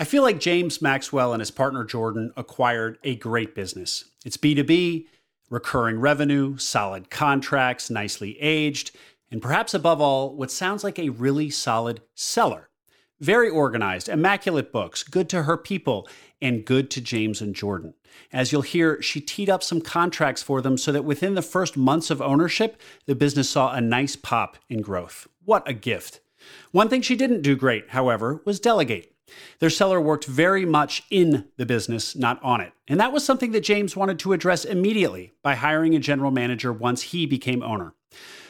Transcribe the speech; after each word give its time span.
I 0.00 0.04
feel 0.04 0.22
like 0.22 0.38
James 0.38 0.80
Maxwell 0.80 1.32
and 1.32 1.40
his 1.40 1.50
partner 1.50 1.82
Jordan 1.82 2.32
acquired 2.36 2.98
a 3.02 3.16
great 3.16 3.56
business. 3.56 4.04
It's 4.24 4.36
B2B, 4.36 5.06
recurring 5.50 5.98
revenue, 5.98 6.56
solid 6.56 7.10
contracts, 7.10 7.90
nicely 7.90 8.40
aged, 8.40 8.92
and 9.28 9.42
perhaps 9.42 9.74
above 9.74 10.00
all, 10.00 10.36
what 10.36 10.52
sounds 10.52 10.84
like 10.84 11.00
a 11.00 11.08
really 11.08 11.50
solid 11.50 12.00
seller. 12.14 12.68
Very 13.18 13.50
organized, 13.50 14.08
immaculate 14.08 14.70
books, 14.70 15.02
good 15.02 15.28
to 15.30 15.42
her 15.42 15.56
people, 15.56 16.08
and 16.40 16.64
good 16.64 16.92
to 16.92 17.00
James 17.00 17.40
and 17.40 17.52
Jordan. 17.52 17.94
As 18.32 18.52
you'll 18.52 18.62
hear, 18.62 19.02
she 19.02 19.20
teed 19.20 19.50
up 19.50 19.64
some 19.64 19.80
contracts 19.80 20.44
for 20.44 20.62
them 20.62 20.78
so 20.78 20.92
that 20.92 21.04
within 21.04 21.34
the 21.34 21.42
first 21.42 21.76
months 21.76 22.08
of 22.08 22.22
ownership, 22.22 22.80
the 23.06 23.16
business 23.16 23.50
saw 23.50 23.72
a 23.72 23.80
nice 23.80 24.14
pop 24.14 24.58
in 24.68 24.80
growth. 24.80 25.26
What 25.44 25.68
a 25.68 25.72
gift. 25.72 26.20
One 26.70 26.88
thing 26.88 27.02
she 27.02 27.16
didn't 27.16 27.42
do 27.42 27.56
great, 27.56 27.90
however, 27.90 28.40
was 28.44 28.60
delegate. 28.60 29.16
Their 29.58 29.70
seller 29.70 30.00
worked 30.00 30.24
very 30.24 30.64
much 30.64 31.04
in 31.10 31.46
the 31.56 31.66
business, 31.66 32.16
not 32.16 32.42
on 32.42 32.60
it. 32.60 32.72
And 32.86 32.98
that 33.00 33.12
was 33.12 33.24
something 33.24 33.52
that 33.52 33.62
James 33.62 33.96
wanted 33.96 34.18
to 34.20 34.32
address 34.32 34.64
immediately 34.64 35.32
by 35.42 35.54
hiring 35.54 35.94
a 35.94 35.98
general 35.98 36.30
manager 36.30 36.72
once 36.72 37.02
he 37.02 37.26
became 37.26 37.62
owner. 37.62 37.94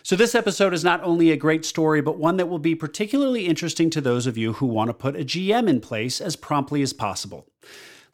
So, 0.03 0.17
this 0.17 0.35
episode 0.35 0.73
is 0.73 0.85
not 0.85 1.03
only 1.03 1.31
a 1.31 1.37
great 1.37 1.65
story, 1.65 2.01
but 2.01 2.19
one 2.19 2.37
that 2.39 2.49
will 2.49 2.59
be 2.59 2.75
particularly 2.75 3.47
interesting 3.47 3.91
to 3.91 4.01
those 4.01 4.27
of 4.27 4.39
you 4.39 4.55
who 4.55 4.67
want 4.67 4.89
to 4.89 4.95
put 4.95 5.17
a 5.17 5.25
GM 5.25 5.69
in 5.69 5.81
place 5.81 6.21
as 6.21 6.37
promptly 6.37 6.81
as 6.83 6.93
possible. 6.93 7.47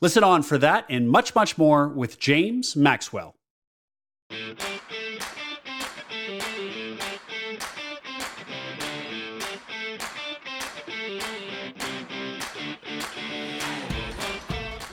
Listen 0.00 0.24
on 0.24 0.42
for 0.42 0.58
that 0.58 0.86
and 0.88 1.08
much, 1.08 1.34
much 1.34 1.56
more 1.56 1.88
with 1.88 2.18
James 2.18 2.74
Maxwell. 2.74 3.36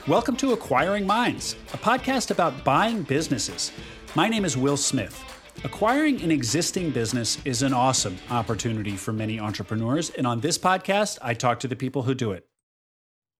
Welcome 0.08 0.34
to 0.38 0.52
Acquiring 0.52 1.06
Minds, 1.06 1.54
a 1.72 1.76
podcast 1.76 2.32
about 2.32 2.64
buying 2.64 3.04
businesses. 3.04 3.70
My 4.16 4.28
name 4.28 4.44
is 4.44 4.56
Will 4.56 4.76
Smith. 4.76 5.22
Acquiring 5.62 6.20
an 6.22 6.32
existing 6.32 6.90
business 6.90 7.38
is 7.44 7.62
an 7.62 7.72
awesome 7.72 8.18
opportunity 8.28 8.96
for 8.96 9.12
many 9.12 9.38
entrepreneurs, 9.38 10.10
and 10.10 10.26
on 10.26 10.40
this 10.40 10.58
podcast, 10.58 11.18
I 11.22 11.34
talk 11.34 11.60
to 11.60 11.68
the 11.68 11.76
people 11.76 12.02
who 12.02 12.14
do 12.14 12.32
it. 12.32 12.48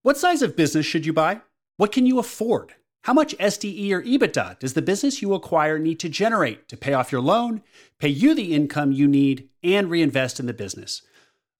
What 0.03 0.17
size 0.17 0.41
of 0.41 0.55
business 0.55 0.85
should 0.85 1.05
you 1.05 1.11
buy? 1.11 1.41
What 1.75 1.91
can 1.91 2.05
you 2.05 2.17
afford? 2.17 2.75
How 3.01 3.13
much 3.13 3.37
SDE 3.39 3.91
or 3.91 4.01
EBITDA 4.01 4.59
does 4.59 4.73
the 4.73 4.81
business 4.81 5.21
you 5.21 5.33
acquire 5.33 5.77
need 5.77 5.99
to 5.99 6.07
generate 6.07 6.69
to 6.69 6.77
pay 6.77 6.93
off 6.93 7.11
your 7.11 7.19
loan, 7.19 7.61
pay 7.99 8.07
you 8.07 8.33
the 8.33 8.53
income 8.53 8.93
you 8.93 9.09
need, 9.09 9.49
and 9.63 9.89
reinvest 9.89 10.39
in 10.39 10.45
the 10.45 10.53
business? 10.53 11.01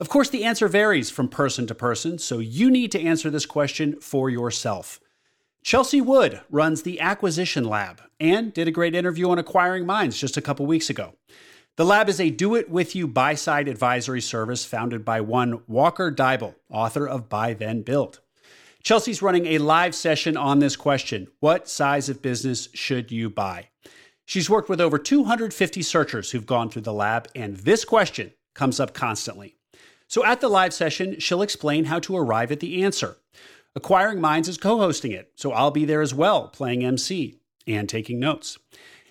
Of 0.03 0.09
course, 0.09 0.27
the 0.27 0.43
answer 0.43 0.67
varies 0.67 1.09
from 1.09 1.29
person 1.29 1.65
to 1.65 1.73
person, 1.73 2.17
so 2.19 2.39
you 2.39 2.69
need 2.69 2.91
to 2.91 2.99
answer 2.99 3.29
this 3.29 3.45
question 3.45 4.01
for 4.01 4.29
yourself. 4.29 4.99
Chelsea 5.63 6.01
Wood 6.01 6.41
runs 6.49 6.81
the 6.81 6.99
Acquisition 6.99 7.63
Lab 7.63 8.01
and 8.19 8.53
did 8.53 8.67
a 8.67 8.71
great 8.71 8.95
interview 8.95 9.29
on 9.29 9.39
acquiring 9.39 9.85
minds 9.85 10.19
just 10.19 10.35
a 10.35 10.41
couple 10.41 10.65
weeks 10.65 10.89
ago. 10.89 11.13
The 11.77 11.85
lab 11.85 12.09
is 12.09 12.19
a 12.19 12.29
do 12.29 12.53
it 12.53 12.69
with 12.69 12.97
you 12.97 13.07
buy 13.07 13.35
side 13.35 13.69
advisory 13.69 14.19
service 14.19 14.65
founded 14.65 15.05
by 15.05 15.21
one 15.21 15.61
Walker 15.69 16.11
Deibel, 16.11 16.55
author 16.69 17.07
of 17.07 17.29
Buy 17.29 17.53
Then 17.53 17.81
Build. 17.81 18.19
Chelsea's 18.83 19.21
running 19.21 19.45
a 19.45 19.57
live 19.57 19.95
session 19.95 20.35
on 20.35 20.59
this 20.59 20.75
question 20.75 21.29
What 21.39 21.69
size 21.69 22.09
of 22.09 22.21
business 22.21 22.67
should 22.73 23.09
you 23.09 23.29
buy? 23.29 23.69
She's 24.25 24.49
worked 24.49 24.67
with 24.67 24.81
over 24.81 24.97
250 24.97 25.81
searchers 25.81 26.31
who've 26.31 26.45
gone 26.45 26.69
through 26.69 26.81
the 26.81 26.91
lab, 26.91 27.29
and 27.33 27.55
this 27.55 27.85
question 27.85 28.33
comes 28.53 28.81
up 28.81 28.93
constantly. 28.93 29.55
So 30.07 30.23
at 30.25 30.41
the 30.41 30.49
live 30.49 30.73
session, 30.73 31.19
she'll 31.19 31.41
explain 31.41 31.85
how 31.85 31.99
to 31.99 32.15
arrive 32.15 32.51
at 32.51 32.59
the 32.59 32.83
answer. 32.83 33.17
Acquiring 33.75 34.21
Minds 34.21 34.47
is 34.47 34.57
co 34.57 34.77
hosting 34.77 35.11
it, 35.11 35.31
so 35.35 35.51
I'll 35.51 35.71
be 35.71 35.85
there 35.85 36.01
as 36.01 36.13
well, 36.13 36.47
playing 36.47 36.83
MC 36.83 37.39
and 37.65 37.89
taking 37.89 38.19
notes. 38.19 38.57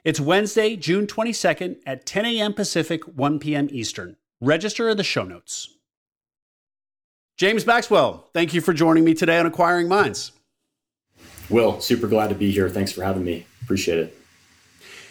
It's 0.04 0.20
Wednesday, 0.20 0.76
June 0.76 1.06
22nd 1.06 1.76
at 1.86 2.06
10 2.06 2.26
a.m. 2.26 2.54
Pacific, 2.54 3.04
1 3.04 3.38
p.m. 3.38 3.68
Eastern. 3.70 4.16
Register 4.40 4.88
in 4.88 4.96
the 4.96 5.04
show 5.04 5.24
notes. 5.24 5.68
James 7.36 7.66
Maxwell, 7.66 8.28
thank 8.34 8.54
you 8.54 8.60
for 8.60 8.72
joining 8.72 9.04
me 9.04 9.14
today 9.14 9.38
on 9.38 9.46
Acquiring 9.46 9.88
Minds. 9.88 10.32
Will, 11.50 11.80
super 11.80 12.06
glad 12.06 12.28
to 12.28 12.34
be 12.34 12.50
here. 12.50 12.68
Thanks 12.68 12.92
for 12.92 13.02
having 13.02 13.24
me. 13.24 13.46
Appreciate 13.62 13.98
it. 13.98 14.18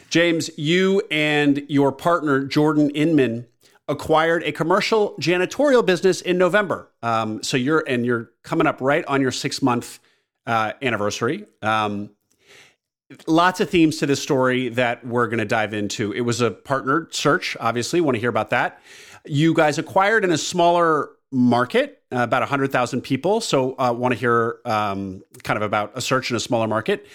James, 0.09 0.49
you 0.57 1.01
and 1.09 1.63
your 1.69 1.91
partner, 1.91 2.43
Jordan 2.43 2.89
Inman, 2.91 3.47
acquired 3.87 4.43
a 4.43 4.51
commercial 4.51 5.15
janitorial 5.19 5.85
business 5.85 6.21
in 6.21 6.37
November. 6.37 6.89
Um, 7.01 7.43
so 7.43 7.57
you're 7.57 7.83
and 7.87 8.05
you're 8.05 8.31
coming 8.43 8.67
up 8.67 8.79
right 8.81 9.03
on 9.05 9.21
your 9.21 9.31
six 9.31 9.61
month 9.61 9.99
uh, 10.45 10.73
anniversary. 10.81 11.45
Um, 11.61 12.11
lots 13.27 13.59
of 13.59 13.69
themes 13.69 13.97
to 13.97 14.05
this 14.05 14.21
story 14.21 14.69
that 14.69 15.05
we're 15.05 15.27
going 15.27 15.39
to 15.39 15.45
dive 15.45 15.73
into. 15.73 16.11
It 16.13 16.21
was 16.21 16.41
a 16.41 16.51
partnered 16.51 17.13
search, 17.13 17.57
obviously. 17.59 18.01
Want 18.01 18.15
to 18.15 18.19
hear 18.19 18.29
about 18.29 18.51
that? 18.51 18.81
You 19.25 19.53
guys 19.53 19.77
acquired 19.77 20.23
in 20.23 20.31
a 20.31 20.37
smaller 20.37 21.09
market, 21.31 22.01
uh, 22.11 22.19
about 22.19 22.41
100,000 22.41 23.01
people. 23.01 23.41
So, 23.41 23.75
uh, 23.77 23.93
want 23.93 24.13
to 24.13 24.19
hear 24.19 24.57
um, 24.65 25.23
kind 25.43 25.57
of 25.57 25.63
about 25.63 25.91
a 25.95 26.01
search 26.01 26.29
in 26.29 26.37
a 26.37 26.39
smaller 26.39 26.67
market. 26.67 27.05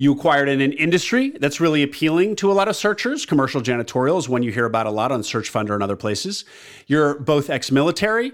You 0.00 0.12
acquired 0.12 0.48
in 0.48 0.60
an 0.60 0.72
industry 0.74 1.30
that's 1.30 1.58
really 1.58 1.82
appealing 1.82 2.36
to 2.36 2.52
a 2.52 2.54
lot 2.54 2.68
of 2.68 2.76
searchers. 2.76 3.26
Commercial 3.26 3.60
janitorial 3.60 4.16
is 4.16 4.28
one 4.28 4.44
you 4.44 4.52
hear 4.52 4.64
about 4.64 4.86
a 4.86 4.90
lot 4.90 5.10
on 5.10 5.24
Search 5.24 5.52
Funder 5.52 5.74
and 5.74 5.82
other 5.82 5.96
places. 5.96 6.44
You're 6.86 7.18
both 7.18 7.50
ex 7.50 7.72
military. 7.72 8.32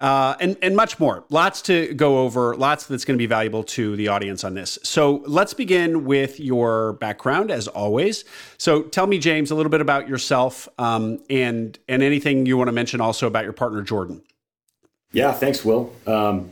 Uh, 0.00 0.34
and, 0.40 0.56
and 0.62 0.74
much 0.74 0.98
more. 0.98 1.24
Lots 1.28 1.62
to 1.62 1.94
go 1.94 2.18
over, 2.24 2.56
lots 2.56 2.86
that's 2.86 3.04
going 3.04 3.16
to 3.16 3.22
be 3.22 3.26
valuable 3.26 3.62
to 3.62 3.94
the 3.94 4.08
audience 4.08 4.42
on 4.42 4.54
this. 4.54 4.76
So 4.82 5.22
let's 5.28 5.54
begin 5.54 6.04
with 6.04 6.40
your 6.40 6.94
background, 6.94 7.52
as 7.52 7.68
always. 7.68 8.24
So 8.58 8.82
tell 8.82 9.06
me, 9.06 9.20
James, 9.20 9.52
a 9.52 9.54
little 9.54 9.70
bit 9.70 9.80
about 9.80 10.08
yourself 10.08 10.68
um, 10.76 11.20
and, 11.30 11.78
and 11.88 12.02
anything 12.02 12.46
you 12.46 12.56
want 12.56 12.66
to 12.66 12.72
mention 12.72 13.00
also 13.00 13.28
about 13.28 13.44
your 13.44 13.52
partner, 13.52 13.80
Jordan. 13.82 14.22
Yeah, 15.12 15.30
thanks, 15.30 15.64
Will. 15.64 15.92
Um, 16.04 16.50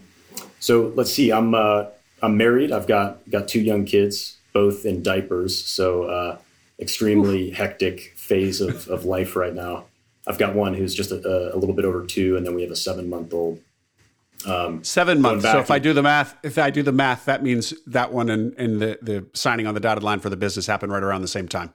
so 0.60 0.92
let's 0.94 1.12
see. 1.12 1.32
I'm 1.32 1.52
uh, 1.52 1.86
I'm 2.22 2.36
married. 2.36 2.70
I've 2.70 2.86
got 2.86 3.28
got 3.28 3.48
two 3.48 3.60
young 3.60 3.84
kids 3.84 4.36
both 4.52 4.84
in 4.84 5.02
diapers. 5.02 5.64
So 5.64 6.04
uh, 6.04 6.38
extremely 6.80 7.50
hectic 7.50 8.12
phase 8.16 8.60
of, 8.60 8.88
of 8.88 9.04
life 9.04 9.36
right 9.36 9.54
now. 9.54 9.84
I've 10.26 10.38
got 10.38 10.54
one 10.54 10.74
who's 10.74 10.94
just 10.94 11.12
a, 11.12 11.54
a 11.54 11.56
little 11.56 11.74
bit 11.74 11.84
over 11.84 12.04
two, 12.06 12.36
and 12.36 12.46
then 12.46 12.54
we 12.54 12.62
have 12.62 12.70
a 12.70 12.76
seven 12.76 13.08
month 13.08 13.32
old. 13.32 13.60
Um, 14.46 14.82
seven 14.84 15.20
months. 15.20 15.44
So 15.44 15.58
if 15.58 15.70
I 15.70 15.78
do 15.78 15.92
the 15.92 16.02
math, 16.02 16.36
if 16.42 16.56
I 16.56 16.70
do 16.70 16.82
the 16.82 16.92
math, 16.92 17.26
that 17.26 17.42
means 17.42 17.74
that 17.86 18.12
one 18.12 18.30
and, 18.30 18.54
and 18.56 18.80
the, 18.80 18.98
the 19.02 19.26
signing 19.34 19.66
on 19.66 19.74
the 19.74 19.80
dotted 19.80 20.02
line 20.02 20.20
for 20.20 20.30
the 20.30 20.36
business 20.36 20.66
happened 20.66 20.92
right 20.92 21.02
around 21.02 21.22
the 21.22 21.28
same 21.28 21.48
time. 21.48 21.74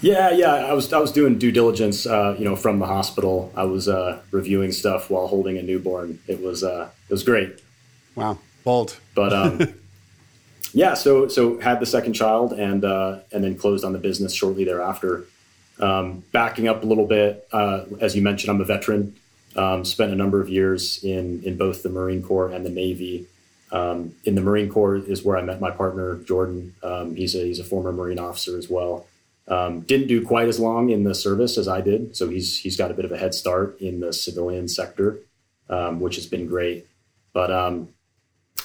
Yeah, 0.00 0.30
yeah. 0.30 0.54
I 0.54 0.74
was 0.74 0.92
I 0.92 0.98
was 0.98 1.12
doing 1.12 1.38
due 1.38 1.52
diligence, 1.52 2.06
uh, 2.06 2.36
you 2.38 2.44
know, 2.44 2.56
from 2.56 2.78
the 2.78 2.86
hospital. 2.86 3.52
I 3.56 3.64
was 3.64 3.88
uh, 3.88 4.20
reviewing 4.32 4.70
stuff 4.70 5.08
while 5.08 5.28
holding 5.28 5.56
a 5.56 5.62
newborn. 5.62 6.18
It 6.26 6.42
was 6.42 6.62
uh, 6.62 6.90
it 7.08 7.12
was 7.12 7.22
great. 7.22 7.62
Wow, 8.14 8.38
bold. 8.64 8.98
But 9.14 9.32
um, 9.32 9.74
yeah, 10.74 10.94
so 10.94 11.28
so 11.28 11.58
had 11.60 11.78
the 11.78 11.86
second 11.86 12.14
child 12.14 12.52
and 12.52 12.84
uh, 12.84 13.20
and 13.32 13.44
then 13.44 13.56
closed 13.56 13.84
on 13.84 13.92
the 13.92 13.98
business 13.98 14.34
shortly 14.34 14.64
thereafter. 14.64 15.24
Um, 15.78 16.24
backing 16.32 16.68
up 16.68 16.82
a 16.82 16.86
little 16.86 17.06
bit, 17.06 17.48
uh, 17.52 17.84
as 18.00 18.14
you 18.14 18.22
mentioned, 18.22 18.50
I'm 18.50 18.60
a 18.60 18.64
veteran. 18.64 19.16
Um, 19.56 19.84
spent 19.84 20.12
a 20.12 20.16
number 20.16 20.40
of 20.40 20.48
years 20.48 21.02
in 21.04 21.42
in 21.44 21.56
both 21.56 21.84
the 21.84 21.88
Marine 21.88 22.22
Corps 22.22 22.50
and 22.50 22.66
the 22.66 22.70
Navy. 22.70 23.26
Um, 23.70 24.14
in 24.24 24.34
the 24.34 24.40
Marine 24.40 24.68
Corps 24.68 24.96
is 24.96 25.24
where 25.24 25.36
I 25.36 25.42
met 25.42 25.60
my 25.60 25.70
partner 25.70 26.16
Jordan. 26.16 26.74
Um, 26.82 27.14
he's 27.14 27.36
a 27.36 27.44
he's 27.44 27.60
a 27.60 27.64
former 27.64 27.92
Marine 27.92 28.18
officer 28.18 28.58
as 28.58 28.68
well. 28.68 29.06
Um, 29.46 29.82
didn't 29.82 30.08
do 30.08 30.24
quite 30.26 30.48
as 30.48 30.58
long 30.58 30.90
in 30.90 31.04
the 31.04 31.14
service 31.14 31.56
as 31.56 31.68
I 31.68 31.82
did, 31.82 32.16
so 32.16 32.28
he's 32.28 32.58
he's 32.58 32.76
got 32.76 32.90
a 32.90 32.94
bit 32.94 33.04
of 33.04 33.12
a 33.12 33.16
head 33.16 33.32
start 33.32 33.80
in 33.80 34.00
the 34.00 34.12
civilian 34.12 34.66
sector, 34.66 35.20
um, 35.68 36.00
which 36.00 36.16
has 36.16 36.26
been 36.26 36.46
great. 36.46 36.86
But 37.32 37.52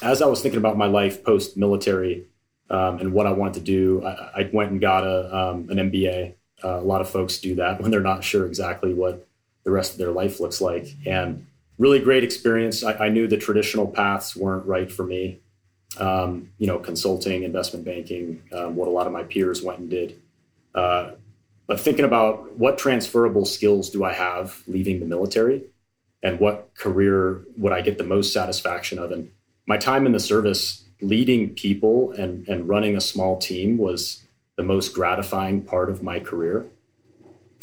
as 0.02 0.22
I 0.22 0.26
was 0.26 0.40
thinking 0.40 0.58
about 0.58 0.76
my 0.76 0.86
life 0.86 1.24
post 1.24 1.56
military 1.56 2.26
um, 2.68 2.98
and 2.98 3.12
what 3.12 3.26
I 3.26 3.32
wanted 3.32 3.54
to 3.54 3.60
do, 3.60 4.04
I, 4.04 4.40
I 4.40 4.50
went 4.52 4.70
and 4.70 4.80
got 4.80 5.04
a, 5.04 5.36
um, 5.36 5.68
an 5.70 5.90
MBA. 5.90 6.34
Uh, 6.62 6.78
a 6.78 6.80
lot 6.80 7.00
of 7.00 7.08
folks 7.08 7.38
do 7.38 7.54
that 7.56 7.80
when 7.80 7.90
they're 7.90 8.00
not 8.00 8.22
sure 8.22 8.46
exactly 8.46 8.94
what 8.94 9.26
the 9.64 9.70
rest 9.70 9.92
of 9.92 9.98
their 9.98 10.10
life 10.10 10.40
looks 10.40 10.60
like. 10.60 10.94
And 11.06 11.46
really 11.78 11.98
great 11.98 12.22
experience. 12.22 12.84
I, 12.84 12.92
I 12.92 13.08
knew 13.08 13.26
the 13.26 13.38
traditional 13.38 13.86
paths 13.86 14.36
weren't 14.36 14.66
right 14.66 14.90
for 14.90 15.04
me. 15.04 15.40
Um, 15.98 16.50
you 16.58 16.68
know, 16.68 16.78
consulting, 16.78 17.42
investment 17.42 17.84
banking, 17.84 18.42
um, 18.52 18.76
what 18.76 18.86
a 18.86 18.92
lot 18.92 19.08
of 19.08 19.12
my 19.12 19.24
peers 19.24 19.60
went 19.60 19.80
and 19.80 19.90
did. 19.90 20.20
Uh, 20.72 21.12
but 21.66 21.80
thinking 21.80 22.04
about 22.04 22.56
what 22.56 22.78
transferable 22.78 23.44
skills 23.44 23.90
do 23.90 24.04
I 24.04 24.12
have 24.12 24.62
leaving 24.68 25.00
the 25.00 25.06
military 25.06 25.64
and 26.22 26.38
what 26.38 26.74
career 26.74 27.42
would 27.56 27.72
I 27.72 27.80
get 27.80 27.98
the 27.98 28.04
most 28.04 28.32
satisfaction 28.32 28.98
of? 28.98 29.10
And 29.10 29.32
my 29.66 29.76
time 29.76 30.06
in 30.06 30.12
the 30.12 30.20
service 30.20 30.84
leading 31.00 31.54
people 31.54 32.12
and, 32.12 32.46
and 32.48 32.68
running 32.68 32.96
a 32.96 33.00
small 33.00 33.38
team 33.38 33.78
was 33.78 34.22
the 34.56 34.62
most 34.62 34.94
gratifying 34.94 35.62
part 35.62 35.88
of 35.90 36.02
my 36.02 36.20
career. 36.20 36.66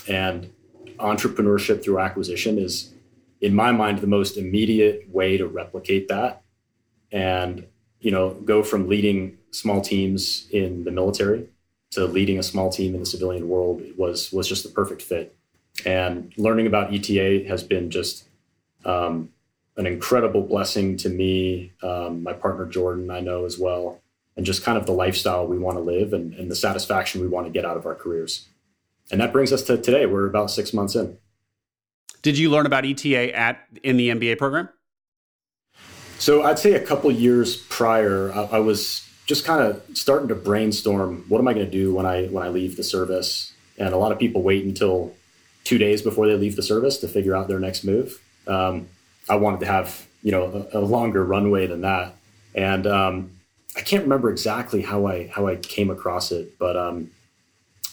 And 0.08 0.52
entrepreneurship 0.98 1.84
through 1.84 2.00
acquisition 2.00 2.58
is, 2.58 2.94
in 3.42 3.54
my 3.54 3.72
mind, 3.72 4.00
the 4.00 4.08
most 4.08 4.38
immediate 4.38 5.10
way 5.10 5.38
to 5.38 5.48
replicate 5.48 6.08
that. 6.08 6.44
and 7.12 7.66
you 8.00 8.12
know 8.12 8.32
go 8.46 8.64
from 8.64 8.88
leading 8.88 9.38
small 9.52 9.82
teams 9.82 10.48
in 10.52 10.84
the 10.84 10.92
military 10.92 11.48
to 11.92 12.06
leading 12.06 12.38
a 12.38 12.44
small 12.44 12.72
team 12.72 12.94
in 12.94 13.00
the 13.00 13.06
civilian 13.06 13.48
world 13.48 13.82
was 13.98 14.32
was 14.32 14.48
just 14.48 14.64
the 14.64 14.70
perfect 14.70 15.02
fit. 15.02 15.36
And 15.86 16.34
learning 16.38 16.68
about 16.68 16.94
ETA 16.94 17.48
has 17.48 17.64
been 17.64 17.90
just 17.92 18.28
um, 18.84 19.30
an 19.78 19.86
incredible 19.86 20.42
blessing 20.42 20.98
to 20.98 21.10
me, 21.10 21.72
um, 21.84 22.24
my 22.24 22.34
partner 22.34 22.66
Jordan, 22.66 23.12
I 23.12 23.20
know 23.20 23.46
as 23.46 23.58
well, 23.60 24.02
and 24.36 24.46
just 24.46 24.64
kind 24.64 24.78
of 24.78 24.86
the 24.86 24.92
lifestyle 24.92 25.48
we 25.48 25.58
want 25.58 25.78
to 25.78 25.82
live 25.82 26.14
and, 26.14 26.34
and 26.34 26.50
the 26.50 26.56
satisfaction 26.56 27.22
we 27.22 27.28
want 27.28 27.46
to 27.46 27.52
get 27.52 27.64
out 27.64 27.78
of 27.78 27.86
our 27.86 27.96
careers. 27.96 28.48
And 29.12 29.22
that 29.22 29.32
brings 29.32 29.54
us 29.54 29.62
to 29.64 29.78
today. 29.78 30.06
We're 30.06 30.26
about 30.26 30.52
six 30.52 30.74
months 30.74 30.96
in. 30.96 31.18
Did 32.24 32.38
you 32.38 32.50
learn 32.50 32.66
about 32.66 32.86
ETA 32.86 33.36
at 33.36 33.60
in 33.84 33.98
the 33.98 34.10
MBA 34.10 34.38
program? 34.38 34.70
So 36.20 36.44
I'd 36.44 36.60
say 36.60 36.74
a 36.74 36.84
couple 36.84 37.12
years 37.12 37.56
prior, 37.56 38.32
I, 38.34 38.44
I 38.44 38.60
was 38.60 39.08
just 39.28 39.46
kind 39.46 39.62
of 39.62 39.82
starting 39.94 40.28
to 40.30 40.36
brainstorm 40.36 41.26
what 41.28 41.40
am 41.40 41.48
I 41.48 41.54
going 41.54 41.66
to 41.66 41.72
do 41.72 41.94
when 41.94 42.06
I 42.06 42.26
when 42.28 42.44
I 42.44 42.50
leave 42.50 42.76
the 42.76 42.84
service. 42.84 43.54
And 43.78 43.94
a 43.94 43.98
lot 43.98 44.12
of 44.12 44.18
people 44.18 44.42
wait 44.42 44.66
until 44.66 45.14
two 45.64 45.78
days 45.78 46.02
before 46.02 46.28
they 46.28 46.34
leave 46.34 46.56
the 46.56 46.64
service 46.64 46.98
to 46.98 47.08
figure 47.08 47.36
out 47.36 47.48
their 47.48 47.60
next 47.60 47.84
move. 47.84 48.20
Um, 48.48 48.88
I 49.30 49.36
wanted 49.36 49.60
to 49.62 49.66
have 49.66 50.08
you 50.24 50.32
know 50.32 50.68
a, 50.74 50.80
a 50.80 50.82
longer 50.82 51.24
runway 51.24 51.68
than 51.68 51.82
that, 51.82 52.16
and 52.56 52.88
um, 52.88 53.32
I 53.76 53.82
can't 53.82 54.04
remember 54.04 54.30
exactly 54.30 54.82
how 54.82 55.08
I 55.08 55.28
how 55.28 55.48
I 55.48 55.56
came 55.56 55.90
across 55.90 56.32
it, 56.32 56.58
but 56.60 56.76
um, 56.76 57.12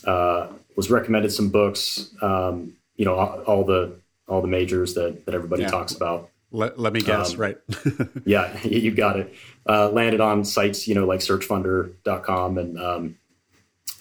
uh, 0.07 0.49
was 0.77 0.91
recommended 0.91 1.33
some 1.33 1.51
books. 1.51 2.11
Um, 2.23 2.75
you 2.97 3.05
know 3.05 3.15
all, 3.15 3.41
all, 3.43 3.65
the 3.65 4.01
all 4.29 4.41
the 4.41 4.49
majors 4.49 4.95
that 4.95 5.27
that 5.27 5.35
everybody 5.35 5.63
yeah. 5.63 5.69
talks 5.69 5.93
about. 5.93 6.31
Let, 6.55 6.79
let 6.79 6.93
me 6.93 7.01
guess, 7.01 7.35
um, 7.35 7.41
right? 7.41 7.59
yeah, 8.25 8.57
you 8.63 8.93
got 8.93 9.19
it. 9.19 9.35
Uh, 9.69 9.91
landed 9.91 10.21
on 10.21 10.45
sites, 10.45 10.87
you 10.87 10.95
know, 10.95 11.05
like 11.05 11.19
searchfunder.com. 11.19 12.59
And 12.59 12.79
um, 12.79 13.17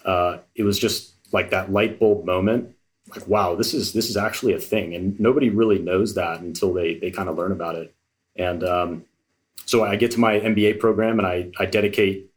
uh, 0.05 0.37
it 0.53 0.61
was 0.61 0.77
just 0.77 1.13
like 1.31 1.49
that 1.49 1.71
light 1.71 1.99
bulb 1.99 2.25
moment. 2.25 2.75
Like, 3.15 3.27
wow, 3.27 3.55
this 3.55 3.73
is 3.73 3.93
this 3.93 4.09
is 4.09 4.17
actually 4.17 4.53
a 4.53 4.59
thing. 4.59 4.93
And 4.95 5.19
nobody 5.19 5.49
really 5.49 5.79
knows 5.79 6.15
that 6.15 6.41
until 6.41 6.73
they 6.73 6.95
they 6.95 7.11
kind 7.11 7.29
of 7.29 7.37
learn 7.37 7.51
about 7.51 7.75
it. 7.75 7.93
And 8.35 8.63
um, 8.63 9.05
so 9.65 9.83
I 9.83 9.95
get 9.95 10.11
to 10.11 10.19
my 10.19 10.39
MBA 10.39 10.79
program 10.79 11.19
and 11.19 11.27
I, 11.27 11.51
I 11.59 11.65
dedicate 11.65 12.29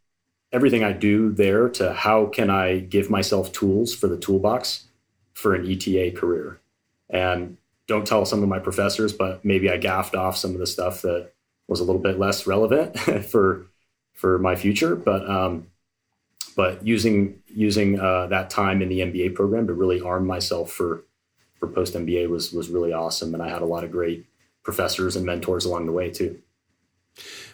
everything 0.51 0.83
I 0.83 0.93
do 0.93 1.31
there 1.31 1.69
to 1.69 1.93
how 1.93 2.27
can 2.27 2.49
I 2.49 2.79
give 2.79 3.09
myself 3.09 3.51
tools 3.51 3.93
for 3.93 4.07
the 4.07 4.17
toolbox 4.17 4.85
for 5.33 5.53
an 5.53 5.69
ETA 5.69 6.11
career. 6.17 6.59
And 7.09 7.57
don't 7.87 8.07
tell 8.07 8.25
some 8.25 8.43
of 8.43 8.49
my 8.49 8.59
professors, 8.59 9.13
but 9.13 9.43
maybe 9.43 9.69
I 9.69 9.77
gaffed 9.77 10.15
off 10.15 10.37
some 10.37 10.51
of 10.51 10.59
the 10.59 10.67
stuff 10.67 11.01
that 11.03 11.31
was 11.67 11.79
a 11.79 11.83
little 11.83 12.01
bit 12.01 12.19
less 12.19 12.47
relevant 12.47 12.97
for 13.25 13.67
for 14.13 14.39
my 14.39 14.55
future. 14.55 14.95
But 14.95 15.29
um, 15.29 15.67
but 16.57 16.85
using 16.85 17.39
using 17.45 17.99
uh, 17.99 18.25
that 18.27 18.49
time 18.49 18.81
in 18.81 18.89
the 18.89 18.99
MBA 18.99 19.35
program 19.35 19.67
to 19.67 19.73
really 19.73 20.01
arm 20.01 20.25
myself 20.25 20.71
for 20.71 21.05
for 21.59 21.67
post 21.67 21.93
MBA 21.93 22.27
was 22.27 22.51
was 22.51 22.67
really 22.67 22.91
awesome, 22.91 23.33
and 23.33 23.41
I 23.41 23.47
had 23.47 23.61
a 23.61 23.65
lot 23.65 23.85
of 23.85 23.91
great 23.91 24.25
professors 24.63 25.15
and 25.15 25.25
mentors 25.25 25.63
along 25.63 25.85
the 25.85 25.91
way 25.93 26.09
too. 26.09 26.41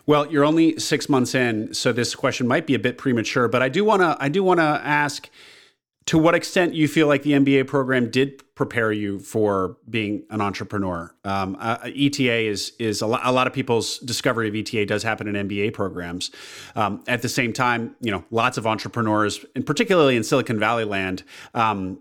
Well, 0.05 0.31
you're 0.31 0.45
only 0.45 0.79
six 0.79 1.07
months 1.07 1.35
in, 1.35 1.73
so 1.73 1.93
this 1.93 2.15
question 2.15 2.47
might 2.47 2.65
be 2.65 2.73
a 2.73 2.79
bit 2.79 2.97
premature, 2.97 3.47
but 3.47 3.61
I 3.61 3.69
do 3.69 3.83
want 3.83 4.01
to 4.01 4.17
I 4.19 4.29
do 4.29 4.41
want 4.41 4.61
to 4.61 4.63
ask 4.63 5.29
to 6.05 6.17
what 6.17 6.35
extent 6.35 6.73
you 6.73 6.87
feel 6.87 7.07
like 7.07 7.23
the 7.23 7.31
MBA 7.31 7.67
program 7.67 8.09
did 8.09 8.43
prepare 8.55 8.91
you 8.91 9.19
for 9.19 9.77
being 9.89 10.23
an 10.29 10.39
entrepreneur. 10.41 11.13
Um, 11.23 11.57
uh, 11.59 11.77
ETA 11.85 12.47
is 12.47 12.73
is 12.77 13.01
a 13.01 13.07
lot, 13.07 13.21
a 13.23 13.31
lot, 13.31 13.47
of 13.47 13.53
people's 13.53 13.99
discovery 13.99 14.47
of 14.47 14.55
ETA 14.55 14.85
does 14.85 15.01
happen 15.01 15.33
in 15.33 15.47
MBA 15.47 15.73
programs. 15.73 16.29
Um, 16.75 17.03
at 17.07 17.21
the 17.21 17.29
same 17.29 17.51
time, 17.53 17.95
you 17.99 18.11
know, 18.11 18.23
lots 18.29 18.57
of 18.57 18.67
entrepreneurs, 18.67 19.43
and 19.55 19.65
particularly 19.65 20.15
in 20.15 20.23
Silicon 20.23 20.59
Valley 20.59 20.83
land, 20.83 21.23
um, 21.53 21.99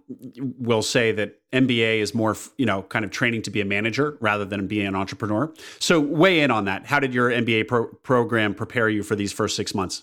will 0.58 0.82
say 0.82 1.12
that 1.12 1.38
MBA 1.52 2.00
is 2.00 2.14
more, 2.14 2.36
you 2.58 2.66
know, 2.66 2.82
kind 2.82 3.04
of 3.04 3.10
training 3.10 3.42
to 3.42 3.50
be 3.50 3.60
a 3.60 3.64
manager 3.64 4.18
rather 4.20 4.44
than 4.44 4.66
being 4.66 4.86
an 4.86 4.94
entrepreneur. 4.94 5.52
So, 5.78 6.00
weigh 6.00 6.40
in 6.40 6.50
on 6.50 6.66
that. 6.66 6.86
How 6.86 7.00
did 7.00 7.14
your 7.14 7.30
MBA 7.30 7.68
pro- 7.68 7.86
program 7.86 8.54
prepare 8.54 8.88
you 8.88 9.02
for 9.02 9.16
these 9.16 9.32
first 9.32 9.56
six 9.56 9.74
months? 9.74 10.02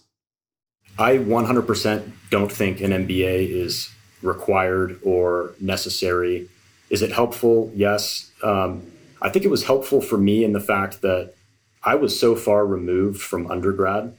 I 0.98 1.18
100% 1.18 2.12
don't 2.30 2.52
think 2.52 2.82
an 2.82 2.92
MBA 2.92 3.50
is 3.50 3.90
required 4.22 5.00
or 5.04 5.54
necessary. 5.60 6.50
Is 6.90 7.02
it 7.02 7.12
helpful? 7.12 7.72
Yes. 7.76 8.32
Um, 8.44 8.92
I 9.22 9.30
think 9.30 9.46
it 9.46 9.50
was 9.50 9.66
helpful 9.66 10.02
for 10.02 10.18
me 10.18 10.44
in 10.44 10.54
the 10.54 10.60
fact 10.60 11.02
that 11.02 11.34
I 11.84 11.96
was 11.96 12.20
so 12.20 12.36
far 12.36 12.66
removed 12.66 13.22
from 13.22 13.50
undergrad. 13.50 14.16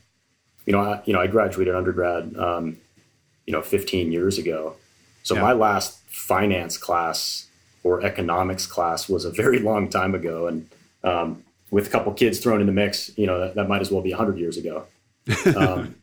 You 0.67 0.73
know, 0.73 0.81
I, 0.81 1.03
you 1.05 1.13
know, 1.13 1.21
I 1.21 1.27
graduated 1.27 1.75
undergrad, 1.75 2.37
um, 2.37 2.79
you 3.47 3.53
know, 3.53 3.63
15 3.63 4.13
years 4.13 4.39
ago. 4.39 4.77
So 5.23 5.35
yeah. 5.35 5.43
my 5.43 5.53
last 5.53 5.99
finance 6.09 6.77
class 6.77 7.47
or 7.83 8.03
economics 8.03 8.67
class 8.67 9.09
was 9.09 9.25
a 9.25 9.31
very 9.31 9.59
long 9.71 9.89
time 9.89 10.15
ago, 10.15 10.47
and 10.47 10.69
um, 11.03 11.45
with 11.71 11.87
a 11.87 11.91
couple 11.91 12.13
kids 12.13 12.39
thrown 12.39 12.61
in 12.61 12.67
the 12.67 12.73
mix, 12.73 13.17
you 13.17 13.27
know, 13.27 13.41
that, 13.41 13.55
that 13.55 13.69
might 13.69 13.81
as 13.81 13.91
well 13.91 14.03
be 14.03 14.11
100 14.11 14.39
years 14.39 14.57
ago. 14.57 14.87
Um, 15.57 15.95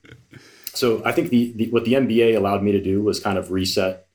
so 0.78 1.02
I 1.04 1.12
think 1.12 1.30
the, 1.30 1.52
the, 1.54 1.70
what 1.72 1.86
the 1.86 1.94
MBA 1.94 2.38
allowed 2.38 2.62
me 2.62 2.72
to 2.72 2.82
do 2.82 3.02
was 3.02 3.20
kind 3.20 3.38
of 3.38 3.52
reset 3.52 4.08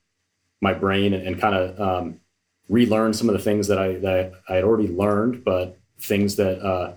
my 0.61 0.73
brain 0.73 1.13
and, 1.13 1.27
and 1.27 1.39
kind 1.39 1.55
of 1.55 1.79
um, 1.79 2.19
relearn 2.69 3.13
some 3.13 3.27
of 3.27 3.33
the 3.33 3.41
things 3.41 3.67
that 3.67 3.77
I 3.77 3.95
that 3.95 4.31
I 4.47 4.55
had 4.55 4.63
already 4.63 4.87
learned, 4.87 5.43
but 5.43 5.77
things 5.99 6.37
that 6.37 6.65
uh, 6.65 6.93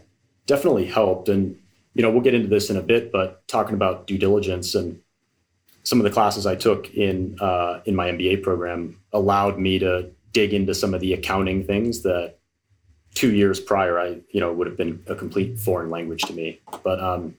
definitely 0.47 0.87
helped. 0.87 1.29
And 1.29 1.59
you 1.95 2.03
know, 2.03 2.11
we'll 2.11 2.23
get 2.23 2.35
into 2.35 2.49
this 2.49 2.71
in 2.71 2.77
a 2.77 2.83
bit, 2.83 3.11
but 3.11 3.47
talking 3.49 3.75
about 3.75 4.07
due 4.07 4.19
diligence 4.19 4.75
and 4.75 5.01
some 5.83 5.99
of 5.99 6.05
the 6.05 6.11
classes 6.11 6.47
I 6.47 6.55
took 6.55 6.93
in 6.95 7.37
uh, 7.41 7.81
in 7.85 7.97
my 7.97 8.11
MBA 8.11 8.43
program 8.43 9.01
allowed 9.13 9.59
me 9.59 9.79
to 9.81 10.11
dig 10.33 10.55
into 10.55 10.75
some 10.75 10.95
of 10.95 11.01
the 11.01 11.13
accounting 11.13 11.65
things 11.65 12.03
that 12.03 12.37
two 13.15 13.35
years 13.35 13.59
prior 13.59 13.99
I 13.99 14.21
you 14.31 14.41
know 14.41 14.53
would 14.53 14.69
have 14.69 14.77
been 14.77 15.03
a 15.09 15.17
complete 15.17 15.59
foreign 15.59 15.91
language 15.91 16.23
to 16.23 16.33
me. 16.33 16.61
But 16.85 17.01
um, 17.01 17.37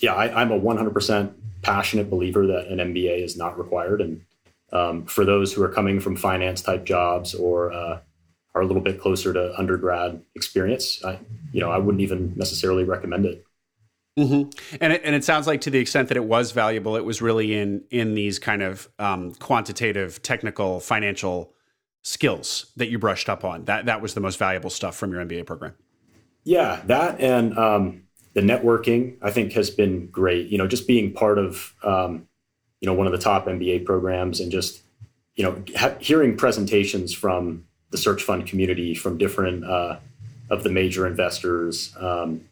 yeah, 0.00 0.14
I, 0.14 0.42
am 0.42 0.52
a 0.52 0.58
100% 0.58 1.32
passionate 1.62 2.10
believer 2.10 2.46
that 2.46 2.68
an 2.68 2.78
MBA 2.78 3.22
is 3.22 3.36
not 3.36 3.58
required. 3.58 4.00
And 4.00 4.24
um, 4.72 5.06
for 5.06 5.24
those 5.24 5.52
who 5.52 5.62
are 5.62 5.68
coming 5.68 6.00
from 6.00 6.16
finance 6.16 6.62
type 6.62 6.84
jobs 6.84 7.34
or 7.34 7.72
uh, 7.72 8.00
are 8.54 8.62
a 8.62 8.66
little 8.66 8.82
bit 8.82 9.00
closer 9.00 9.32
to 9.32 9.58
undergrad 9.58 10.22
experience, 10.34 11.04
I, 11.04 11.18
you 11.52 11.60
know, 11.60 11.70
I 11.70 11.78
wouldn't 11.78 12.02
even 12.02 12.34
necessarily 12.36 12.84
recommend 12.84 13.26
it. 13.26 13.44
Mm-hmm. 14.18 14.76
And 14.80 14.92
it, 14.92 15.02
and 15.04 15.14
it 15.14 15.24
sounds 15.24 15.46
like 15.46 15.60
to 15.62 15.70
the 15.70 15.78
extent 15.78 16.08
that 16.08 16.16
it 16.16 16.24
was 16.24 16.50
valuable, 16.50 16.96
it 16.96 17.04
was 17.04 17.22
really 17.22 17.56
in 17.56 17.84
in 17.90 18.14
these 18.14 18.40
kind 18.40 18.62
of 18.62 18.88
um, 18.98 19.32
quantitative, 19.34 20.20
technical, 20.22 20.80
financial 20.80 21.54
skills 22.02 22.72
that 22.76 22.88
you 22.88 22.98
brushed 22.98 23.28
up 23.28 23.44
on. 23.44 23.64
That 23.66 23.86
that 23.86 24.02
was 24.02 24.14
the 24.14 24.20
most 24.20 24.36
valuable 24.36 24.70
stuff 24.70 24.96
from 24.96 25.12
your 25.12 25.24
MBA 25.24 25.46
program. 25.46 25.74
Yeah, 26.42 26.82
that 26.86 27.20
and 27.20 27.56
um, 27.56 28.07
the 28.38 28.44
networking 28.44 29.16
I 29.20 29.32
think 29.32 29.52
has 29.54 29.68
been 29.68 30.06
great. 30.06 30.46
You 30.46 30.58
know, 30.58 30.68
just 30.68 30.86
being 30.86 31.12
part 31.12 31.38
of 31.38 31.74
um, 31.82 32.28
you 32.80 32.86
know 32.86 32.94
one 32.94 33.08
of 33.08 33.12
the 33.12 33.18
top 33.18 33.46
MBA 33.46 33.84
programs 33.84 34.38
and 34.38 34.52
just 34.52 34.80
you 35.34 35.42
know 35.42 35.60
ha- 35.76 35.96
hearing 35.98 36.36
presentations 36.36 37.12
from 37.12 37.64
the 37.90 37.98
search 37.98 38.22
fund 38.22 38.46
community 38.46 38.94
from 38.94 39.18
different 39.18 39.64
uh, 39.64 39.96
of 40.50 40.62
the 40.62 40.70
major 40.70 41.04
investors. 41.04 41.92
Um, 41.98 42.44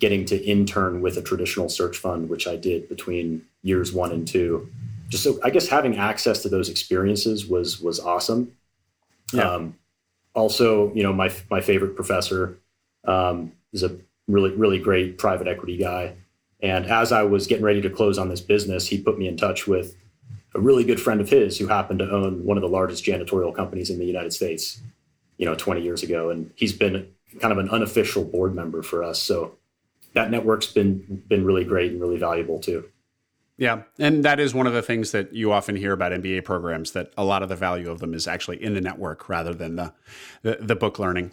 getting 0.00 0.24
to 0.24 0.36
intern 0.44 1.02
with 1.02 1.16
a 1.16 1.22
traditional 1.22 1.68
search 1.68 1.96
fund, 1.98 2.28
which 2.28 2.46
I 2.46 2.54
did 2.54 2.88
between 2.88 3.44
years 3.62 3.92
one 3.92 4.12
and 4.12 4.26
two. 4.26 4.68
Just 5.08 5.22
so 5.22 5.38
I 5.44 5.50
guess 5.50 5.68
having 5.68 5.98
access 5.98 6.42
to 6.42 6.48
those 6.48 6.68
experiences 6.68 7.46
was 7.46 7.80
was 7.80 8.00
awesome. 8.00 8.56
Yeah. 9.32 9.52
Um, 9.52 9.76
also, 10.34 10.92
you 10.94 11.04
know, 11.04 11.12
my 11.12 11.32
my 11.48 11.60
favorite 11.60 11.94
professor 11.94 12.58
um, 13.04 13.52
is 13.72 13.84
a 13.84 13.98
really 14.28 14.54
really 14.54 14.78
great 14.78 15.18
private 15.18 15.48
equity 15.48 15.76
guy. 15.76 16.14
And 16.60 16.86
as 16.86 17.12
I 17.12 17.22
was 17.22 17.46
getting 17.46 17.64
ready 17.64 17.80
to 17.82 17.90
close 17.90 18.18
on 18.18 18.28
this 18.28 18.40
business, 18.40 18.88
he 18.88 19.00
put 19.00 19.18
me 19.18 19.28
in 19.28 19.36
touch 19.36 19.66
with 19.66 19.96
a 20.54 20.60
really 20.60 20.84
good 20.84 21.00
friend 21.00 21.20
of 21.20 21.30
his 21.30 21.58
who 21.58 21.68
happened 21.68 22.00
to 22.00 22.10
own 22.10 22.44
one 22.44 22.56
of 22.56 22.62
the 22.62 22.68
largest 22.68 23.04
janitorial 23.04 23.54
companies 23.54 23.90
in 23.90 23.98
the 23.98 24.06
United 24.06 24.32
States, 24.32 24.80
you 25.36 25.46
know, 25.46 25.54
20 25.54 25.82
years 25.82 26.02
ago. 26.02 26.30
And 26.30 26.50
he's 26.56 26.72
been 26.72 27.08
kind 27.40 27.52
of 27.52 27.58
an 27.58 27.68
unofficial 27.70 28.24
board 28.24 28.54
member 28.54 28.82
for 28.82 29.04
us. 29.04 29.20
So 29.20 29.56
that 30.14 30.30
network's 30.30 30.66
been 30.66 31.22
been 31.28 31.44
really 31.44 31.64
great 31.64 31.92
and 31.92 32.00
really 32.00 32.18
valuable 32.18 32.58
too. 32.58 32.88
Yeah, 33.56 33.82
and 33.98 34.24
that 34.24 34.38
is 34.38 34.54
one 34.54 34.68
of 34.68 34.72
the 34.72 34.82
things 34.82 35.10
that 35.10 35.34
you 35.34 35.50
often 35.50 35.74
hear 35.74 35.92
about 35.92 36.12
MBA 36.12 36.44
programs 36.44 36.92
that 36.92 37.12
a 37.18 37.24
lot 37.24 37.42
of 37.42 37.48
the 37.48 37.56
value 37.56 37.90
of 37.90 37.98
them 37.98 38.14
is 38.14 38.28
actually 38.28 38.62
in 38.62 38.74
the 38.74 38.80
network 38.80 39.28
rather 39.28 39.52
than 39.52 39.76
the 39.76 39.92
the, 40.42 40.58
the 40.60 40.76
book 40.76 40.98
learning. 40.98 41.30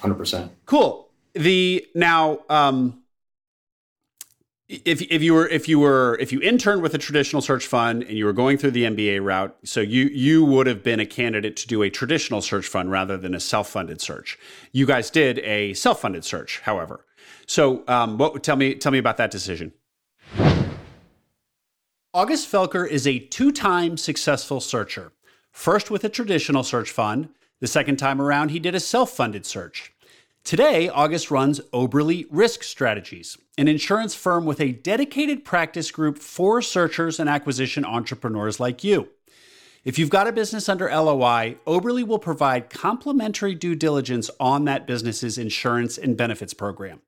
Hundred 0.00 0.14
percent. 0.14 0.52
Cool 0.66 1.07
the 1.34 1.86
now 1.94 2.40
um, 2.48 3.02
if 4.68 5.00
if 5.02 5.22
you 5.22 5.32
were 5.32 5.48
if 5.48 5.66
you 5.66 5.78
were 5.78 6.18
if 6.20 6.30
you 6.30 6.40
interned 6.42 6.82
with 6.82 6.92
a 6.92 6.98
traditional 6.98 7.40
search 7.40 7.66
fund 7.66 8.02
and 8.02 8.18
you 8.18 8.26
were 8.26 8.34
going 8.34 8.58
through 8.58 8.72
the 8.72 8.84
MBA 8.84 9.24
route, 9.24 9.56
so 9.64 9.80
you 9.80 10.04
you 10.04 10.44
would 10.44 10.66
have 10.66 10.82
been 10.82 11.00
a 11.00 11.06
candidate 11.06 11.56
to 11.56 11.66
do 11.66 11.82
a 11.82 11.88
traditional 11.88 12.42
search 12.42 12.66
fund 12.66 12.90
rather 12.90 13.16
than 13.16 13.34
a 13.34 13.40
self-funded 13.40 14.00
search. 14.00 14.38
You 14.72 14.84
guys 14.84 15.10
did 15.10 15.38
a 15.38 15.72
self-funded 15.72 16.24
search, 16.24 16.60
however. 16.60 17.06
So, 17.46 17.82
um, 17.88 18.18
what 18.18 18.42
tell 18.42 18.56
me 18.56 18.74
tell 18.74 18.92
me 18.92 18.98
about 18.98 19.16
that 19.16 19.30
decision? 19.30 19.72
August 22.12 22.50
Felker 22.50 22.86
is 22.86 23.06
a 23.06 23.18
two-time 23.18 23.96
successful 23.96 24.60
searcher. 24.60 25.12
First 25.50 25.90
with 25.90 26.04
a 26.04 26.08
traditional 26.08 26.62
search 26.62 26.90
fund, 26.90 27.30
the 27.60 27.66
second 27.66 27.96
time 27.96 28.20
around 28.20 28.50
he 28.50 28.58
did 28.58 28.74
a 28.74 28.80
self-funded 28.80 29.46
search. 29.46 29.92
Today, 30.48 30.88
August 30.88 31.30
runs 31.30 31.60
Oberle 31.74 32.24
Risk 32.30 32.62
Strategies, 32.62 33.36
an 33.58 33.68
insurance 33.68 34.14
firm 34.14 34.46
with 34.46 34.62
a 34.62 34.72
dedicated 34.72 35.44
practice 35.44 35.90
group 35.90 36.16
for 36.16 36.62
searchers 36.62 37.20
and 37.20 37.28
acquisition 37.28 37.84
entrepreneurs 37.84 38.58
like 38.58 38.82
you. 38.82 39.10
If 39.84 39.98
you've 39.98 40.08
got 40.08 40.26
a 40.26 40.32
business 40.32 40.66
under 40.66 40.88
LOI, 40.88 41.58
Oberle 41.66 42.06
will 42.06 42.18
provide 42.18 42.70
complimentary 42.70 43.54
due 43.54 43.74
diligence 43.74 44.30
on 44.40 44.64
that 44.64 44.86
business's 44.86 45.36
insurance 45.36 45.98
and 45.98 46.16
benefits 46.16 46.54
program. 46.54 47.02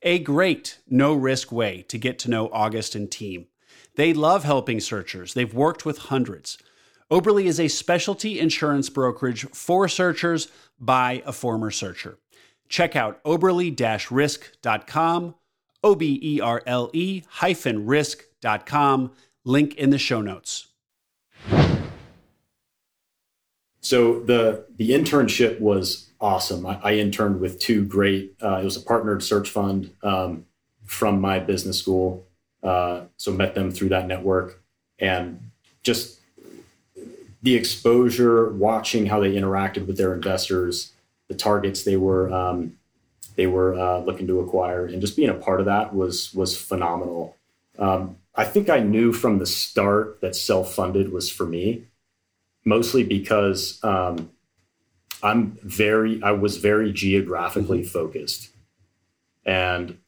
A 0.00 0.18
great, 0.18 0.78
no 0.88 1.12
risk 1.12 1.52
way 1.52 1.82
to 1.88 1.98
get 1.98 2.18
to 2.20 2.30
know 2.30 2.48
August 2.50 2.94
and 2.94 3.10
team. 3.10 3.48
They 3.96 4.14
love 4.14 4.44
helping 4.44 4.80
searchers, 4.80 5.34
they've 5.34 5.52
worked 5.52 5.84
with 5.84 5.98
hundreds. 5.98 6.56
Oberle 7.10 7.44
is 7.44 7.60
a 7.60 7.68
specialty 7.68 8.40
insurance 8.40 8.88
brokerage 8.88 9.46
for 9.50 9.86
searchers 9.86 10.48
by 10.80 11.22
a 11.26 11.32
former 11.34 11.70
searcher. 11.70 12.16
Check 12.68 12.96
out 12.96 13.22
oberle 13.24 14.10
risk.com, 14.10 15.34
O 15.84 15.94
B 15.94 16.18
E 16.22 16.40
R 16.40 16.62
L 16.66 16.90
E 16.92 17.22
hyphen 17.28 17.86
risk.com, 17.86 19.12
link 19.44 19.74
in 19.74 19.90
the 19.90 19.98
show 19.98 20.20
notes. 20.20 20.68
So 23.80 24.18
the 24.18 24.66
the 24.76 24.90
internship 24.90 25.60
was 25.60 26.10
awesome. 26.20 26.66
I, 26.66 26.80
I 26.82 26.92
interned 26.94 27.40
with 27.40 27.60
two 27.60 27.84
great. 27.84 28.34
Uh, 28.42 28.56
it 28.56 28.64
was 28.64 28.76
a 28.76 28.80
partnered 28.80 29.22
search 29.22 29.48
fund 29.48 29.92
um, 30.02 30.46
from 30.84 31.20
my 31.20 31.38
business 31.38 31.78
school. 31.78 32.26
Uh, 32.62 33.02
so 33.16 33.30
met 33.30 33.54
them 33.54 33.70
through 33.70 33.90
that 33.90 34.08
network, 34.08 34.60
and 34.98 35.50
just 35.84 36.18
the 37.42 37.54
exposure, 37.54 38.50
watching 38.50 39.06
how 39.06 39.20
they 39.20 39.34
interacted 39.34 39.86
with 39.86 39.96
their 39.96 40.12
investors, 40.12 40.92
the 41.28 41.34
targets 41.34 41.84
they 41.84 41.96
were 41.96 42.32
um, 42.32 42.76
they 43.36 43.46
were 43.46 43.74
uh, 43.74 43.98
looking 44.00 44.26
to 44.28 44.40
acquire, 44.40 44.86
and 44.86 45.00
just 45.00 45.16
being 45.16 45.28
a 45.28 45.34
part 45.34 45.60
of 45.60 45.66
that 45.66 45.94
was 45.94 46.32
was 46.34 46.56
phenomenal. 46.56 47.36
Um, 47.78 48.16
I 48.34 48.44
think 48.44 48.68
I 48.68 48.80
knew 48.80 49.12
from 49.12 49.38
the 49.38 49.46
start 49.46 50.20
that 50.20 50.36
self 50.36 50.74
funded 50.74 51.12
was 51.12 51.30
for 51.30 51.46
me 51.46 51.86
mostly 52.66 53.04
because 53.04 53.82
um, 53.82 54.30
I'm 55.22 55.56
very, 55.62 56.22
I 56.22 56.32
was 56.32 56.58
very 56.58 56.92
geographically 56.92 57.80
mm-hmm. 57.80 57.88
focused. 57.88 58.50
And 59.46 59.98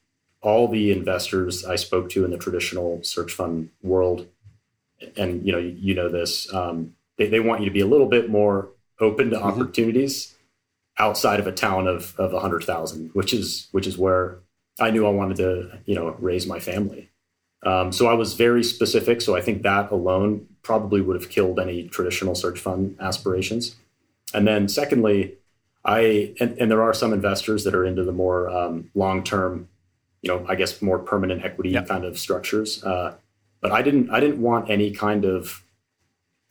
all 0.42 0.68
the 0.68 0.90
investors 0.90 1.64
I 1.64 1.76
spoke 1.76 2.10
to 2.10 2.24
in 2.24 2.32
the 2.32 2.36
traditional 2.36 3.02
search 3.02 3.32
fund 3.32 3.70
world, 3.82 4.26
and 5.16 5.46
you 5.46 5.52
know, 5.52 5.58
you, 5.58 5.76
you 5.78 5.94
know 5.94 6.08
this, 6.08 6.52
um, 6.52 6.94
they, 7.16 7.28
they 7.28 7.40
want 7.40 7.60
you 7.60 7.66
to 7.66 7.72
be 7.72 7.80
a 7.80 7.86
little 7.86 8.08
bit 8.08 8.28
more 8.28 8.68
open 9.00 9.30
to 9.30 9.36
mm-hmm. 9.36 9.46
opportunities 9.46 10.34
outside 10.98 11.40
of 11.40 11.46
a 11.46 11.52
town 11.52 11.86
of 11.86 12.14
of 12.18 12.32
a 12.32 12.40
hundred 12.40 12.64
thousand, 12.64 13.10
which 13.12 13.32
is 13.32 13.68
which 13.72 13.86
is 13.86 13.96
where 13.96 14.38
I 14.80 14.90
knew 14.90 15.06
I 15.06 15.10
wanted 15.10 15.36
to, 15.38 15.78
you 15.86 15.94
know, 15.94 16.16
raise 16.18 16.46
my 16.46 16.60
family. 16.60 17.10
Um, 17.64 17.90
so 17.92 18.06
I 18.06 18.14
was 18.14 18.34
very 18.34 18.62
specific. 18.62 19.20
So 19.20 19.34
I 19.34 19.40
think 19.40 19.62
that 19.62 19.90
alone 19.90 20.46
probably 20.62 21.00
would 21.00 21.20
have 21.20 21.30
killed 21.30 21.58
any 21.58 21.88
traditional 21.88 22.34
search 22.34 22.58
fund 22.60 22.96
aspirations. 23.00 23.74
And 24.32 24.46
then 24.46 24.68
secondly, 24.68 25.34
I 25.84 26.34
and, 26.38 26.56
and 26.58 26.70
there 26.70 26.82
are 26.82 26.94
some 26.94 27.12
investors 27.12 27.64
that 27.64 27.74
are 27.74 27.84
into 27.84 28.04
the 28.04 28.12
more 28.12 28.48
um, 28.48 28.90
long 28.94 29.24
term, 29.24 29.68
you 30.22 30.28
know, 30.28 30.44
I 30.48 30.54
guess 30.54 30.80
more 30.82 30.98
permanent 30.98 31.44
equity 31.44 31.70
yep. 31.70 31.88
kind 31.88 32.04
of 32.04 32.18
structures. 32.18 32.84
Uh, 32.84 33.14
but 33.60 33.72
I 33.72 33.82
didn't 33.82 34.10
I 34.10 34.20
didn't 34.20 34.40
want 34.40 34.70
any 34.70 34.90
kind 34.92 35.24
of 35.24 35.62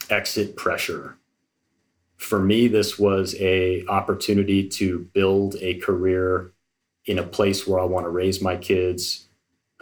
exit 0.10 0.56
pressure. 0.56 1.16
For 2.18 2.40
me, 2.40 2.68
this 2.68 2.98
was 2.98 3.36
a 3.40 3.86
opportunity 3.88 4.68
to 4.70 5.00
build 5.14 5.56
a 5.62 5.76
career 5.76 6.52
in 7.06 7.20
a 7.20 7.24
place 7.24 7.66
where 7.66 7.80
I 7.80 7.86
want 7.86 8.06
to 8.06 8.10
raise 8.10 8.42
my 8.42 8.58
kids. 8.58 9.28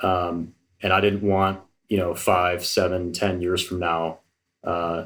Um, 0.04 0.54
and 0.82 0.94
I 0.94 1.01
didn't 1.01 1.24
want 1.24 1.62
you 1.88 1.98
know 1.98 2.13
five, 2.13 2.65
seven, 2.65 3.13
ten 3.13 3.42
years 3.42 3.62
from 3.65 3.80
now 3.80 4.20
uh, 4.63 5.06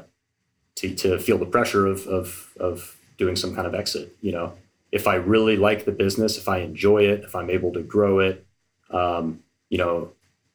to 0.76 0.94
to 0.94 1.18
feel 1.18 1.38
the 1.38 1.46
pressure 1.46 1.86
of 1.86 2.06
of 2.06 2.52
of 2.58 2.96
doing 3.18 3.36
some 3.36 3.54
kind 3.54 3.66
of 3.66 3.74
exit. 3.74 4.16
You 4.20 4.32
know, 4.32 4.52
if 4.92 5.06
I 5.06 5.16
really 5.16 5.56
like 5.56 5.84
the 5.84 5.92
business, 5.92 6.36
if 6.36 6.48
I 6.48 6.58
enjoy 6.58 7.04
it, 7.04 7.22
if 7.24 7.34
I'm 7.36 7.50
able 7.50 7.72
to 7.74 7.82
grow 7.82 8.18
it, 8.18 8.46
um, 8.90 9.42
you 9.68 9.78
know, 9.78 10.12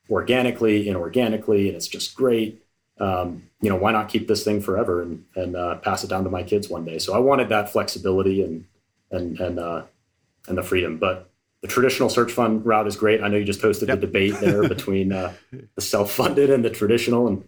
organically, 0.10 0.86
inorganically, 0.86 1.67
and 1.67 1.75
it's 1.75 1.88
just 1.88 2.15
great. 2.15 2.64
Um, 3.00 3.44
you 3.62 3.70
know, 3.70 3.75
why 3.75 3.92
not 3.92 4.10
keep 4.10 4.28
this 4.28 4.44
thing 4.44 4.62
forever 4.62 5.02
and 5.02 5.25
and 5.36 5.56
uh, 5.56 5.75
pass 5.75 6.04
it 6.04 6.10
down 6.10 6.24
to 6.24 6.30
my 6.30 6.44
kids 6.44 6.70
one 6.70 6.86
day? 6.86 7.00
So 7.00 7.14
I 7.14 7.20
wanted 7.20 7.50
that 7.50 7.72
flexibility 7.72 8.44
and 8.44 8.66
and 9.12 9.40
and 9.40 9.60
uh, 9.60 9.84
and 10.48 10.58
the 10.58 10.64
freedom, 10.64 10.98
but 10.98 11.30
the 11.62 11.68
traditional 11.68 12.10
search 12.10 12.32
fund 12.32 12.64
route 12.66 12.86
is 12.86 12.96
great. 12.96 13.24
I 13.24 13.28
know 13.28 13.38
you 13.38 13.44
just 13.44 13.62
hosted 13.62 13.88
yep. 13.88 14.00
the 14.00 14.06
debate 14.06 14.36
there 14.40 14.68
between 14.75 15.12
uh, 15.12 15.34
the 15.52 15.82
self-funded 15.82 16.50
and 16.50 16.64
the 16.64 16.70
traditional, 16.70 17.28
and 17.28 17.44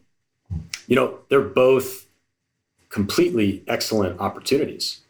you 0.88 0.96
know 0.96 1.20
they're 1.30 1.42
both 1.42 2.08
completely 2.90 3.64
excellent 3.68 4.20
opportunities. 4.20 5.02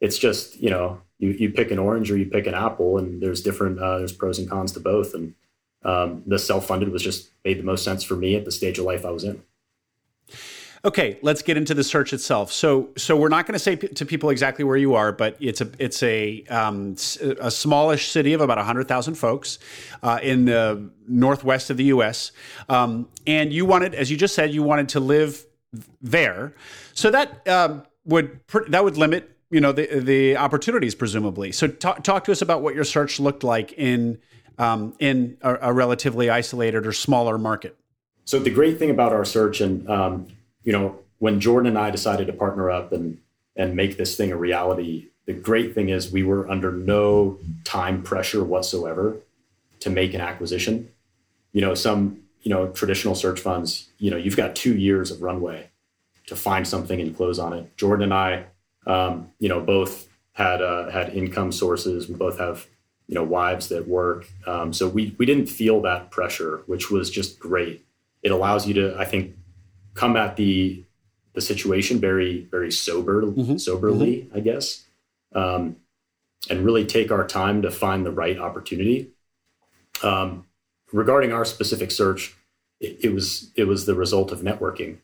It's 0.00 0.18
just 0.18 0.56
you 0.56 0.70
know 0.70 1.02
you 1.18 1.30
you 1.30 1.50
pick 1.50 1.70
an 1.70 1.78
orange 1.78 2.10
or 2.10 2.16
you 2.16 2.26
pick 2.26 2.46
an 2.46 2.54
apple, 2.54 2.98
and 2.98 3.22
there's 3.22 3.42
different 3.42 3.78
uh, 3.78 3.98
there's 3.98 4.12
pros 4.12 4.38
and 4.38 4.48
cons 4.48 4.72
to 4.72 4.80
both. 4.80 5.14
And 5.14 5.34
um, 5.84 6.22
the 6.26 6.38
self-funded 6.38 6.90
was 6.90 7.02
just 7.02 7.28
made 7.44 7.58
the 7.58 7.62
most 7.62 7.84
sense 7.84 8.02
for 8.02 8.16
me 8.16 8.36
at 8.36 8.44
the 8.44 8.52
stage 8.52 8.78
of 8.78 8.84
life 8.84 9.04
I 9.04 9.10
was 9.10 9.24
in. 9.24 9.42
Okay, 10.86 11.18
let's 11.20 11.42
get 11.42 11.56
into 11.56 11.74
the 11.74 11.82
search 11.82 12.12
itself. 12.12 12.52
So, 12.52 12.90
so 12.96 13.16
we're 13.16 13.28
not 13.28 13.44
going 13.44 13.54
to 13.54 13.58
say 13.58 13.74
p- 13.74 13.88
to 13.88 14.06
people 14.06 14.30
exactly 14.30 14.64
where 14.64 14.76
you 14.76 14.94
are, 14.94 15.10
but 15.10 15.36
it's 15.40 15.60
a 15.60 15.68
it's 15.80 16.00
a 16.04 16.44
um, 16.44 16.94
a 17.40 17.50
smallish 17.50 18.08
city 18.08 18.34
of 18.34 18.40
about 18.40 18.56
hundred 18.58 18.86
thousand 18.86 19.16
folks 19.16 19.58
uh, 20.04 20.20
in 20.22 20.44
the 20.44 20.88
northwest 21.08 21.70
of 21.70 21.76
the 21.76 21.84
U.S. 21.84 22.30
Um, 22.68 23.08
and 23.26 23.52
you 23.52 23.66
wanted, 23.66 23.96
as 23.96 24.12
you 24.12 24.16
just 24.16 24.36
said, 24.36 24.54
you 24.54 24.62
wanted 24.62 24.90
to 24.90 25.00
live 25.00 25.44
there. 26.00 26.54
So 26.94 27.10
that 27.10 27.46
um, 27.48 27.82
would 28.04 28.46
pr- 28.46 28.68
that 28.68 28.84
would 28.84 28.96
limit 28.96 29.36
you 29.50 29.60
know 29.60 29.72
the 29.72 29.98
the 29.98 30.36
opportunities 30.36 30.94
presumably. 30.94 31.50
So 31.50 31.66
talk 31.66 32.04
talk 32.04 32.22
to 32.24 32.32
us 32.32 32.42
about 32.42 32.62
what 32.62 32.76
your 32.76 32.84
search 32.84 33.18
looked 33.18 33.42
like 33.42 33.72
in 33.72 34.18
um, 34.56 34.94
in 35.00 35.36
a, 35.42 35.56
a, 35.62 35.72
relatively 35.72 36.30
isolated 36.30 36.86
or 36.86 36.92
smaller 36.92 37.38
market. 37.38 37.76
So 38.24 38.38
the 38.38 38.50
great 38.50 38.78
thing 38.78 38.90
about 38.90 39.12
our 39.12 39.24
search, 39.24 39.60
and 39.60 39.88
um, 39.90 40.28
you 40.66 40.72
know, 40.72 40.98
when 41.18 41.40
Jordan 41.40 41.68
and 41.68 41.78
I 41.78 41.90
decided 41.90 42.26
to 42.26 42.34
partner 42.34 42.70
up 42.70 42.92
and 42.92 43.18
and 43.54 43.74
make 43.74 43.96
this 43.96 44.18
thing 44.18 44.32
a 44.32 44.36
reality, 44.36 45.06
the 45.24 45.32
great 45.32 45.74
thing 45.74 45.88
is 45.88 46.12
we 46.12 46.22
were 46.22 46.46
under 46.50 46.70
no 46.70 47.38
time 47.64 48.02
pressure 48.02 48.44
whatsoever 48.44 49.16
to 49.80 49.88
make 49.88 50.12
an 50.12 50.20
acquisition. 50.20 50.90
You 51.52 51.62
know, 51.62 51.74
some 51.74 52.20
you 52.42 52.50
know 52.50 52.68
traditional 52.68 53.14
search 53.14 53.40
funds, 53.40 53.88
you 53.98 54.10
know, 54.10 54.18
you've 54.18 54.36
got 54.36 54.54
two 54.54 54.76
years 54.76 55.10
of 55.10 55.22
runway 55.22 55.70
to 56.26 56.36
find 56.36 56.66
something 56.66 57.00
and 57.00 57.16
close 57.16 57.38
on 57.38 57.52
it. 57.52 57.76
Jordan 57.76 58.02
and 58.02 58.14
I, 58.14 58.44
um, 58.86 59.30
you 59.38 59.48
know, 59.48 59.60
both 59.60 60.08
had 60.32 60.60
uh, 60.60 60.90
had 60.90 61.14
income 61.14 61.52
sources. 61.52 62.08
We 62.08 62.16
both 62.16 62.38
have 62.38 62.66
you 63.06 63.14
know 63.14 63.22
wives 63.22 63.68
that 63.68 63.86
work, 63.86 64.26
um, 64.48 64.72
so 64.72 64.88
we 64.88 65.14
we 65.16 65.26
didn't 65.26 65.46
feel 65.46 65.80
that 65.82 66.10
pressure, 66.10 66.62
which 66.66 66.90
was 66.90 67.08
just 67.08 67.38
great. 67.38 67.86
It 68.24 68.32
allows 68.32 68.66
you 68.66 68.74
to, 68.74 68.98
I 68.98 69.04
think, 69.04 69.36
come 69.96 70.16
at 70.16 70.36
the 70.36 70.84
the 71.32 71.40
situation 71.40 71.98
very 71.98 72.46
very 72.50 72.70
sober 72.70 73.22
mm-hmm. 73.22 73.56
soberly, 73.56 74.22
mm-hmm. 74.22 74.36
I 74.36 74.40
guess, 74.40 74.84
um, 75.34 75.76
and 76.48 76.64
really 76.64 76.86
take 76.86 77.10
our 77.10 77.26
time 77.26 77.62
to 77.62 77.70
find 77.70 78.06
the 78.06 78.12
right 78.12 78.38
opportunity. 78.38 79.10
Um, 80.02 80.46
regarding 80.92 81.32
our 81.32 81.44
specific 81.44 81.90
search, 81.90 82.34
it, 82.80 82.98
it, 83.04 83.14
was 83.14 83.50
it 83.56 83.64
was 83.64 83.86
the 83.86 83.94
result 83.94 84.32
of 84.32 84.40
networking. 84.40 84.98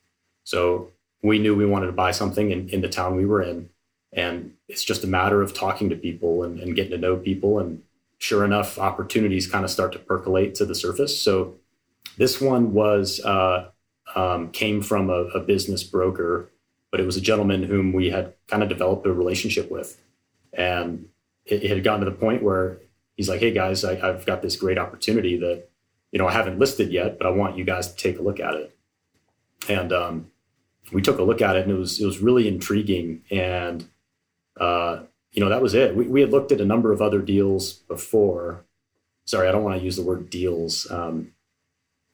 So 0.44 0.90
we 1.22 1.38
knew 1.38 1.54
we 1.54 1.66
wanted 1.66 1.86
to 1.86 1.92
buy 1.92 2.10
something 2.10 2.50
in, 2.50 2.68
in 2.68 2.80
the 2.80 2.88
town 2.88 3.16
we 3.16 3.26
were 3.26 3.42
in, 3.42 3.70
and 4.12 4.54
it's 4.68 4.84
just 4.84 5.04
a 5.04 5.06
matter 5.06 5.42
of 5.42 5.54
talking 5.54 5.88
to 5.90 5.96
people 5.96 6.42
and, 6.42 6.60
and 6.60 6.76
getting 6.76 6.92
to 6.92 6.98
know 6.98 7.16
people. 7.16 7.58
And 7.58 7.82
sure 8.18 8.44
enough, 8.44 8.78
opportunities 8.78 9.46
kind 9.46 9.64
of 9.64 9.70
start 9.70 9.92
to 9.92 9.98
percolate 9.98 10.54
to 10.56 10.64
the 10.64 10.74
surface. 10.74 11.20
So 11.20 11.56
this 12.16 12.40
one 12.40 12.72
was 12.72 13.20
uh, 13.24 13.70
um, 14.14 14.50
came 14.50 14.82
from 14.82 15.10
a, 15.10 15.24
a, 15.34 15.40
business 15.40 15.82
broker, 15.82 16.50
but 16.90 17.00
it 17.00 17.06
was 17.06 17.16
a 17.16 17.20
gentleman 17.20 17.62
whom 17.62 17.92
we 17.92 18.10
had 18.10 18.34
kind 18.48 18.62
of 18.62 18.68
developed 18.68 19.06
a 19.06 19.12
relationship 19.12 19.70
with. 19.70 20.00
And 20.52 21.08
it, 21.46 21.64
it 21.64 21.70
had 21.70 21.84
gotten 21.84 22.04
to 22.04 22.10
the 22.10 22.16
point 22.16 22.42
where 22.42 22.78
he's 23.16 23.28
like, 23.28 23.40
hey 23.40 23.52
guys, 23.52 23.84
I, 23.84 23.92
I've 24.06 24.26
got 24.26 24.42
this 24.42 24.56
great 24.56 24.78
opportunity 24.78 25.38
that, 25.38 25.68
you 26.10 26.18
know, 26.18 26.26
I 26.26 26.32
haven't 26.32 26.58
listed 26.58 26.92
yet, 26.92 27.18
but 27.18 27.26
I 27.26 27.30
want 27.30 27.56
you 27.56 27.64
guys 27.64 27.90
to 27.90 27.96
take 27.96 28.18
a 28.18 28.22
look 28.22 28.40
at 28.40 28.54
it. 28.54 28.76
And 29.68 29.92
um, 29.92 30.30
we 30.92 31.00
took 31.00 31.18
a 31.18 31.22
look 31.22 31.40
at 31.40 31.56
it 31.56 31.62
and 31.62 31.70
it 31.70 31.78
was, 31.78 32.00
it 32.00 32.06
was 32.06 32.18
really 32.18 32.48
intriguing. 32.48 33.22
And, 33.30 33.88
uh, 34.60 35.04
you 35.32 35.42
know, 35.42 35.48
that 35.48 35.62
was 35.62 35.74
it. 35.74 35.96
We, 35.96 36.06
we 36.06 36.20
had 36.20 36.30
looked 36.30 36.52
at 36.52 36.60
a 36.60 36.66
number 36.66 36.92
of 36.92 37.00
other 37.00 37.22
deals 37.22 37.72
before, 37.72 38.64
sorry, 39.24 39.48
I 39.48 39.52
don't 39.52 39.64
want 39.64 39.78
to 39.78 39.84
use 39.84 39.96
the 39.96 40.02
word 40.02 40.28
deals. 40.28 40.90
Um, 40.90 41.32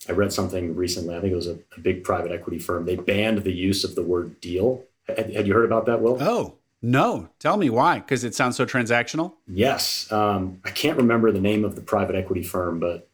I 0.07 0.13
read 0.13 0.33
something 0.33 0.77
recently. 0.77 1.17
I 1.17 1.21
think 1.21 1.33
it 1.33 1.37
was 1.37 1.49
a, 1.49 1.59
a, 1.77 1.81
big 1.81 2.05
private 2.05 2.31
equity 2.31 2.59
firm. 2.59 2.85
They 2.85 2.97
banned 2.97 3.39
the 3.39 3.53
use 3.53 3.83
of 3.85 3.95
the 3.95 4.03
word 4.03 4.41
deal. 4.41 4.85
Had, 5.07 5.33
had 5.33 5.47
you 5.47 5.55
heard 5.55 5.65
about 5.65 5.87
that, 5.87 6.01
Will? 6.01 6.19
Oh, 6.21 6.55
no. 6.81 7.29
Tell 7.41 7.57
me 7.57 7.69
why, 7.69 7.99
because 7.99 8.23
it 8.23 8.35
sounds 8.35 8.57
so 8.57 8.65
transactional. 8.65 9.35
Yes. 9.47 10.11
Um, 10.13 10.61
I 10.65 10.71
can't 10.71 10.97
remember 10.97 11.33
the 11.33 11.41
name 11.41 11.65
of 11.65 11.75
the 11.75 11.81
private 11.81 12.15
equity 12.15 12.43
firm, 12.43 12.79
but 12.79 13.09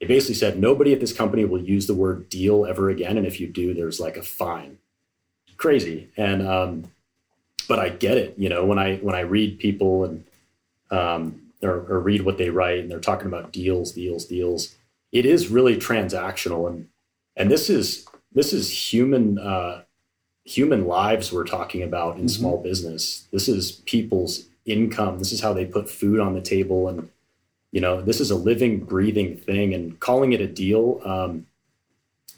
they 0.00 0.06
basically 0.06 0.34
said 0.36 0.58
nobody 0.58 0.92
at 0.92 1.00
this 1.00 1.12
company 1.12 1.44
will 1.44 1.60
use 1.60 1.86
the 1.86 1.94
word 1.94 2.28
deal 2.28 2.64
ever 2.64 2.88
again. 2.88 3.18
And 3.18 3.26
if 3.26 3.38
you 3.38 3.46
do, 3.46 3.74
there's 3.74 4.00
like 4.00 4.16
a 4.16 4.22
fine. 4.22 4.78
Crazy. 5.58 6.10
And, 6.16 6.46
um, 6.46 6.84
but 7.68 7.78
I 7.78 7.90
get 7.90 8.16
it. 8.16 8.34
You 8.38 8.48
know, 8.48 8.64
when 8.64 8.78
I, 8.78 8.96
when 8.96 9.14
I 9.14 9.20
read 9.20 9.58
people 9.58 10.04
and, 10.04 10.24
um, 10.90 11.42
or, 11.62 11.86
or 11.88 12.00
read 12.00 12.22
what 12.22 12.38
they 12.38 12.50
write 12.50 12.80
and 12.80 12.90
they're 12.90 13.00
talking 13.00 13.26
about 13.26 13.52
deals, 13.52 13.92
deals, 13.92 14.24
deals, 14.26 14.75
it 15.12 15.26
is 15.26 15.48
really 15.48 15.76
transactional. 15.76 16.68
And, 16.68 16.88
and 17.36 17.50
this 17.50 17.70
is, 17.70 18.06
this 18.32 18.52
is 18.52 18.92
human, 18.92 19.38
uh, 19.38 19.82
human 20.44 20.86
lives 20.86 21.32
we're 21.32 21.44
talking 21.44 21.82
about 21.82 22.16
in 22.16 22.22
mm-hmm. 22.22 22.28
small 22.28 22.62
business. 22.62 23.26
This 23.32 23.48
is 23.48 23.72
people's 23.86 24.46
income. 24.64 25.18
This 25.18 25.32
is 25.32 25.40
how 25.40 25.52
they 25.52 25.64
put 25.64 25.88
food 25.88 26.20
on 26.20 26.34
the 26.34 26.40
table. 26.40 26.88
And, 26.88 27.08
you 27.72 27.80
know, 27.80 28.00
this 28.00 28.20
is 28.20 28.30
a 28.30 28.36
living, 28.36 28.80
breathing 28.80 29.36
thing. 29.36 29.74
And 29.74 29.98
calling 30.00 30.32
it 30.32 30.40
a 30.40 30.46
deal, 30.46 31.00
um, 31.04 31.46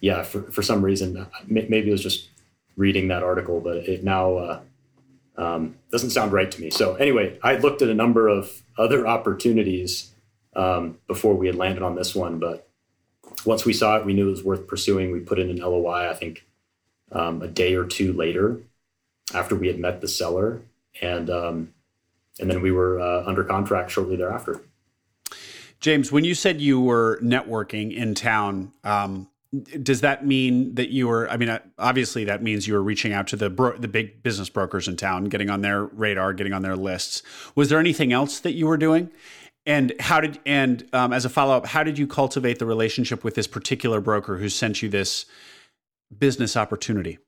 yeah, 0.00 0.22
for, 0.22 0.42
for 0.42 0.62
some 0.62 0.82
reason, 0.82 1.26
maybe 1.46 1.88
it 1.88 1.92
was 1.92 2.02
just 2.02 2.28
reading 2.76 3.08
that 3.08 3.22
article, 3.22 3.60
but 3.60 3.78
it 3.78 4.04
now 4.04 4.37
uh, 4.37 4.60
um, 5.37 5.76
doesn't 5.90 6.10
sound 6.10 6.32
right 6.32 6.50
to 6.50 6.60
me. 6.60 6.70
So, 6.70 6.94
anyway, 6.94 7.38
I 7.42 7.56
looked 7.56 7.82
at 7.82 7.88
a 7.88 7.94
number 7.94 8.28
of 8.28 8.62
other 8.76 9.06
opportunities 9.06 10.12
um, 10.55 10.99
before 11.07 11.35
we 11.35 11.47
had 11.47 11.57
landed 11.57 11.83
on 11.83 11.95
this 11.95 12.14
one. 12.14 12.38
But 12.38 12.69
once 13.45 13.64
we 13.64 13.73
saw 13.73 13.97
it, 13.97 14.07
we 14.07 14.14
knew 14.14 14.28
it 14.28 14.33
was 14.33 14.45
worth 14.45 14.67
pursuing. 14.67 15.12
We 15.12 15.21
put 15.21 15.38
in 15.38 15.50
an 15.50 15.59
LOI, 15.59 16.11
I 16.11 16.14
think 16.14 16.45
um, 17.12 17.43
a 17.43 17.49
day 17.49 17.75
or 17.75 17.85
two 17.85 18.12
later 18.12 18.61
after 19.35 19.55
we 19.55 19.67
had 19.67 19.78
met 19.78 20.00
the 20.00 20.09
seller. 20.09 20.62
And, 21.00 21.31
um, 21.31 21.75
and 22.40 22.50
then 22.50 22.62
we 22.62 22.73
were 22.73 23.00
uh, 23.00 23.25
under 23.26 23.45
contract 23.45 23.90
shortly 23.90 24.17
thereafter. 24.17 24.62
James, 25.81 26.11
when 26.11 26.25
you 26.25 26.35
said 26.35 26.61
you 26.61 26.81
were 26.81 27.19
networking 27.23 27.95
in 27.95 28.14
town, 28.14 28.73
um, 28.83 29.28
does 29.83 30.02
that 30.02 30.26
mean 30.26 30.75
that 30.75 30.90
you 30.90 31.09
were? 31.09 31.28
I 31.31 31.37
mean, 31.37 31.59
obviously 31.78 32.25
that 32.25 32.43
means 32.43 32.67
you 32.67 32.75
were 32.75 32.83
reaching 32.83 33.12
out 33.12 33.28
to 33.28 33.37
the 33.37 33.49
bro- 33.49 33.78
the 33.78 33.88
big 33.88 34.23
business 34.23 34.50
brokers 34.50 34.88
in 34.88 34.97
town, 34.97 35.25
getting 35.25 35.49
on 35.49 35.62
their 35.62 35.85
radar, 35.85 36.35
getting 36.35 36.52
on 36.52 36.62
their 36.62 36.76
lists. 36.76 37.23
Was 37.55 37.71
there 37.71 37.78
anything 37.78 38.12
else 38.12 38.40
that 38.40 38.52
you 38.52 38.67
were 38.67 38.76
doing? 38.76 39.11
And 39.68 39.92
how 40.00 40.22
did 40.22 40.40
and 40.46 40.88
um, 40.94 41.12
as 41.12 41.26
a 41.26 41.28
follow 41.28 41.54
up, 41.54 41.66
how 41.66 41.82
did 41.82 41.98
you 41.98 42.06
cultivate 42.06 42.58
the 42.58 42.64
relationship 42.64 43.22
with 43.22 43.34
this 43.34 43.46
particular 43.46 44.00
broker 44.00 44.38
who 44.38 44.48
sent 44.48 44.80
you 44.80 44.88
this 44.88 45.26
business 46.18 46.56
opportunity? 46.56 47.18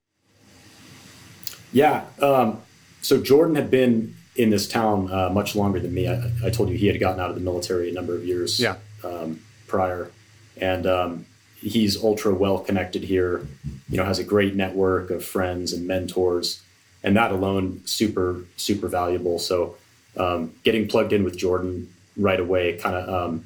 Yeah. 1.71 2.07
Um, 2.23 2.63
so 3.03 3.21
Jordan 3.21 3.57
had 3.57 3.71
been 3.71 4.17
in 4.37 4.49
this 4.49 4.67
town 4.67 5.13
uh, 5.13 5.29
much 5.29 5.55
longer 5.55 5.81
than 5.81 5.93
me. 5.93 6.09
I, 6.09 6.31
I, 6.43 6.49
told 6.49 6.71
you 6.71 6.79
he 6.79 6.87
had 6.87 6.99
gotten 6.99 7.21
out 7.21 7.29
of 7.29 7.35
the 7.35 7.43
military 7.43 7.91
a 7.91 7.93
number 7.93 8.15
of 8.15 8.25
years 8.25 8.59
yeah. 8.59 8.77
um, 9.05 9.43
prior, 9.67 10.11
and 10.57 10.87
um, 10.87 11.27
he's 11.57 12.03
ultra 12.03 12.33
well 12.33 12.59
connected 12.59 13.03
here. 13.03 13.47
You 13.91 13.99
know, 13.99 14.05
has 14.05 14.19
a 14.19 14.25
great 14.25 14.55
network 14.55 15.11
of 15.11 15.23
friends 15.23 15.75
and 15.75 15.87
mentors, 15.87 16.63
and 17.03 17.15
that 17.19 17.33
alone 17.33 17.83
super 17.85 18.47
super 18.57 18.89
valuable. 18.89 19.39
So, 19.39 19.77
um, 20.17 20.55
getting 20.65 20.89
plugged 20.89 21.13
in 21.13 21.23
with 21.23 21.37
Jordan 21.37 21.93
right 22.23 22.41
away 22.41 22.77
kind 22.77 22.97
of 22.97 23.09
um, 23.09 23.45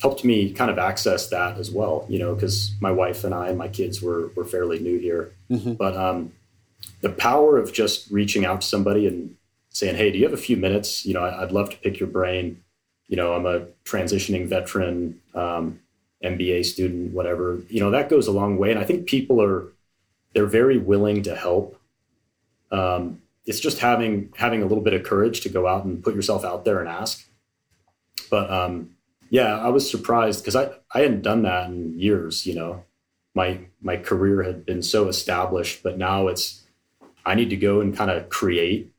helped 0.00 0.24
me 0.24 0.50
kind 0.50 0.70
of 0.70 0.78
access 0.78 1.28
that 1.28 1.58
as 1.58 1.70
well, 1.70 2.06
you 2.08 2.18
know, 2.18 2.34
because 2.34 2.72
my 2.80 2.90
wife 2.90 3.24
and 3.24 3.34
I 3.34 3.48
and 3.48 3.58
my 3.58 3.68
kids 3.68 4.00
were, 4.00 4.28
were 4.34 4.44
fairly 4.44 4.78
new 4.78 4.98
here. 4.98 5.32
Mm-hmm. 5.50 5.74
But 5.74 5.96
um, 5.96 6.32
the 7.00 7.10
power 7.10 7.58
of 7.58 7.72
just 7.72 8.10
reaching 8.10 8.44
out 8.44 8.62
to 8.62 8.66
somebody 8.66 9.06
and 9.06 9.36
saying, 9.70 9.96
hey, 9.96 10.10
do 10.10 10.18
you 10.18 10.24
have 10.24 10.32
a 10.32 10.38
few 10.38 10.56
minutes? 10.56 11.04
You 11.04 11.14
know, 11.14 11.24
I, 11.24 11.40
would 11.40 11.52
love 11.52 11.70
to 11.70 11.76
pick 11.76 12.00
your 12.00 12.08
brain. 12.08 12.62
You 13.08 13.16
know, 13.16 13.34
I'm 13.34 13.46
a 13.46 13.66
transitioning 13.84 14.46
veteran, 14.46 15.20
um, 15.34 15.80
MBA 16.24 16.64
student, 16.64 17.12
whatever. 17.12 17.60
You 17.68 17.80
know, 17.80 17.90
that 17.90 18.08
goes 18.08 18.26
a 18.26 18.32
long 18.32 18.58
way. 18.58 18.70
And 18.70 18.80
I 18.80 18.84
think 18.84 19.06
people 19.06 19.42
are, 19.42 19.68
they're 20.34 20.46
very 20.46 20.78
willing 20.78 21.22
to 21.24 21.34
help. 21.34 21.78
Um, 22.70 23.20
it's 23.46 23.60
just 23.60 23.78
having 23.78 24.32
having 24.36 24.62
a 24.62 24.66
little 24.66 24.84
bit 24.84 24.92
of 24.92 25.02
courage 25.02 25.40
to 25.40 25.48
go 25.48 25.66
out 25.66 25.84
and 25.84 26.04
put 26.04 26.14
yourself 26.14 26.44
out 26.44 26.64
there 26.64 26.78
and 26.78 26.88
ask. 26.88 27.26
But 28.28 28.50
um, 28.50 28.90
yeah, 29.30 29.58
I 29.58 29.68
was 29.68 29.88
surprised 29.88 30.42
because 30.42 30.56
I, 30.56 30.70
I 30.92 31.00
hadn't 31.00 31.22
done 31.22 31.42
that 31.42 31.68
in 31.68 31.98
years, 31.98 32.46
you 32.46 32.54
know. 32.54 32.84
My 33.34 33.60
my 33.80 33.96
career 33.96 34.42
had 34.42 34.66
been 34.66 34.82
so 34.82 35.08
established, 35.08 35.82
but 35.82 35.96
now 35.96 36.26
it's 36.26 36.64
I 37.24 37.34
need 37.34 37.50
to 37.50 37.56
go 37.56 37.80
and 37.80 37.96
kind 37.96 38.10
of 38.10 38.28
create 38.28 38.92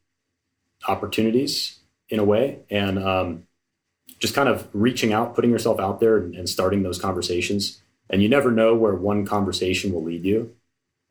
opportunities 0.87 1.79
in 2.09 2.19
a 2.19 2.23
way 2.23 2.59
and 2.69 2.97
um, 2.97 3.47
just 4.19 4.33
kind 4.33 4.47
of 4.47 4.67
reaching 4.73 5.11
out, 5.13 5.35
putting 5.35 5.51
yourself 5.51 5.79
out 5.79 5.99
there 5.99 6.17
and, 6.17 6.35
and 6.35 6.47
starting 6.47 6.83
those 6.83 6.99
conversations. 6.99 7.81
And 8.09 8.21
you 8.21 8.29
never 8.29 8.51
know 8.51 8.75
where 8.75 8.93
one 8.93 9.25
conversation 9.25 9.93
will 9.93 10.03
lead 10.03 10.23
you. 10.23 10.55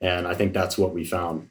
And 0.01 0.27
I 0.27 0.35
think 0.35 0.53
that's 0.53 0.79
what 0.79 0.95
we 0.95 1.05
found. 1.05 1.51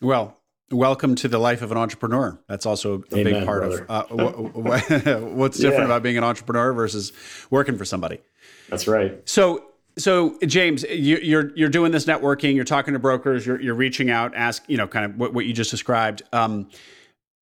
Well, 0.00 0.36
Welcome 0.72 1.16
to 1.16 1.26
the 1.26 1.38
life 1.38 1.62
of 1.62 1.72
an 1.72 1.78
entrepreneur. 1.78 2.38
That's 2.46 2.64
also 2.64 3.02
a 3.10 3.18
Amen, 3.18 3.32
big 3.34 3.44
part 3.44 3.62
brother. 3.62 3.86
of 3.88 4.12
uh, 4.12 5.18
what's 5.20 5.58
different 5.58 5.80
yeah. 5.80 5.84
about 5.86 6.04
being 6.04 6.16
an 6.16 6.22
entrepreneur 6.22 6.72
versus 6.72 7.12
working 7.50 7.76
for 7.76 7.84
somebody. 7.84 8.20
That's 8.68 8.86
right. 8.86 9.20
So, 9.28 9.64
so 9.98 10.38
James, 10.46 10.84
you, 10.84 11.16
you're 11.16 11.50
you're 11.56 11.68
doing 11.68 11.90
this 11.90 12.04
networking. 12.04 12.54
You're 12.54 12.64
talking 12.64 12.94
to 12.94 13.00
brokers. 13.00 13.44
You're 13.44 13.60
you're 13.60 13.74
reaching 13.74 14.10
out, 14.10 14.32
ask 14.36 14.62
you 14.68 14.76
know, 14.76 14.86
kind 14.86 15.06
of 15.06 15.16
what, 15.16 15.34
what 15.34 15.44
you 15.44 15.52
just 15.52 15.72
described. 15.72 16.22
Um, 16.32 16.68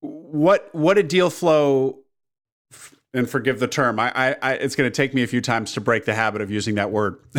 what 0.01 0.71
what 0.73 0.97
a 0.97 1.03
deal 1.03 1.29
flow, 1.29 1.99
and 3.13 3.29
forgive 3.29 3.61
the 3.61 3.69
term. 3.69 4.01
I, 4.01 4.11
I, 4.15 4.37
I 4.41 4.53
it's 4.55 4.75
going 4.75 4.91
to 4.91 4.95
take 4.95 5.13
me 5.13 5.23
a 5.23 5.27
few 5.27 5.43
times 5.43 5.75
to 5.75 5.83
break 5.83 6.07
the 6.07 6.15
habit 6.15 6.41
of 6.41 6.51
using 6.51 6.77
that 6.77 6.91
word. 6.91 7.19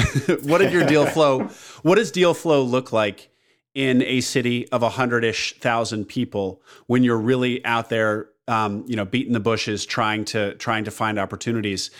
what 0.44 0.60
did 0.60 0.72
your 0.72 0.86
deal 0.86 1.08
flow? 1.08 1.50
What 1.82 1.96
does 1.96 2.12
deal 2.12 2.36
flow 2.36 2.62
look 2.62 2.92
like? 2.92 3.30
In 3.74 4.02
a 4.04 4.22
city 4.22 4.68
of 4.70 4.84
a 4.84 4.90
hundred 4.90 5.24
ish 5.24 5.58
thousand 5.60 6.06
people 6.06 6.62
when 6.88 7.04
you're 7.04 7.20
really 7.20 7.64
out 7.66 7.90
there, 7.90 8.30
um, 8.48 8.84
you 8.88 8.96
know, 8.96 9.06
beating 9.06 9.34
the 9.34 9.40
bushes, 9.40 9.86
trying 9.86 10.26
to 10.26 10.56
trying 10.56 10.84
to 10.86 10.92
find 10.92 11.20
opportunities. 11.20 11.92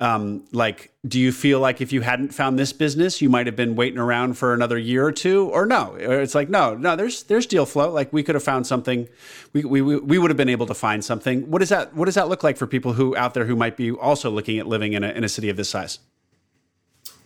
Um, 0.00 0.44
like, 0.52 0.92
do 1.06 1.20
you 1.20 1.30
feel 1.30 1.60
like 1.60 1.80
if 1.80 1.92
you 1.92 2.00
hadn't 2.00 2.34
found 2.34 2.58
this 2.58 2.72
business, 2.72 3.22
you 3.22 3.30
might 3.30 3.46
have 3.46 3.54
been 3.54 3.76
waiting 3.76 3.98
around 3.98 4.36
for 4.36 4.52
another 4.52 4.76
year 4.76 5.06
or 5.06 5.12
two, 5.12 5.48
or 5.50 5.66
no? 5.66 5.94
It's 5.98 6.34
like 6.34 6.50
no, 6.50 6.74
no. 6.74 6.96
There's 6.96 7.22
there's 7.22 7.46
deal 7.46 7.64
flow. 7.64 7.90
Like 7.90 8.12
we 8.12 8.22
could 8.22 8.34
have 8.34 8.44
found 8.44 8.66
something. 8.66 9.08
We 9.52 9.64
we 9.64 9.80
we 9.80 10.18
would 10.18 10.30
have 10.30 10.36
been 10.36 10.48
able 10.48 10.66
to 10.66 10.74
find 10.74 11.04
something. 11.04 11.50
What 11.50 11.60
does 11.60 11.68
that 11.70 11.94
What 11.94 12.06
does 12.06 12.16
that 12.16 12.28
look 12.28 12.42
like 12.42 12.56
for 12.56 12.66
people 12.66 12.92
who 12.94 13.16
out 13.16 13.34
there 13.34 13.46
who 13.46 13.56
might 13.56 13.76
be 13.76 13.92
also 13.92 14.30
looking 14.30 14.58
at 14.58 14.66
living 14.66 14.92
in 14.92 15.04
a 15.04 15.08
in 15.08 15.24
a 15.24 15.28
city 15.28 15.48
of 15.48 15.56
this 15.56 15.70
size? 15.70 16.00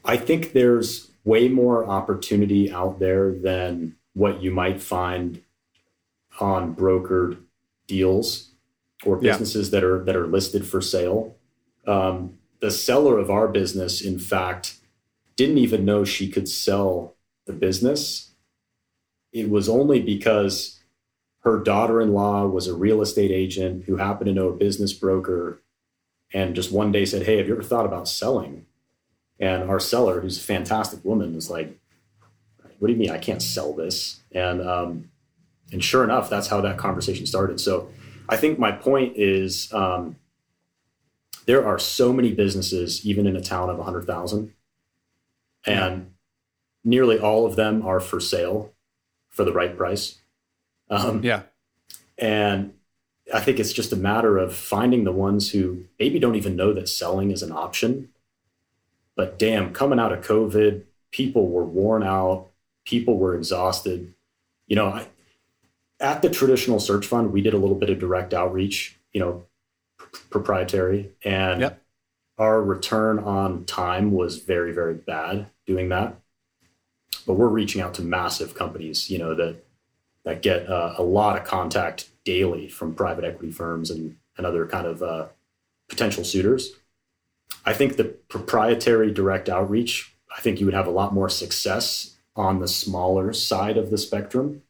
I 0.05 0.17
think 0.17 0.53
there's 0.53 1.08
way 1.29 1.47
more 1.47 1.85
opportunity 1.85 2.73
out 2.73 2.99
there 2.99 3.33
than 3.33 3.95
what 4.15 4.43
you 4.43 4.51
might 4.51 4.83
find 4.83 5.43
on 6.41 6.75
brokered 6.75 7.39
deals 7.87 8.53
or 9.05 9.17
businesses 9.17 9.69
yeah. 9.69 9.73
that 9.73 9.85
are 9.85 10.03
that 10.05 10.17
are 10.17 10.27
listed 10.27 10.67
for 10.67 10.81
sale. 10.81 11.37
Um, 11.87 12.39
the 12.61 12.71
seller 12.71 13.19
of 13.19 13.31
our 13.31 13.47
business, 13.47 14.01
in 14.01 14.19
fact, 14.19 14.79
didn't 15.37 15.59
even 15.59 15.85
know 15.85 16.03
she 16.03 16.31
could 16.31 16.49
sell 16.49 17.15
the 17.45 17.53
business. 17.53 18.33
It 19.31 19.51
was 19.51 19.69
only 19.69 20.01
because 20.01 20.81
her 21.41 21.59
daughter-in-law 21.59 22.47
was 22.47 22.67
a 22.67 22.75
real 22.75 23.03
estate 23.03 23.31
agent 23.31 23.85
who 23.85 23.97
happened 23.97 24.29
to 24.29 24.35
know 24.35 24.49
a 24.49 24.57
business 24.57 24.95
broker 24.95 25.63
and 26.33 26.55
just 26.55 26.73
one 26.73 26.91
day 26.91 27.05
said, 27.05 27.25
Hey, 27.25 27.37
have 27.37 27.49
you 27.49 27.53
ever 27.53 27.63
thought 27.63 27.87
about 27.87 28.09
selling? 28.09 28.65
And 29.41 29.71
our 29.71 29.79
seller, 29.79 30.21
who's 30.21 30.39
a 30.39 30.43
fantastic 30.43 31.05
woman, 31.05 31.35
was 31.35 31.51
like, 31.51 31.79
"What 32.79 32.89
do 32.89 32.93
you 32.93 32.99
mean 32.99 33.11
I 33.11 33.19
can't 33.19 33.43
sell 33.43 33.73
this?" 33.73 34.21
And 34.33 34.61
um, 34.61 35.11
and 35.73 35.83
sure 35.83 36.05
enough, 36.05 36.29
that's 36.31 36.49
how 36.49 36.61
that 36.63 36.79
conversation 36.79 37.27
started. 37.27 37.61
So 37.61 37.91
I 38.29 38.37
think 38.37 38.59
my 38.59 38.73
point 38.73 39.17
is 39.17 39.73
um, 39.73 40.17
there 41.47 41.67
are 41.67 41.79
so 41.79 42.13
many 42.13 42.33
businesses, 42.33 43.07
even 43.07 43.27
in 43.27 43.37
a 43.37 43.41
town 43.41 43.71
of 43.71 43.77
100,000, 43.77 44.53
and 45.67 46.13
nearly 46.85 47.19
all 47.19 47.47
of 47.47 47.57
them 47.57 47.87
are 47.87 48.01
for 48.01 48.21
sale 48.21 48.73
for 49.31 49.45
the 49.45 49.53
right 49.53 49.77
price. 49.77 50.19
Um, 50.91 51.23
yeah. 51.23 51.43
And 52.17 52.75
I 53.33 53.41
think 53.41 53.61
it's 53.61 53.73
just 53.73 53.93
a 53.93 53.97
matter 53.97 54.39
of 54.39 54.55
finding 54.55 55.05
the 55.05 55.13
ones 55.13 55.51
who 55.51 55.85
maybe 55.99 56.19
don't 56.19 56.35
even 56.35 56.57
know 56.57 56.73
that 56.73 56.89
selling 56.89 57.31
is 57.31 57.43
an 57.43 57.53
option 57.53 58.09
but 59.19 59.37
damn, 59.37 59.73
coming 59.73 59.99
out 59.99 60.13
of 60.13 60.25
COVID, 60.25 60.85
people 61.11 61.49
were 61.49 61.65
worn 61.65 62.05
out, 62.05 62.51
people 62.87 63.19
were 63.19 63.35
exhausted. 63.35 64.15
You 64.69 64.77
know, 64.77 64.87
I, 64.87 65.09
at 65.99 66.23
the 66.23 66.31
traditional 66.31 66.79
search 66.79 67.05
fund, 67.05 67.33
we 67.33 67.43
did 67.43 67.53
a 67.53 67.59
little 67.59 67.75
bit 67.75 67.91
of 67.91 67.99
direct 67.99 68.33
outreach, 68.33 68.97
you 69.13 69.21
know, 69.21 69.45
pr- 69.97 70.07
proprietary, 70.31 71.11
and 71.25 71.63
yep. 71.63 71.83
our 72.39 72.63
return 72.63 73.19
on 73.19 73.65
time 73.65 74.13
was 74.13 74.39
very, 74.39 74.71
very 74.71 74.95
bad 74.95 75.49
doing 75.67 75.89
that. 75.89 76.15
But 77.27 77.35
we're 77.35 77.49
reaching 77.49 77.81
out 77.81 77.95
to 77.95 78.03
massive 78.03 78.55
companies, 78.55 79.11
you 79.11 79.19
know, 79.19 79.35
that 79.35 79.65
that 80.23 80.43
get 80.43 80.69
uh, 80.69 80.95
a 80.97 81.03
lot 81.03 81.37
of 81.37 81.43
contact 81.45 82.09
daily 82.23 82.69
from 82.69 82.95
private 82.95 83.25
equity 83.25 83.51
firms 83.51 83.91
and, 83.91 84.17
and 84.37 84.47
other 84.47 84.65
kind 84.65 84.87
of 84.87 85.03
uh, 85.03 85.27
potential 85.89 86.23
suitors. 86.23 86.77
I 87.65 87.73
think 87.73 87.97
the 87.97 88.05
proprietary 88.05 89.13
direct 89.13 89.49
outreach, 89.49 90.15
I 90.35 90.41
think 90.41 90.61
you 90.61 90.67
would 90.67 90.75
have 90.75 90.87
a 90.87 90.93
lot 90.93 91.13
more 91.13 91.29
success 91.29 92.17
on 92.37 92.61
the 92.61 92.69
smaller 92.69 93.33
side 93.33 93.77
of 93.77 93.91
the 93.91 93.99
spectrum 93.99 94.63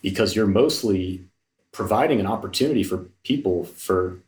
because 0.00 0.34
you're 0.36 0.46
mostly 0.46 1.24
providing 1.72 2.20
an 2.20 2.26
opportunity 2.26 2.82
for 2.82 3.08
people 3.24 3.64
for 3.64 4.18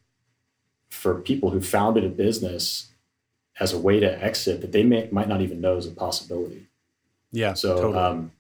for 0.91 1.21
people 1.21 1.51
who 1.51 1.61
founded 1.61 2.05
a 2.05 2.09
business 2.09 2.93
as 3.61 3.73
a 3.73 3.79
way 3.79 4.01
to 4.01 4.25
exit 4.25 4.61
that 4.61 4.73
they 4.73 4.83
may, 4.83 5.09
might 5.11 5.29
not 5.29 5.41
even 5.41 5.61
know 5.61 5.77
is 5.77 5.87
a 5.87 5.91
possibility. 5.91 6.67
Yeah. 7.33 7.55
So 7.55 7.77
totally. 7.77 7.99
um, 7.99 8.33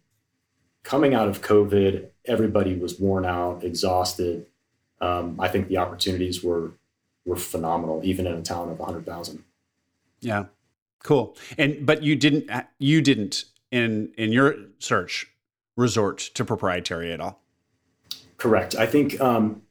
coming 0.82 1.14
out 1.14 1.28
of 1.28 1.42
COVID, 1.42 2.06
everybody 2.24 2.74
was 2.74 2.98
worn 2.98 3.26
out, 3.26 3.64
exhausted. 3.64 4.46
Um, 5.00 5.38
I 5.40 5.48
think 5.48 5.68
the 5.68 5.78
opportunities 5.78 6.42
were 6.42 6.72
were 7.24 7.37
phenomenal, 7.37 8.00
even 8.04 8.26
in 8.26 8.34
a 8.34 8.42
town 8.42 8.68
of 8.70 8.78
100,000. 8.78 9.44
Yeah, 10.20 10.46
cool. 11.02 11.37
And 11.58 11.84
but 11.84 12.02
you 12.02 12.16
didn't 12.16 12.50
you 12.78 13.02
didn't 13.02 13.44
in 13.70 14.12
in 14.16 14.32
your 14.32 14.56
search 14.78 15.26
resort 15.76 16.18
to 16.34 16.44
proprietary 16.44 17.12
at 17.12 17.20
all. 17.20 17.42
Correct. 18.37 18.74
I 18.74 18.87
think 18.87 19.20
um, 19.20 19.62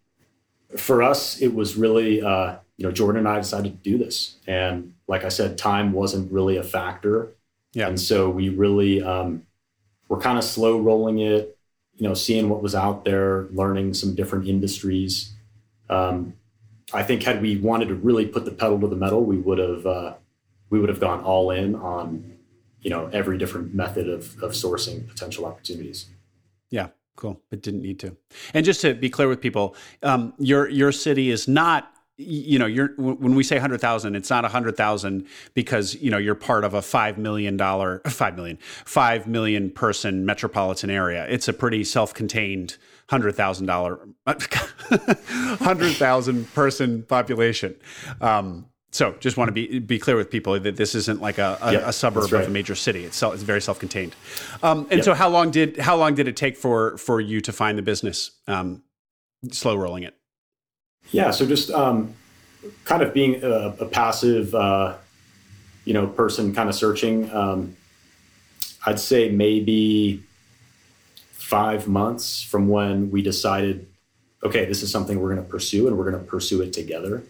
for 0.77 1.01
us, 1.01 1.41
it 1.41 1.53
was 1.53 1.75
really 1.75 2.21
uh, 2.21 2.55
you 2.77 2.85
know 2.85 2.91
Jordan 2.91 3.19
and 3.19 3.27
I 3.27 3.37
decided 3.37 3.83
to 3.83 3.89
do 3.89 3.97
this, 3.97 4.37
and 4.47 4.93
like 5.07 5.23
I 5.23 5.29
said, 5.29 5.57
time 5.57 5.91
wasn't 5.91 6.31
really 6.31 6.57
a 6.57 6.63
factor. 6.63 7.31
Yeah. 7.73 7.87
And 7.87 7.99
so 7.99 8.29
we 8.29 8.49
really 8.49 9.01
um, 9.01 9.45
were 10.07 10.19
kind 10.19 10.37
of 10.37 10.43
slow 10.43 10.79
rolling 10.79 11.19
it, 11.19 11.57
you 11.95 12.07
know, 12.07 12.13
seeing 12.13 12.49
what 12.49 12.61
was 12.61 12.75
out 12.75 13.03
there, 13.03 13.47
learning 13.51 13.95
some 13.95 14.15
different 14.15 14.47
industries. 14.47 15.33
Um, 15.89 16.33
I 16.93 17.03
think 17.03 17.23
had 17.23 17.41
we 17.41 17.57
wanted 17.57 17.87
to 17.89 17.95
really 17.95 18.25
put 18.25 18.45
the 18.45 18.51
pedal 18.51 18.79
to 18.81 18.87
the 18.87 18.95
metal, 18.95 19.23
we 19.23 19.37
would 19.37 19.57
have 19.57 19.85
uh, 19.85 20.13
we 20.69 20.79
would 20.79 20.89
have 20.89 20.99
gone 20.99 21.23
all 21.23 21.51
in 21.51 21.75
on 21.75 22.37
you 22.81 22.89
know 22.89 23.09
every 23.11 23.37
different 23.37 23.73
method 23.73 24.07
of 24.07 24.41
of 24.43 24.51
sourcing 24.51 25.07
potential 25.07 25.45
opportunities. 25.45 26.07
Yeah, 26.69 26.89
cool. 27.15 27.41
But 27.49 27.61
didn't 27.61 27.81
need 27.81 27.99
to. 27.99 28.15
And 28.53 28.65
just 28.65 28.81
to 28.81 28.93
be 28.93 29.09
clear 29.09 29.27
with 29.27 29.41
people, 29.41 29.75
um, 30.01 30.33
your 30.37 30.69
your 30.69 30.91
city 30.91 31.29
is 31.29 31.47
not 31.47 31.93
you 32.17 32.59
know 32.59 32.67
you're 32.67 32.89
when 32.97 33.33
we 33.33 33.43
say 33.43 33.55
100,000 33.55 34.15
it's 34.15 34.29
not 34.29 34.43
100,000 34.43 35.27
because 35.55 35.95
you 35.95 36.11
know 36.11 36.17
you're 36.17 36.35
part 36.35 36.63
of 36.63 36.75
a 36.75 36.81
5 36.81 37.17
million 37.17 37.57
dollar 37.57 38.01
5 38.05 38.35
million 38.35 38.59
5 38.85 39.27
million 39.27 39.71
person 39.71 40.23
metropolitan 40.23 40.91
area 40.91 41.25
it's 41.27 41.47
a 41.47 41.53
pretty 41.53 41.83
self-contained 41.83 42.77
$100,000 43.19 44.13
100,000 45.59 46.53
person 46.53 47.03
population 47.03 47.75
um, 48.21 48.65
so 48.93 49.15
just 49.19 49.37
want 49.37 49.47
to 49.47 49.51
be 49.51 49.79
be 49.79 49.97
clear 49.97 50.15
with 50.15 50.29
people 50.29 50.59
that 50.59 50.75
this 50.77 50.93
isn't 50.93 51.19
like 51.19 51.39
a, 51.39 51.57
a, 51.61 51.73
yep, 51.73 51.83
a 51.87 51.91
suburb 51.93 52.31
right. 52.31 52.43
of 52.43 52.47
a 52.47 52.51
major 52.51 52.75
city. 52.75 53.03
It's 53.03 53.23
it's 53.23 53.41
very 53.41 53.59
self 53.59 53.79
contained. 53.79 54.15
Um, 54.61 54.81
and 54.91 54.99
yep. 54.99 55.03
so 55.03 55.15
how 55.15 55.29
long 55.29 55.49
did 55.49 55.77
how 55.77 55.95
long 55.95 56.13
did 56.13 56.27
it 56.27 56.37
take 56.37 56.55
for 56.55 56.95
for 56.99 57.19
you 57.19 57.41
to 57.41 57.51
find 57.51 57.75
the 57.75 57.81
business? 57.81 58.29
Um, 58.47 58.83
slow 59.51 59.75
rolling 59.75 60.03
it. 60.03 60.15
Yeah, 61.11 61.31
so 61.31 61.45
just 61.45 61.71
um, 61.71 62.13
kind 62.85 63.01
of 63.01 63.13
being 63.13 63.43
a, 63.43 63.75
a 63.79 63.85
passive, 63.85 64.53
uh, 64.55 64.95
you 65.85 65.93
know, 65.93 66.07
person, 66.07 66.53
kind 66.53 66.69
of 66.69 66.75
searching. 66.75 67.33
Um, 67.33 67.75
I'd 68.85 68.99
say 68.99 69.29
maybe 69.29 70.23
five 71.43 71.89
months 71.89 72.41
from 72.41 72.69
when 72.69 73.11
we 73.11 73.21
decided, 73.21 73.85
okay, 74.43 74.63
this 74.63 74.81
is 74.81 74.89
something 74.89 75.19
we're 75.19 75.33
going 75.33 75.45
to 75.45 75.51
pursue, 75.51 75.87
and 75.87 75.97
we're 75.97 76.09
going 76.09 76.23
to 76.23 76.29
pursue 76.29 76.61
it 76.61 76.71
together 76.71 77.21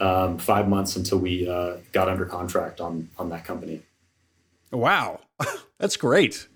um, 0.00 0.38
five 0.38 0.66
months 0.66 0.96
until 0.96 1.18
we 1.18 1.46
uh, 1.46 1.76
got 1.92 2.08
under 2.08 2.24
contract 2.24 2.80
on 2.80 3.10
on 3.18 3.28
that 3.28 3.44
company. 3.44 3.82
Wow, 4.72 5.20
that's 5.78 5.98
great. 5.98 6.48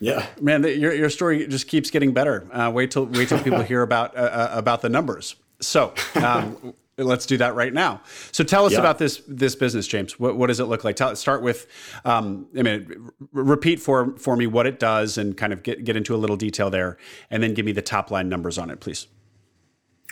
Yeah, 0.00 0.26
man, 0.40 0.62
the, 0.62 0.76
your 0.76 0.94
your 0.94 1.10
story 1.10 1.46
just 1.46 1.68
keeps 1.68 1.90
getting 1.90 2.14
better. 2.14 2.48
Uh, 2.50 2.70
wait 2.74 2.90
till 2.90 3.04
wait 3.04 3.28
till 3.28 3.38
people 3.42 3.62
hear 3.62 3.82
about 3.82 4.16
uh, 4.16 4.20
uh 4.20 4.48
about 4.52 4.80
the 4.80 4.88
numbers. 4.88 5.36
So. 5.60 5.92
Um, 6.14 6.74
let's 6.98 7.26
do 7.26 7.36
that 7.38 7.54
right 7.54 7.72
now. 7.72 8.00
So 8.32 8.44
tell 8.44 8.66
us 8.66 8.72
yeah. 8.72 8.80
about 8.80 8.98
this 8.98 9.22
this 9.26 9.54
business, 9.54 9.86
James. 9.86 10.18
What, 10.18 10.36
what 10.36 10.48
does 10.48 10.60
it 10.60 10.64
look 10.64 10.84
like? 10.84 10.96
Tell, 10.96 11.14
start 11.16 11.42
with, 11.42 11.66
um, 12.04 12.46
I 12.56 12.62
mean, 12.62 13.10
r- 13.34 13.42
repeat 13.42 13.80
for 13.80 14.16
for 14.18 14.36
me 14.36 14.46
what 14.46 14.66
it 14.66 14.78
does, 14.78 15.18
and 15.18 15.36
kind 15.36 15.52
of 15.52 15.62
get 15.62 15.84
get 15.84 15.96
into 15.96 16.14
a 16.14 16.18
little 16.18 16.36
detail 16.36 16.70
there, 16.70 16.98
and 17.30 17.42
then 17.42 17.54
give 17.54 17.64
me 17.64 17.72
the 17.72 17.82
top 17.82 18.10
line 18.10 18.28
numbers 18.28 18.58
on 18.58 18.70
it, 18.70 18.80
please. 18.80 19.06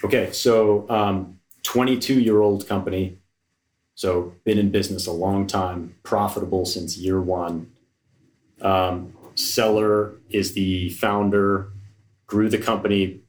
Okay, 0.02 0.32
so 0.32 0.88
um, 0.88 1.38
22 1.62 2.20
year 2.20 2.40
old 2.40 2.66
company. 2.66 3.18
So, 3.94 4.34
been 4.44 4.56
in 4.56 4.70
business 4.70 5.06
a 5.06 5.12
long 5.12 5.46
time, 5.46 5.94
profitable 6.04 6.64
since 6.64 6.96
year 6.96 7.20
one. 7.20 7.70
Um, 8.62 9.12
seller 9.34 10.14
is 10.30 10.54
the 10.54 10.88
founder, 10.90 11.70
grew 12.26 12.48
the 12.48 12.56
company 12.56 13.20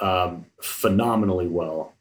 um, 0.00 0.46
phenomenally 0.60 1.48
well 1.48 1.91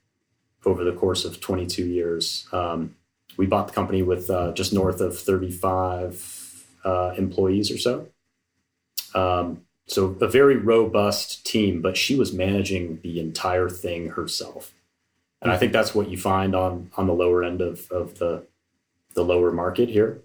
over 0.66 0.84
the 0.84 0.94
course 0.94 1.26
of 1.26 1.40
22 1.40 1.86
years. 1.86 2.48
Um, 2.52 2.96
we 3.38 3.46
bought 3.46 3.68
the 3.68 3.74
company 3.74 4.04
with 4.04 4.30
uh, 4.30 4.52
just 4.54 4.74
north 4.74 5.02
of 5.02 5.18
35 5.18 6.66
uh, 6.84 7.14
employees 7.18 7.72
or 7.72 7.78
so. 7.78 8.08
Um, 9.16 9.62
so, 9.88 10.16
a 10.22 10.28
very 10.28 10.56
robust 10.56 11.46
team, 11.46 11.82
but 11.82 11.98
she 11.98 12.16
was 12.16 12.32
managing 12.32 13.00
the 13.02 13.20
entire 13.20 13.70
thing 13.70 14.10
herself 14.10 14.74
and 15.42 15.52
I 15.52 15.58
think 15.58 15.74
that's 15.74 15.96
what 15.96 16.10
you 16.10 16.18
find 16.18 16.56
on 16.56 16.92
on 16.96 17.08
the 17.08 17.14
lower 17.14 17.44
end 17.44 17.62
of 17.62 17.90
of 17.92 18.20
the 18.20 18.46
the 19.14 19.24
lower 19.24 19.52
market 19.52 19.90
here 19.90 20.22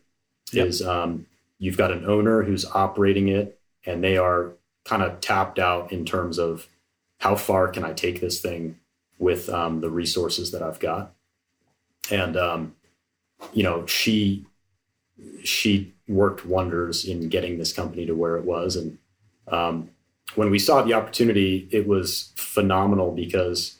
yep. 0.52 0.66
is 0.66 0.82
um, 0.82 1.26
you've 1.58 1.76
got 1.76 1.90
an 1.90 2.04
owner 2.04 2.42
who's 2.42 2.64
operating 2.64 3.28
it, 3.28 3.58
and 3.84 4.04
they 4.04 4.16
are 4.16 4.52
kind 4.84 5.02
of 5.02 5.20
tapped 5.20 5.58
out 5.58 5.90
in 5.90 6.04
terms 6.04 6.38
of 6.38 6.68
how 7.18 7.34
far 7.34 7.68
can 7.68 7.82
I 7.82 7.92
take 7.92 8.20
this 8.20 8.40
thing 8.40 8.78
with 9.18 9.48
um, 9.48 9.80
the 9.80 9.90
resources 9.90 10.50
that 10.52 10.62
I've 10.62 10.80
got, 10.80 11.14
and 12.10 12.36
um, 12.36 12.74
you 13.52 13.62
know 13.62 13.86
she 13.86 14.46
she 15.44 15.94
worked 16.08 16.44
wonders 16.46 17.04
in 17.04 17.28
getting 17.28 17.58
this 17.58 17.72
company 17.72 18.06
to 18.06 18.14
where 18.14 18.36
it 18.36 18.44
was, 18.44 18.76
and 18.76 18.98
um, 19.48 19.90
when 20.34 20.50
we 20.50 20.58
saw 20.58 20.82
the 20.82 20.94
opportunity, 20.94 21.68
it 21.70 21.86
was 21.86 22.32
phenomenal 22.36 23.12
because 23.12 23.78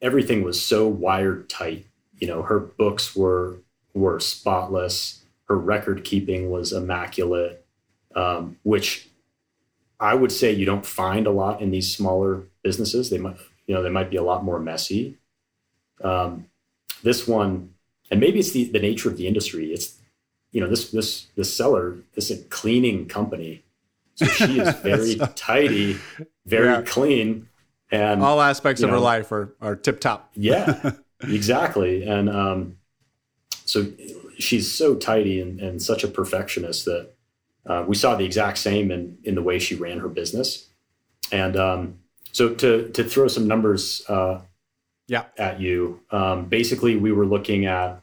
everything 0.00 0.42
was 0.42 0.62
so 0.62 0.88
wired 0.88 1.48
tight. 1.48 1.86
You 2.18 2.26
know, 2.26 2.42
her 2.42 2.58
books 2.58 3.14
were 3.14 3.58
were 3.94 4.20
spotless. 4.20 5.22
Her 5.48 5.56
record 5.58 6.04
keeping 6.04 6.50
was 6.50 6.72
immaculate, 6.72 7.64
um, 8.14 8.56
which 8.62 9.08
I 10.00 10.14
would 10.14 10.32
say 10.32 10.52
you 10.52 10.64
don't 10.64 10.86
find 10.86 11.26
a 11.26 11.30
lot 11.30 11.60
in 11.60 11.70
these 11.70 11.94
smaller 11.94 12.44
businesses. 12.62 13.10
They 13.10 13.18
might, 13.18 13.36
you 13.66 13.74
know, 13.74 13.82
they 13.82 13.90
might 13.90 14.10
be 14.10 14.16
a 14.16 14.22
lot 14.22 14.44
more 14.44 14.58
messy. 14.58 15.18
Um, 16.02 16.46
this 17.02 17.26
one, 17.26 17.74
and 18.10 18.20
maybe 18.20 18.38
it's 18.38 18.52
the, 18.52 18.64
the 18.64 18.78
nature 18.78 19.08
of 19.08 19.16
the 19.16 19.26
industry. 19.26 19.72
It's, 19.72 19.98
you 20.50 20.60
know, 20.60 20.68
this 20.68 20.90
this 20.90 21.26
this 21.36 21.54
seller, 21.54 21.96
this 22.14 22.30
is 22.30 22.40
a 22.40 22.44
cleaning 22.44 23.06
company, 23.08 23.62
so 24.14 24.26
she 24.26 24.60
is 24.60 24.74
very 24.82 25.16
tidy, 25.34 25.98
very 26.44 26.66
yeah. 26.66 26.82
clean, 26.82 27.48
and 27.90 28.22
all 28.22 28.40
aspects 28.40 28.82
of 28.82 28.90
know, 28.90 28.96
her 28.96 29.00
life 29.00 29.32
are, 29.32 29.54
are 29.60 29.76
tip 29.76 30.00
top. 30.00 30.30
yeah, 30.34 30.92
exactly. 31.20 32.04
And 32.04 32.28
um, 32.28 32.76
so 33.64 33.86
she's 34.38 34.70
so 34.70 34.94
tidy 34.94 35.40
and, 35.40 35.60
and 35.60 35.80
such 35.80 36.04
a 36.04 36.08
perfectionist 36.08 36.84
that 36.86 37.10
uh, 37.66 37.84
we 37.86 37.94
saw 37.94 38.16
the 38.16 38.24
exact 38.24 38.58
same 38.58 38.90
in, 38.90 39.18
in 39.24 39.34
the 39.34 39.42
way 39.42 39.58
she 39.58 39.74
ran 39.74 40.00
her 40.00 40.08
business. 40.08 40.68
And 41.30 41.56
um, 41.56 41.98
so 42.32 42.54
to, 42.54 42.88
to 42.90 43.04
throw 43.04 43.28
some 43.28 43.46
numbers 43.46 44.02
uh, 44.08 44.40
yeah. 45.06 45.24
at 45.38 45.60
you, 45.60 46.00
um, 46.10 46.46
basically 46.46 46.96
we 46.96 47.12
were 47.12 47.26
looking 47.26 47.66
at 47.66 48.02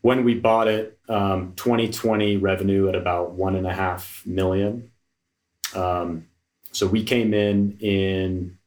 when 0.00 0.22
we 0.22 0.34
bought 0.34 0.68
it, 0.68 0.98
um, 1.08 1.54
2020 1.56 2.36
revenue 2.36 2.88
at 2.88 2.94
about 2.94 3.32
one 3.32 3.56
and 3.56 3.66
a 3.66 3.72
half 3.72 4.22
million. 4.26 4.90
Um, 5.74 6.26
so 6.72 6.86
we 6.86 7.04
came 7.04 7.32
in 7.32 7.78
in 7.80 8.58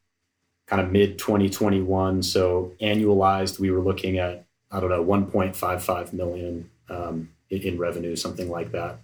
kind 0.66 0.82
of 0.82 0.90
mid 0.90 1.18
2021. 1.18 2.22
So 2.22 2.72
annualized, 2.80 3.58
we 3.58 3.70
were 3.70 3.80
looking 3.80 4.18
at, 4.18 4.46
I 4.70 4.80
don't 4.80 4.90
know, 4.90 5.04
1.55 5.04 6.12
million 6.12 6.70
um, 6.88 7.30
in, 7.50 7.62
in, 7.62 7.78
revenue, 7.78 8.16
something 8.16 8.50
like 8.50 8.72
that, 8.72 8.98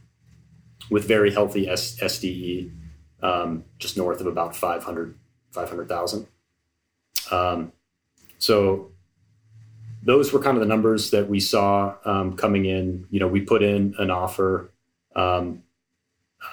with 0.91 1.07
very 1.07 1.33
healthy 1.33 1.69
S- 1.69 1.99
SDE, 2.01 2.71
um, 3.25 3.65
just 3.79 3.97
north 3.97 4.21
of 4.21 4.27
about 4.27 4.55
500, 4.55 5.15
500,000. 5.51 6.27
Um, 7.31 7.73
so 8.39 8.91
those 10.03 10.33
were 10.33 10.39
kind 10.39 10.57
of 10.57 10.61
the 10.61 10.69
numbers 10.69 11.11
that 11.11 11.29
we 11.29 11.41
saw 11.41 11.95
um, 12.05 12.37
coming 12.37 12.67
in. 12.67 13.07
You 13.11 13.21
know, 13.21 13.29
we 13.29 13.41
put 13.41 13.63
in 13.63 13.95
an 13.99 14.11
offer 14.11 14.71
um, 15.17 15.63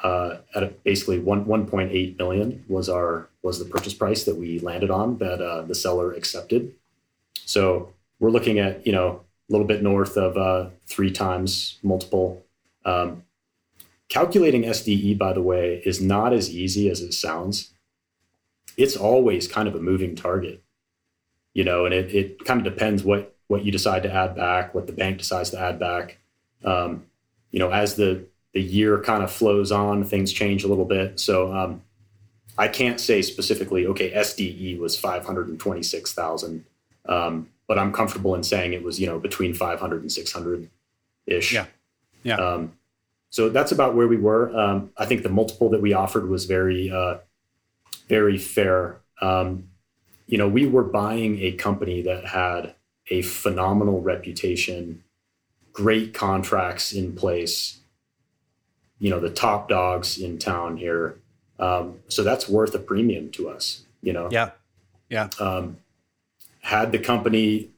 uh, 0.03 0.37
at 0.55 0.63
a, 0.63 0.67
basically 0.67 1.19
one 1.19 1.45
one 1.45 1.67
point 1.67 1.91
eight 1.91 2.17
million 2.17 2.63
was 2.69 2.87
our 2.87 3.27
was 3.41 3.59
the 3.59 3.65
purchase 3.65 3.93
price 3.93 4.23
that 4.23 4.37
we 4.37 4.59
landed 4.59 4.89
on 4.89 5.17
that 5.17 5.41
uh, 5.41 5.63
the 5.63 5.75
seller 5.75 6.13
accepted. 6.13 6.73
So 7.33 7.91
we're 8.19 8.29
looking 8.29 8.59
at 8.59 8.85
you 8.87 8.93
know 8.93 9.21
a 9.49 9.51
little 9.51 9.67
bit 9.67 9.83
north 9.83 10.15
of 10.15 10.37
uh, 10.37 10.69
three 10.87 11.11
times 11.11 11.77
multiple. 11.83 12.45
Um, 12.85 13.23
calculating 14.11 14.63
SDE, 14.63 15.17
by 15.17 15.31
the 15.31 15.41
way, 15.41 15.81
is 15.85 16.01
not 16.01 16.33
as 16.33 16.53
easy 16.53 16.89
as 16.89 16.99
it 16.99 17.13
sounds. 17.13 17.71
It's 18.75 18.97
always 18.97 19.47
kind 19.47 19.69
of 19.69 19.75
a 19.75 19.79
moving 19.79 20.15
target, 20.17 20.61
you 21.53 21.63
know, 21.63 21.85
and 21.85 21.93
it, 21.93 22.13
it 22.13 22.45
kind 22.45 22.59
of 22.59 22.71
depends 22.71 23.03
what 23.03 23.35
what 23.47 23.63
you 23.65 23.71
decide 23.71 24.03
to 24.03 24.13
add 24.13 24.35
back, 24.35 24.75
what 24.75 24.87
the 24.87 24.93
bank 24.93 25.17
decides 25.17 25.49
to 25.51 25.59
add 25.59 25.79
back. 25.79 26.17
Um, 26.63 27.05
you 27.51 27.59
know, 27.59 27.71
as 27.71 27.95
the 27.95 28.25
the 28.53 28.61
year 28.61 29.01
kind 29.01 29.23
of 29.23 29.31
flows 29.31 29.71
on, 29.71 30.03
things 30.03 30.33
change 30.33 30.65
a 30.65 30.67
little 30.67 30.85
bit. 30.85 31.17
So 31.17 31.53
um, 31.53 31.81
I 32.57 32.67
can't 32.67 32.99
say 32.99 33.21
specifically, 33.21 33.87
okay, 33.87 34.11
SDE 34.11 34.77
was 34.77 34.97
526,000. 34.99 36.65
Um, 37.05 37.49
but 37.65 37.79
I'm 37.79 37.93
comfortable 37.93 38.35
in 38.35 38.43
saying 38.43 38.73
it 38.73 38.83
was, 38.83 38.99
you 38.99 39.07
know, 39.07 39.19
between 39.19 39.53
500 39.53 40.01
and 40.01 40.11
600 40.11 40.69
ish. 41.27 41.53
Yeah. 41.53 41.67
Yeah. 42.23 42.35
Um, 42.35 42.73
so 43.31 43.47
that's 43.49 43.71
about 43.71 43.95
where 43.95 44.07
we 44.07 44.17
were. 44.17 44.55
Um, 44.55 44.91
I 44.97 45.05
think 45.05 45.23
the 45.23 45.29
multiple 45.29 45.69
that 45.69 45.81
we 45.81 45.93
offered 45.93 46.29
was 46.29 46.45
very, 46.45 46.91
uh, 46.91 47.19
very 48.09 48.37
fair. 48.37 48.99
Um, 49.21 49.69
you 50.27 50.37
know, 50.37 50.49
we 50.49 50.67
were 50.67 50.83
buying 50.83 51.39
a 51.39 51.53
company 51.53 52.01
that 52.01 52.25
had 52.25 52.75
a 53.09 53.21
phenomenal 53.21 54.01
reputation, 54.01 55.03
great 55.71 56.13
contracts 56.13 56.91
in 56.91 57.15
place, 57.15 57.79
you 58.99 59.09
know, 59.09 59.21
the 59.21 59.29
top 59.29 59.69
dogs 59.69 60.17
in 60.17 60.37
town 60.37 60.75
here. 60.75 61.17
Um, 61.57 61.99
so 62.09 62.23
that's 62.23 62.49
worth 62.49 62.75
a 62.75 62.79
premium 62.79 63.31
to 63.31 63.47
us, 63.49 63.83
you 64.01 64.11
know? 64.11 64.27
Yeah. 64.29 64.51
Yeah. 65.09 65.29
Um, 65.39 65.77
had 66.59 66.91
the 66.91 66.99
company, 66.99 67.69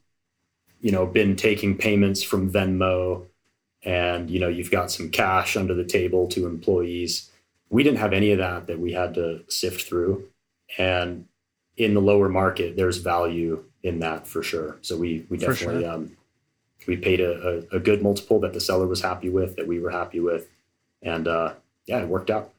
you 0.82 0.92
know, 0.92 1.06
been 1.06 1.36
taking 1.36 1.78
payments 1.78 2.24
from 2.24 2.52
Venmo 2.52 3.28
and, 3.84 4.30
you 4.30 4.40
know, 4.40 4.48
you've 4.48 4.72
got 4.72 4.92
some 4.92 5.10
cash 5.10 5.58
under 5.58 5.74
the 5.74 5.84
table 5.84 6.28
to 6.30 6.48
employees. 6.48 7.30
We 7.70 7.84
didn't 7.84 8.00
have 8.00 8.14
any 8.14 8.32
of 8.32 8.38
that 8.38 8.68
that 8.68 8.80
we 8.80 8.94
had 8.94 9.14
to 9.16 9.44
sift 9.48 9.88
through. 9.88 10.28
And 10.78 11.28
in 11.78 11.94
the 11.94 12.02
lower 12.02 12.30
market, 12.30 12.76
there's 12.76 12.98
value 12.98 13.64
in 13.82 14.00
that 14.00 14.28
for 14.28 14.44
sure. 14.44 14.78
So 14.82 14.96
we, 14.96 15.26
we 15.30 15.38
definitely, 15.38 15.84
sure. 15.84 15.92
um, 15.92 16.18
we 16.88 16.98
paid 16.98 17.20
a, 17.20 17.66
a, 17.72 17.78
a, 17.78 17.80
good 17.80 18.02
multiple 18.02 18.40
that 18.42 18.54
the 18.54 18.62
seller 18.62 18.88
was 18.88 19.02
happy 19.02 19.30
with, 19.30 19.56
that 19.58 19.68
we 19.68 19.80
were 19.80 19.90
happy 19.90 20.20
with. 20.20 20.50
And, 21.02 21.28
uh, 21.28 21.54
yeah, 21.86 22.00
it 22.00 22.08
worked 22.08 22.30
out. 22.30 22.54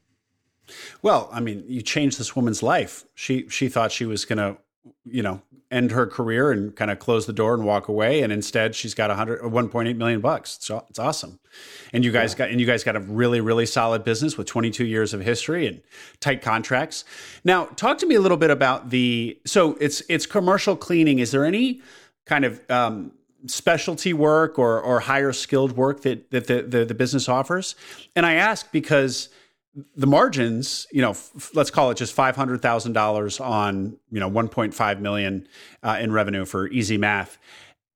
Well, 1.03 1.29
I 1.33 1.41
mean, 1.41 1.65
you 1.67 1.83
changed 1.83 2.19
this 2.19 2.35
woman's 2.35 2.63
life. 2.63 3.05
She 3.15 3.49
she 3.49 3.69
thought 3.69 3.93
she 3.93 4.07
was 4.07 4.25
going 4.25 4.39
to 4.39 4.57
you 5.05 5.23
know 5.23 5.43
end 5.75 5.91
her 5.91 6.07
career 6.07 6.53
and 6.53 6.75
kind 6.77 6.91
of 6.91 6.99
close 6.99 7.27
the 7.27 7.33
door 7.33 7.55
and 7.55 7.65
walk 7.65 7.89
away. 7.89 8.23
And 8.23 8.33
instead 8.33 8.75
she's 8.75 8.95
got 8.95 9.11
100 9.11 9.41
1.8 9.43 9.97
million 9.97 10.21
bucks. 10.21 10.57
So 10.61 10.85
it's 10.89 10.99
awesome. 10.99 11.41
And 11.93 12.05
you 12.05 12.13
guys 12.13 12.33
yeah. 12.33 12.39
got 12.39 12.51
and 12.51 12.61
you 12.61 12.67
guys 12.67 12.85
got 12.85 12.97
a 12.97 13.01
really 13.01 13.41
really 13.41 13.67
solid 13.67 14.05
business 14.05 14.39
with 14.39 14.47
22 14.47 14.85
years 14.85 15.13
of 15.13 15.21
history 15.21 15.67
and 15.67 15.83
tight 16.21 16.41
contracts. 16.41 17.05
Now 17.43 17.67
talk 17.67 17.99
to 17.99 18.07
me 18.07 18.15
a 18.15 18.21
little 18.21 18.37
bit 18.37 18.51
about 18.51 18.91
the 18.91 19.39
so 19.45 19.77
it's 19.81 20.03
it's 20.09 20.27
commercial 20.27 20.77
cleaning. 20.77 21.19
Is 21.19 21.33
there 21.33 21.45
any 21.45 21.83
kind 22.25 22.45
of 22.45 22.61
um, 22.71 23.13
specialty 23.47 24.13
work 24.13 24.59
or 24.59 24.81
or 24.81 25.01
higher 25.01 25.33
skilled 25.33 25.77
work 25.77 26.03
that 26.03 26.31
that 26.31 26.47
the, 26.47 26.63
the, 26.63 26.85
the 26.85 26.95
business 26.95 27.29
offers? 27.29 27.75
And 28.15 28.25
i 28.25 28.35
ask 28.35 28.71
because 28.71 29.29
the 29.97 30.07
margins, 30.07 30.87
you 30.93 31.03
know, 31.03 31.11
f- 31.11 31.51
let's 31.55 31.71
call 31.71 31.91
it 31.91 31.97
just 31.97 32.13
five 32.13 32.37
hundred 32.37 32.63
thousand 32.63 32.93
dollars 32.93 33.41
on 33.41 33.97
you 34.11 34.21
know 34.21 34.29
one 34.29 34.49
point 34.49 34.75
five 34.75 35.01
million 35.01 35.49
uh, 35.83 35.99
in 36.01 36.13
revenue 36.13 36.45
for 36.45 36.69
easy 36.69 36.99
math. 36.99 37.39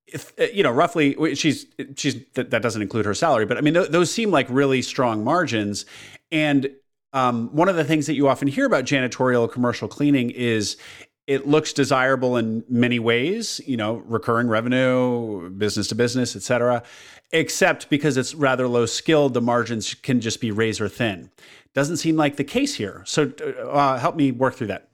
If, 0.06 0.32
uh, 0.40 0.44
you 0.52 0.62
know, 0.62 0.72
roughly, 0.72 1.34
she's 1.34 1.66
she's 1.96 2.24
that, 2.34 2.50
that 2.50 2.62
doesn't 2.62 2.82
include 2.82 3.04
her 3.04 3.14
salary, 3.14 3.46
but 3.46 3.58
I 3.58 3.60
mean, 3.60 3.74
th- 3.74 3.90
those 3.90 4.10
seem 4.10 4.30
like 4.30 4.46
really 4.48 4.82
strong 4.82 5.22
margins. 5.22 5.84
And 6.32 6.70
um, 7.12 7.54
one 7.54 7.68
of 7.68 7.76
the 7.76 7.84
things 7.84 8.06
that 8.06 8.14
you 8.14 8.28
often 8.28 8.48
hear 8.48 8.66
about 8.66 8.84
janitorial 8.84 9.50
commercial 9.50 9.88
cleaning 9.88 10.30
is 10.30 10.76
it 11.26 11.46
looks 11.46 11.74
desirable 11.74 12.38
in 12.38 12.64
many 12.70 12.98
ways, 12.98 13.60
you 13.66 13.76
know, 13.76 13.96
recurring 14.06 14.48
revenue, 14.48 15.50
business 15.50 15.88
to 15.88 15.94
business, 15.94 16.34
et 16.34 16.42
cetera, 16.42 16.82
except 17.30 17.90
because 17.90 18.16
it's 18.16 18.34
rather 18.34 18.66
low 18.68 18.86
skilled, 18.86 19.34
the 19.34 19.40
margins 19.40 19.94
can 19.94 20.20
just 20.20 20.40
be 20.40 20.50
razor 20.50 20.88
thin. 20.88 21.30
Doesn't 21.74 21.98
seem 21.98 22.16
like 22.16 22.36
the 22.36 22.44
case 22.44 22.74
here. 22.74 23.02
So 23.06 23.32
uh, 23.70 23.98
help 23.98 24.16
me 24.16 24.32
work 24.32 24.54
through 24.54 24.68
that. 24.68 24.88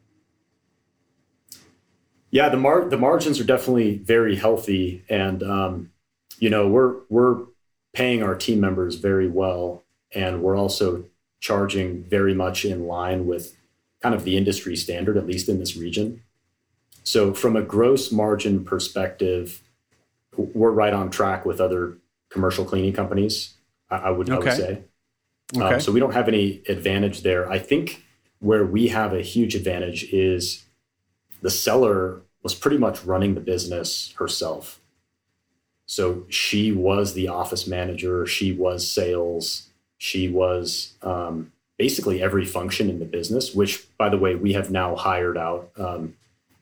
Yeah, 2.31 2.49
the 2.49 2.57
mar- 2.57 2.89
the 2.89 2.99
margins 2.99 3.39
are 3.39 3.45
definitely 3.45 3.99
very 3.99 4.35
healthy, 4.35 5.05
and 5.09 5.43
um, 5.45 5.91
you 6.39 6.51
know 6.51 6.67
we're 6.67 6.97
we're 7.09 7.45
paying 7.93 8.25
our 8.25 8.35
team 8.35 8.59
members 8.59 8.97
very 8.97 9.29
well, 9.29 9.85
and 10.13 10.43
we're 10.43 10.57
also 10.57 11.05
charging 11.39 12.03
very 12.03 12.35
much 12.35 12.65
in 12.65 12.89
line 12.89 13.27
with 13.27 13.57
kind 14.03 14.17
of 14.17 14.25
the 14.25 14.37
industry 14.37 14.75
standard, 14.75 15.17
at 15.17 15.27
least 15.27 15.49
in 15.49 15.61
this 15.61 15.77
region. 15.77 16.23
So 17.05 17.33
from 17.33 17.55
a 17.55 17.63
gross 17.63 18.11
margin 18.11 18.65
perspective, 18.65 19.63
we're 20.37 20.73
right 20.73 20.93
on 20.93 21.11
track 21.11 21.47
with 21.47 21.61
other 21.61 21.99
commercial 22.35 22.65
cleaning 22.65 22.93
companies. 22.93 23.55
I, 23.89 23.97
I 23.97 24.11
would, 24.11 24.29
okay. 24.29 24.35
I 24.35 24.53
would 24.53 24.59
say. 24.59 24.83
Um, 25.55 25.63
okay. 25.63 25.75
Um, 25.77 25.81
so 25.81 25.93
we 25.93 26.01
don't 26.01 26.13
have 26.13 26.29
any 26.29 26.61
advantage 26.69 27.23
there. 27.23 27.51
I 27.51 27.59
think 27.59 28.05
where 28.41 28.67
we 28.67 28.89
have 28.89 29.15
a 29.15 29.23
huge 29.23 29.55
advantage 29.55 30.13
is 30.13 30.65
the 31.41 31.51
seller 31.51 32.21
was 32.43 32.55
pretty 32.55 32.77
much 32.77 33.03
running 33.05 33.35
the 33.35 33.41
business 33.41 34.13
herself. 34.19 34.81
So 35.87 36.27
she 36.29 36.73
was 36.73 37.15
the 37.15 37.29
office 37.29 37.67
manager, 37.67 38.27
she 38.27 38.53
was 38.53 38.91
sales, 38.91 39.69
she 39.97 40.29
was 40.29 40.95
um, 41.03 41.53
basically 41.79 42.23
every 42.23 42.45
function 42.45 42.91
in 42.91 42.99
the 42.99 43.05
business. 43.05 43.55
Which, 43.55 43.87
by 43.97 44.09
the 44.09 44.19
way, 44.19 44.35
we 44.35 44.55
have 44.55 44.71
now 44.71 44.97
hired 44.97 45.39
out, 45.39 45.71
um, 45.77 46.15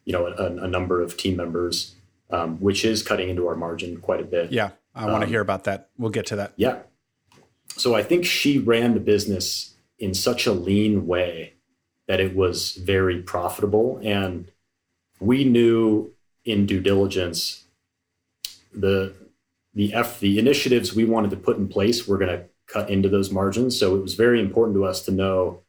you 0.05 0.13
know, 0.13 0.27
a, 0.27 0.47
a, 0.65 0.69
number 0.69 1.01
of 1.01 1.17
team 1.17 1.37
members, 1.37 1.95
um, 2.31 2.59
which 2.59 2.85
is 2.85 3.03
cutting 3.03 3.29
into 3.29 3.47
our 3.47 3.55
margin 3.55 4.01
quite 4.01 4.21
a 4.21 4.25
bit. 4.25 4.53
Yeah, 4.53 4.71
I 4.95 5.07
want 5.07 5.23
to 5.23 5.27
um, 5.27 5.31
hear 5.31 5.41
about 5.41 5.65
that. 5.65 5.89
We'll 5.97 6.11
get 6.11 6.27
to 6.27 6.37
that. 6.37 6.53
Yeah, 6.57 6.81
so 7.77 7.95
I 7.95 8.03
think 8.03 8.25
she 8.25 8.59
ran 8.59 8.95
the 8.95 9.01
business 9.01 9.75
in 9.99 10.15
such 10.15 10.47
a 10.47 10.53
lean 10.53 11.07
way 11.07 11.55
that 12.09 12.21
it 12.21 12.35
was 12.35 12.73
very 12.73 13.23
profitable. 13.23 14.01
And 14.03 14.51
we 15.21 15.45
knew 15.45 16.13
in 16.45 16.67
due 16.67 16.81
diligence 16.81 17.65
the 18.75 19.15
the 19.75 19.95
F 19.95 20.21
the 20.21 20.39
initiatives 20.39 20.95
we 20.95 21.05
wanted 21.05 21.31
to 21.31 21.37
put 21.37 21.57
in 21.57 21.69
place 21.69 22.07
were 22.07 22.19
going 22.19 22.37
to 22.37 22.45
cut 22.67 22.91
into 22.91 23.09
those 23.09 23.31
margins. 23.31 23.79
So 23.79 23.97
it 23.97 24.03
was 24.03 24.15
very 24.15 24.41
important 24.41 24.77
to 24.77 24.85
us 24.85 25.05
to 25.07 25.13
know, 25.13 25.61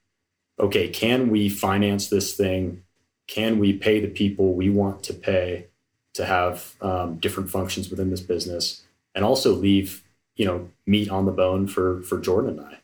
okay, 0.60 0.88
can 0.90 1.30
we 1.30 1.48
finance 1.50 2.10
this 2.10 2.36
thing? 2.36 2.84
Can 3.28 3.60
we 3.60 3.74
pay 3.74 4.00
the 4.00 4.10
people 4.10 4.54
we 4.54 4.70
want 4.70 5.04
to 5.04 5.14
pay 5.14 5.68
to 6.14 6.26
have 6.26 6.76
um, 6.82 7.18
different 7.18 7.50
functions 7.50 7.90
within 7.90 8.10
this 8.10 8.22
business, 8.22 8.84
and 9.16 9.24
also 9.24 9.54
leave 9.54 10.04
you 10.36 10.46
know 10.46 10.70
meat 10.86 11.10
on 11.10 11.26
the 11.26 11.32
bone 11.32 11.68
for 11.68 12.02
for 12.04 12.20
Jordan 12.20 12.60
and 12.60 12.62
I, 12.62 12.80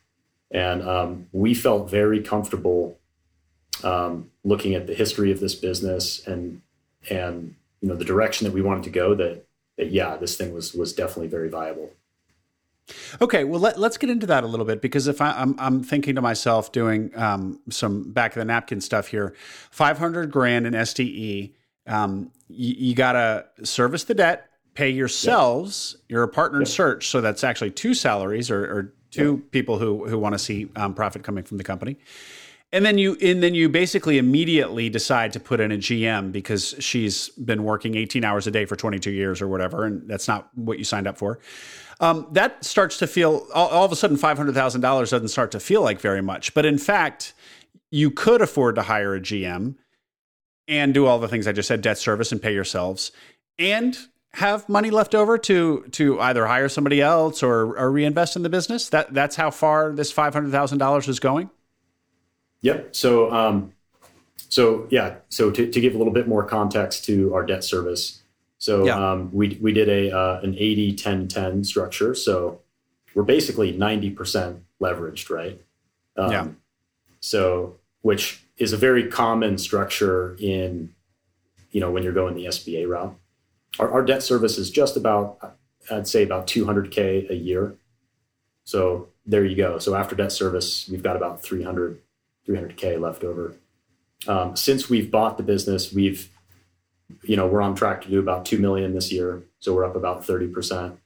and 0.50 0.82
um, 0.82 1.26
we 1.32 1.54
felt 1.54 1.90
very 1.90 2.22
comfortable 2.22 2.98
um, 3.84 4.30
looking 4.44 4.74
at 4.74 4.86
the 4.86 4.94
history 4.94 5.30
of 5.32 5.40
this 5.40 5.54
business 5.54 6.26
and 6.26 6.62
and 7.08 7.54
you 7.80 7.88
know 7.88 7.96
the 7.96 8.04
direction 8.04 8.44
that 8.46 8.52
we 8.52 8.62
wanted 8.62 8.84
to 8.84 8.90
go. 8.90 9.14
That 9.14 9.44
that 9.76 9.90
yeah, 9.90 10.16
this 10.16 10.36
thing 10.36 10.52
was 10.52 10.74
was 10.74 10.92
definitely 10.92 11.28
very 11.28 11.48
viable. 11.48 11.90
Okay, 13.20 13.44
well 13.44 13.60
let, 13.60 13.78
us 13.78 13.96
get 13.96 14.10
into 14.10 14.26
that 14.26 14.42
a 14.42 14.46
little 14.48 14.66
bit 14.66 14.82
because 14.82 15.06
if 15.06 15.20
I, 15.20 15.30
am 15.30 15.54
I'm, 15.58 15.60
I'm 15.60 15.82
thinking 15.82 16.16
to 16.16 16.20
myself 16.20 16.72
doing 16.72 17.16
um, 17.16 17.60
some 17.70 18.12
back 18.12 18.32
of 18.32 18.40
the 18.40 18.44
napkin 18.44 18.80
stuff 18.80 19.08
here, 19.08 19.34
five 19.70 19.98
hundred 19.98 20.30
grand 20.30 20.66
in 20.66 20.74
SDE, 20.74 21.52
um, 21.86 22.32
you, 22.48 22.74
you 22.76 22.94
got 22.94 23.12
to 23.12 23.46
service 23.64 24.04
the 24.04 24.14
debt, 24.14 24.49
pay 24.80 24.88
yourselves 24.88 25.94
yep. 25.98 26.04
your 26.08 26.26
partnered 26.26 26.62
yep. 26.62 26.68
In 26.68 26.72
search. 26.72 27.08
So 27.08 27.20
that's 27.20 27.44
actually 27.44 27.70
two 27.70 27.92
salaries 27.92 28.50
or, 28.50 28.64
or 28.64 28.94
two 29.10 29.36
yep. 29.42 29.50
people 29.50 29.78
who 29.78 30.08
who 30.08 30.18
want 30.18 30.34
to 30.34 30.38
see 30.38 30.70
um, 30.74 30.94
profit 30.94 31.22
coming 31.22 31.44
from 31.44 31.58
the 31.58 31.64
company. 31.64 31.98
And 32.72 32.86
then 32.86 32.96
you 32.96 33.16
and 33.20 33.42
then 33.42 33.54
you 33.54 33.68
basically 33.68 34.16
immediately 34.16 34.88
decide 34.88 35.34
to 35.34 35.40
put 35.40 35.60
in 35.60 35.70
a 35.70 35.76
GM 35.76 36.32
because 36.32 36.74
she's 36.78 37.28
been 37.30 37.62
working 37.62 37.94
18 37.94 38.24
hours 38.24 38.46
a 38.46 38.50
day 38.50 38.64
for 38.64 38.74
22 38.74 39.10
years 39.10 39.42
or 39.42 39.48
whatever, 39.48 39.84
and 39.84 40.08
that's 40.08 40.26
not 40.26 40.48
what 40.54 40.78
you 40.78 40.84
signed 40.84 41.06
up 41.06 41.18
for. 41.18 41.40
Um, 41.98 42.26
that 42.32 42.64
starts 42.64 42.96
to 42.98 43.06
feel 43.06 43.46
all, 43.52 43.68
all 43.68 43.84
of 43.84 43.92
a 43.92 43.96
sudden 43.96 44.16
five 44.16 44.38
hundred 44.38 44.54
thousand 44.54 44.80
dollars 44.80 45.10
doesn't 45.10 45.28
start 45.28 45.50
to 45.50 45.60
feel 45.60 45.82
like 45.82 46.00
very 46.00 46.22
much, 46.22 46.54
but 46.54 46.64
in 46.64 46.78
fact, 46.78 47.34
you 47.90 48.10
could 48.10 48.40
afford 48.40 48.76
to 48.76 48.82
hire 48.82 49.14
a 49.14 49.20
GM 49.20 49.74
and 50.68 50.94
do 50.94 51.06
all 51.06 51.18
the 51.18 51.28
things 51.28 51.46
I 51.46 51.52
just 51.52 51.66
said, 51.68 51.82
debt 51.82 51.98
service 51.98 52.32
and 52.32 52.40
pay 52.40 52.54
yourselves, 52.54 53.12
and 53.58 53.98
have 54.34 54.68
money 54.68 54.90
left 54.90 55.14
over 55.14 55.36
to 55.38 55.84
to 55.92 56.20
either 56.20 56.46
hire 56.46 56.68
somebody 56.68 57.00
else 57.00 57.42
or, 57.42 57.76
or 57.76 57.90
reinvest 57.90 58.36
in 58.36 58.42
the 58.42 58.48
business? 58.48 58.88
That 58.88 59.12
that's 59.12 59.36
how 59.36 59.50
far 59.50 59.92
this 59.92 60.12
five 60.12 60.32
hundred 60.32 60.52
thousand 60.52 60.78
dollars 60.78 61.08
is 61.08 61.18
going. 61.20 61.50
Yep. 62.62 62.94
So 62.94 63.32
um, 63.32 63.72
so 64.36 64.86
yeah. 64.90 65.16
So 65.28 65.50
to, 65.50 65.70
to 65.70 65.80
give 65.80 65.94
a 65.94 65.98
little 65.98 66.12
bit 66.12 66.28
more 66.28 66.44
context 66.44 67.04
to 67.06 67.34
our 67.34 67.44
debt 67.44 67.64
service, 67.64 68.22
so 68.58 68.84
yeah. 68.84 69.12
um, 69.12 69.30
we 69.32 69.58
we 69.60 69.72
did 69.72 69.88
a 69.88 70.16
uh, 70.16 70.40
an 70.42 70.54
80 70.56 70.94
10 70.94 71.28
10 71.28 71.64
structure. 71.64 72.14
So 72.14 72.60
we're 73.14 73.22
basically 73.22 73.72
ninety 73.72 74.10
percent 74.10 74.62
leveraged, 74.80 75.30
right? 75.30 75.60
Um, 76.16 76.30
yeah. 76.30 76.46
So 77.20 77.76
which 78.02 78.44
is 78.56 78.72
a 78.72 78.76
very 78.76 79.08
common 79.08 79.58
structure 79.58 80.36
in 80.38 80.94
you 81.70 81.80
know 81.80 81.90
when 81.90 82.02
you're 82.02 82.12
going 82.12 82.34
the 82.34 82.46
SBA 82.46 82.88
route. 82.88 83.16
Our, 83.80 83.90
our 83.90 84.04
debt 84.04 84.22
service 84.22 84.58
is 84.58 84.70
just 84.70 84.96
about 84.96 85.56
I'd 85.90 86.06
say 86.06 86.22
about 86.22 86.46
200k 86.46 87.30
a 87.30 87.34
year. 87.34 87.74
So 88.64 89.08
there 89.26 89.44
you 89.44 89.56
go. 89.56 89.78
So 89.78 89.94
after 89.94 90.14
debt 90.14 90.30
service, 90.30 90.86
we've 90.88 91.02
got 91.02 91.16
about 91.16 91.42
300 91.42 92.00
300k 92.46 93.00
left 93.00 93.24
over. 93.24 93.56
Um, 94.28 94.54
since 94.54 94.90
we've 94.90 95.10
bought 95.10 95.36
the 95.38 95.42
business, 95.42 95.92
we've 95.92 96.28
you 97.22 97.36
know 97.36 97.46
we're 97.46 97.62
on 97.62 97.74
track 97.74 98.02
to 98.02 98.08
do 98.08 98.20
about 98.20 98.44
2 98.44 98.58
million 98.58 98.94
this 98.94 99.10
year. 99.10 99.42
So 99.60 99.74
we're 99.74 99.84
up 99.84 99.96
about 99.96 100.24
30 100.24 100.48
percent. 100.48 100.98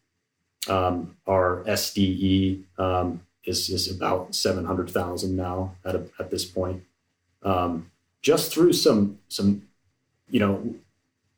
Um, 0.69 1.17
our 1.27 1.63
SDE 1.67 2.65
um, 2.79 3.23
is 3.45 3.71
is 3.71 3.95
about 3.95 4.35
700,000 4.35 5.37
now 5.37 5.77
at 5.85 5.95
a, 5.95 6.07
at 6.19 6.31
this 6.31 6.45
point. 6.45 6.83
Um, 7.43 7.91
just 8.21 8.53
through 8.53 8.73
some 8.73 9.21
some 9.29 9.63
you 10.29 10.41
know 10.41 10.75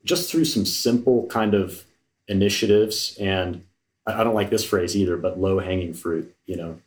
just 0.06 0.30
through 0.30 0.46
some 0.46 0.64
simple 0.64 1.26
kind 1.26 1.52
of 1.52 1.84
initiatives 2.28 3.16
and 3.20 3.62
I, 4.06 4.22
don't 4.22 4.34
like 4.34 4.50
this 4.50 4.64
phrase 4.64 4.96
either, 4.96 5.16
but 5.16 5.40
low 5.40 5.58
hanging 5.58 5.92
fruit. 5.92 6.34
You 6.46 6.56
know, 6.56 6.80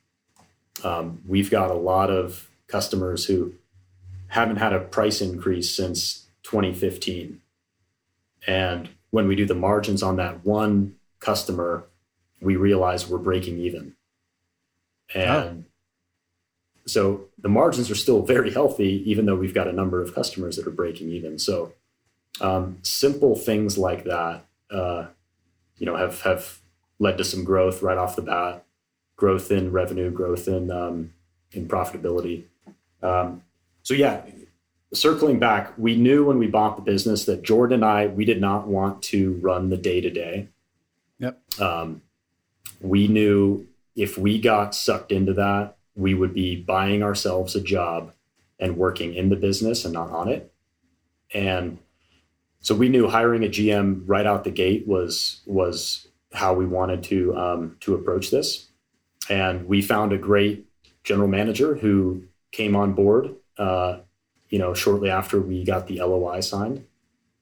um, 0.83 1.21
we've 1.27 1.51
got 1.51 1.69
a 1.69 1.75
lot 1.75 2.09
of 2.09 2.49
customers 2.67 3.25
who 3.25 3.53
haven't 4.27 4.55
had 4.55 4.71
a 4.71 4.79
price 4.79 5.19
increase 5.19 5.69
since 5.69 6.27
2015, 6.43 7.41
and 8.47 8.89
when 9.09 9.27
we 9.27 9.35
do 9.35 9.45
the 9.45 9.55
margins 9.55 10.01
on 10.01 10.15
that 10.15 10.45
one 10.45 10.95
customer, 11.19 11.83
we 12.39 12.55
realize 12.55 13.07
we're 13.07 13.17
breaking 13.17 13.59
even, 13.59 13.95
and. 15.13 15.29
Oh. 15.29 15.63
So 16.85 17.25
the 17.37 17.49
margins 17.49 17.91
are 17.91 17.95
still 17.95 18.23
very 18.23 18.51
healthy, 18.51 19.03
even 19.05 19.27
though 19.27 19.35
we've 19.35 19.53
got 19.53 19.67
a 19.67 19.71
number 19.71 20.01
of 20.01 20.15
customers 20.15 20.55
that 20.55 20.65
are 20.65 20.71
breaking 20.71 21.11
even. 21.11 21.37
So 21.37 21.73
um, 22.41 22.77
simple 22.81 23.35
things 23.35 23.77
like 23.77 24.03
that, 24.05 24.45
uh, 24.71 25.07
you 25.77 25.85
know, 25.85 25.95
have 25.95 26.21
have 26.21 26.59
led 26.99 27.17
to 27.17 27.23
some 27.23 27.43
growth 27.43 27.81
right 27.81 27.97
off 27.97 28.15
the 28.15 28.21
bat, 28.21 28.65
growth 29.15 29.51
in 29.51 29.71
revenue, 29.71 30.11
growth 30.11 30.47
in 30.47 30.71
um, 30.71 31.13
in 31.51 31.67
profitability. 31.67 32.43
Um, 33.01 33.43
so 33.83 33.93
yeah, 33.93 34.21
circling 34.93 35.39
back, 35.39 35.73
we 35.77 35.95
knew 35.95 36.25
when 36.25 36.37
we 36.37 36.47
bought 36.47 36.75
the 36.75 36.81
business 36.81 37.25
that 37.25 37.43
Jordan 37.43 37.75
and 37.75 37.85
I 37.85 38.07
we 38.07 38.25
did 38.25 38.41
not 38.41 38.67
want 38.67 39.01
to 39.03 39.33
run 39.41 39.69
the 39.69 39.77
day 39.77 40.01
to 40.01 40.09
day. 40.09 40.47
Yep. 41.19 41.41
Um, 41.59 42.01
we 42.81 43.07
knew 43.07 43.67
if 43.95 44.17
we 44.17 44.39
got 44.39 44.73
sucked 44.73 45.11
into 45.11 45.33
that, 45.33 45.75
we 45.95 46.13
would 46.13 46.33
be 46.33 46.55
buying 46.55 47.03
ourselves 47.03 47.55
a 47.55 47.61
job 47.61 48.13
and 48.59 48.77
working 48.77 49.13
in 49.13 49.29
the 49.29 49.35
business 49.35 49.83
and 49.83 49.93
not 49.93 50.09
on 50.09 50.29
it. 50.29 50.53
And 51.33 51.79
so 52.61 52.75
we 52.75 52.89
knew 52.89 53.07
hiring 53.07 53.43
a 53.43 53.47
GM 53.47 54.03
right 54.05 54.25
out 54.25 54.43
the 54.43 54.51
gate 54.51 54.87
was 54.87 55.41
was 55.45 56.07
how 56.33 56.53
we 56.53 56.65
wanted 56.65 57.03
to 57.03 57.35
um, 57.37 57.77
to 57.81 57.95
approach 57.95 58.31
this, 58.31 58.67
and 59.29 59.67
we 59.67 59.81
found 59.81 60.11
a 60.11 60.17
great 60.17 60.65
general 61.03 61.27
manager 61.27 61.75
who 61.75 62.23
came 62.51 62.75
on 62.75 62.93
board. 62.93 63.35
Uh, 63.57 63.99
you 64.49 64.57
know, 64.57 64.73
shortly 64.73 65.09
after 65.09 65.39
we 65.39 65.63
got 65.63 65.87
the 65.87 66.01
LOI 66.01 66.39
signed, 66.41 66.85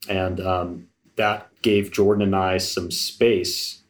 and 0.10 0.40
um, 0.40 0.88
that 1.16 1.50
gave 1.62 1.92
Jordan 1.92 2.24
and 2.24 2.36
I 2.36 2.58
some 2.58 2.92
space 2.92 3.82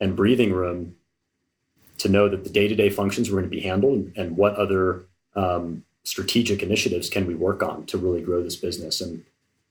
and 0.00 0.16
breathing 0.16 0.52
room 0.52 0.96
to 1.98 2.08
know 2.08 2.28
that 2.28 2.44
the 2.44 2.50
day 2.50 2.66
to 2.66 2.74
day 2.74 2.90
functions 2.90 3.30
were 3.30 3.40
going 3.40 3.50
to 3.50 3.56
be 3.56 3.62
handled 3.62 4.10
and 4.16 4.36
what 4.36 4.56
other 4.56 5.04
um, 5.36 5.84
strategic 6.02 6.62
initiatives 6.62 7.08
can 7.08 7.26
we 7.26 7.34
work 7.34 7.62
on 7.62 7.86
to 7.86 7.96
really 7.96 8.20
grow 8.20 8.42
this 8.42 8.56
business 8.56 9.00
and 9.00 9.24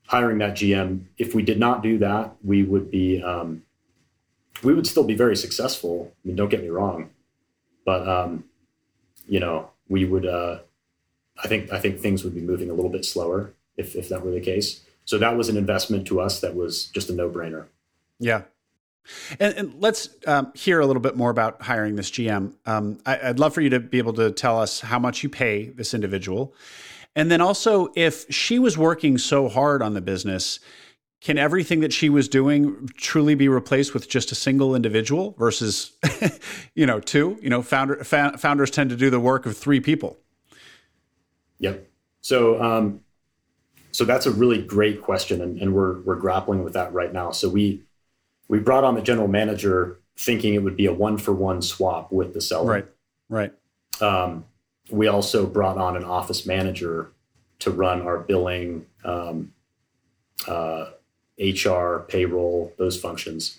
hiring 0.06 0.38
that 0.38 0.54
GM. 0.54 1.04
If 1.18 1.34
we 1.34 1.42
did 1.42 1.58
not 1.58 1.82
do 1.82 1.98
that, 1.98 2.34
we 2.42 2.62
would 2.62 2.90
be 2.90 3.22
um, 3.22 3.62
we 4.62 4.74
would 4.74 4.86
still 4.86 5.04
be 5.04 5.14
very 5.14 5.36
successful. 5.36 6.12
I 6.24 6.28
mean, 6.28 6.36
don't 6.36 6.48
get 6.48 6.62
me 6.62 6.68
wrong, 6.68 7.10
but 7.84 8.08
um, 8.08 8.44
you 9.26 9.40
know, 9.40 9.70
we 9.88 10.04
would. 10.04 10.26
Uh, 10.26 10.58
I 11.42 11.48
think 11.48 11.72
I 11.72 11.80
think 11.80 12.00
things 12.00 12.22
would 12.24 12.34
be 12.34 12.40
moving 12.40 12.70
a 12.70 12.74
little 12.74 12.90
bit 12.90 13.04
slower 13.04 13.52
if 13.76 13.96
if 13.96 14.08
that 14.08 14.24
were 14.24 14.30
the 14.30 14.40
case. 14.40 14.82
So 15.04 15.18
that 15.18 15.36
was 15.36 15.48
an 15.48 15.56
investment 15.56 16.06
to 16.08 16.20
us 16.20 16.40
that 16.40 16.54
was 16.54 16.86
just 16.86 17.10
a 17.10 17.12
no 17.12 17.28
brainer. 17.28 17.66
Yeah. 18.18 18.42
And, 19.38 19.54
and 19.54 19.82
let's 19.82 20.08
um, 20.26 20.50
hear 20.54 20.80
a 20.80 20.86
little 20.86 21.02
bit 21.02 21.14
more 21.14 21.30
about 21.30 21.60
hiring 21.60 21.96
this 21.96 22.10
GM. 22.10 22.54
Um, 22.64 22.98
I, 23.04 23.28
would 23.28 23.38
love 23.38 23.52
for 23.52 23.60
you 23.60 23.68
to 23.70 23.80
be 23.80 23.98
able 23.98 24.14
to 24.14 24.30
tell 24.30 24.58
us 24.58 24.80
how 24.80 24.98
much 24.98 25.22
you 25.22 25.28
pay 25.28 25.66
this 25.66 25.92
individual, 25.92 26.54
and 27.16 27.30
then 27.30 27.40
also, 27.40 27.92
if 27.94 28.26
she 28.32 28.58
was 28.58 28.76
working 28.76 29.18
so 29.18 29.48
hard 29.48 29.82
on 29.82 29.94
the 29.94 30.00
business, 30.00 30.60
can 31.20 31.38
everything 31.38 31.80
that 31.80 31.92
she 31.92 32.08
was 32.08 32.28
doing 32.28 32.88
truly 32.96 33.34
be 33.34 33.48
replaced 33.48 33.94
with 33.94 34.08
just 34.08 34.32
a 34.32 34.34
single 34.34 34.74
individual 34.74 35.34
versus, 35.38 35.92
you 36.74 36.86
know, 36.86 37.00
two? 37.00 37.38
You 37.40 37.50
know, 37.50 37.62
founder, 37.62 38.02
fa- 38.04 38.36
founders 38.36 38.70
tend 38.70 38.90
to 38.90 38.96
do 38.96 39.10
the 39.10 39.20
work 39.20 39.46
of 39.46 39.56
three 39.56 39.80
people. 39.80 40.18
Yep. 41.60 41.88
So, 42.20 42.62
um, 42.62 43.00
so 43.92 44.04
that's 44.04 44.26
a 44.26 44.32
really 44.32 44.60
great 44.60 45.00
question, 45.00 45.40
and, 45.40 45.60
and 45.60 45.72
we're 45.72 46.00
we're 46.00 46.16
grappling 46.16 46.64
with 46.64 46.72
that 46.72 46.92
right 46.92 47.12
now. 47.12 47.30
So 47.30 47.48
we 47.48 47.84
we 48.48 48.58
brought 48.58 48.82
on 48.82 48.96
the 48.96 49.02
general 49.02 49.28
manager 49.28 50.00
thinking 50.16 50.54
it 50.54 50.64
would 50.64 50.76
be 50.76 50.86
a 50.86 50.92
one 50.92 51.16
for 51.16 51.32
one 51.32 51.62
swap 51.62 52.10
with 52.10 52.34
the 52.34 52.40
seller. 52.40 52.72
Right. 52.72 52.86
Right. 53.28 53.52
Um, 54.00 54.46
we 54.90 55.06
also 55.06 55.46
brought 55.46 55.78
on 55.78 55.96
an 55.96 56.04
office 56.04 56.46
manager 56.46 57.10
to 57.60 57.70
run 57.70 58.02
our 58.02 58.18
billing, 58.18 58.86
um, 59.04 59.52
uh, 60.46 60.90
HR, 61.38 62.04
payroll, 62.08 62.72
those 62.76 63.00
functions. 63.00 63.58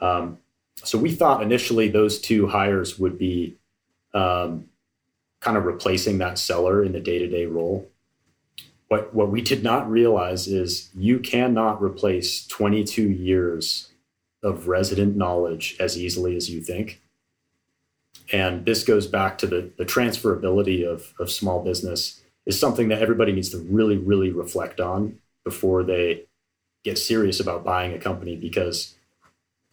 Um, 0.00 0.38
so 0.76 0.98
we 0.98 1.12
thought 1.12 1.42
initially 1.42 1.88
those 1.88 2.20
two 2.20 2.48
hires 2.48 2.98
would 2.98 3.16
be 3.18 3.56
um, 4.12 4.68
kind 5.40 5.56
of 5.56 5.64
replacing 5.64 6.18
that 6.18 6.38
seller 6.38 6.82
in 6.82 6.92
the 6.92 7.00
day 7.00 7.18
to 7.18 7.28
day 7.28 7.46
role. 7.46 7.88
What, 8.88 9.14
what 9.14 9.30
we 9.30 9.40
did 9.40 9.62
not 9.62 9.90
realize 9.90 10.46
is 10.46 10.90
you 10.94 11.18
cannot 11.18 11.82
replace 11.82 12.46
22 12.46 13.10
years 13.10 13.90
of 14.42 14.68
resident 14.68 15.16
knowledge 15.16 15.76
as 15.80 15.98
easily 15.98 16.36
as 16.36 16.50
you 16.50 16.60
think. 16.60 17.00
And 18.32 18.64
this 18.64 18.84
goes 18.84 19.06
back 19.06 19.38
to 19.38 19.46
the, 19.46 19.70
the 19.76 19.84
transferability 19.84 20.86
of, 20.86 21.12
of 21.18 21.30
small 21.30 21.62
business 21.62 22.20
is 22.46 22.58
something 22.58 22.88
that 22.88 23.02
everybody 23.02 23.32
needs 23.32 23.50
to 23.50 23.58
really, 23.58 23.96
really 23.96 24.30
reflect 24.30 24.80
on 24.80 25.18
before 25.44 25.82
they 25.82 26.24
get 26.84 26.98
serious 26.98 27.40
about 27.40 27.64
buying 27.64 27.94
a 27.94 27.98
company 27.98 28.36
because 28.36 28.94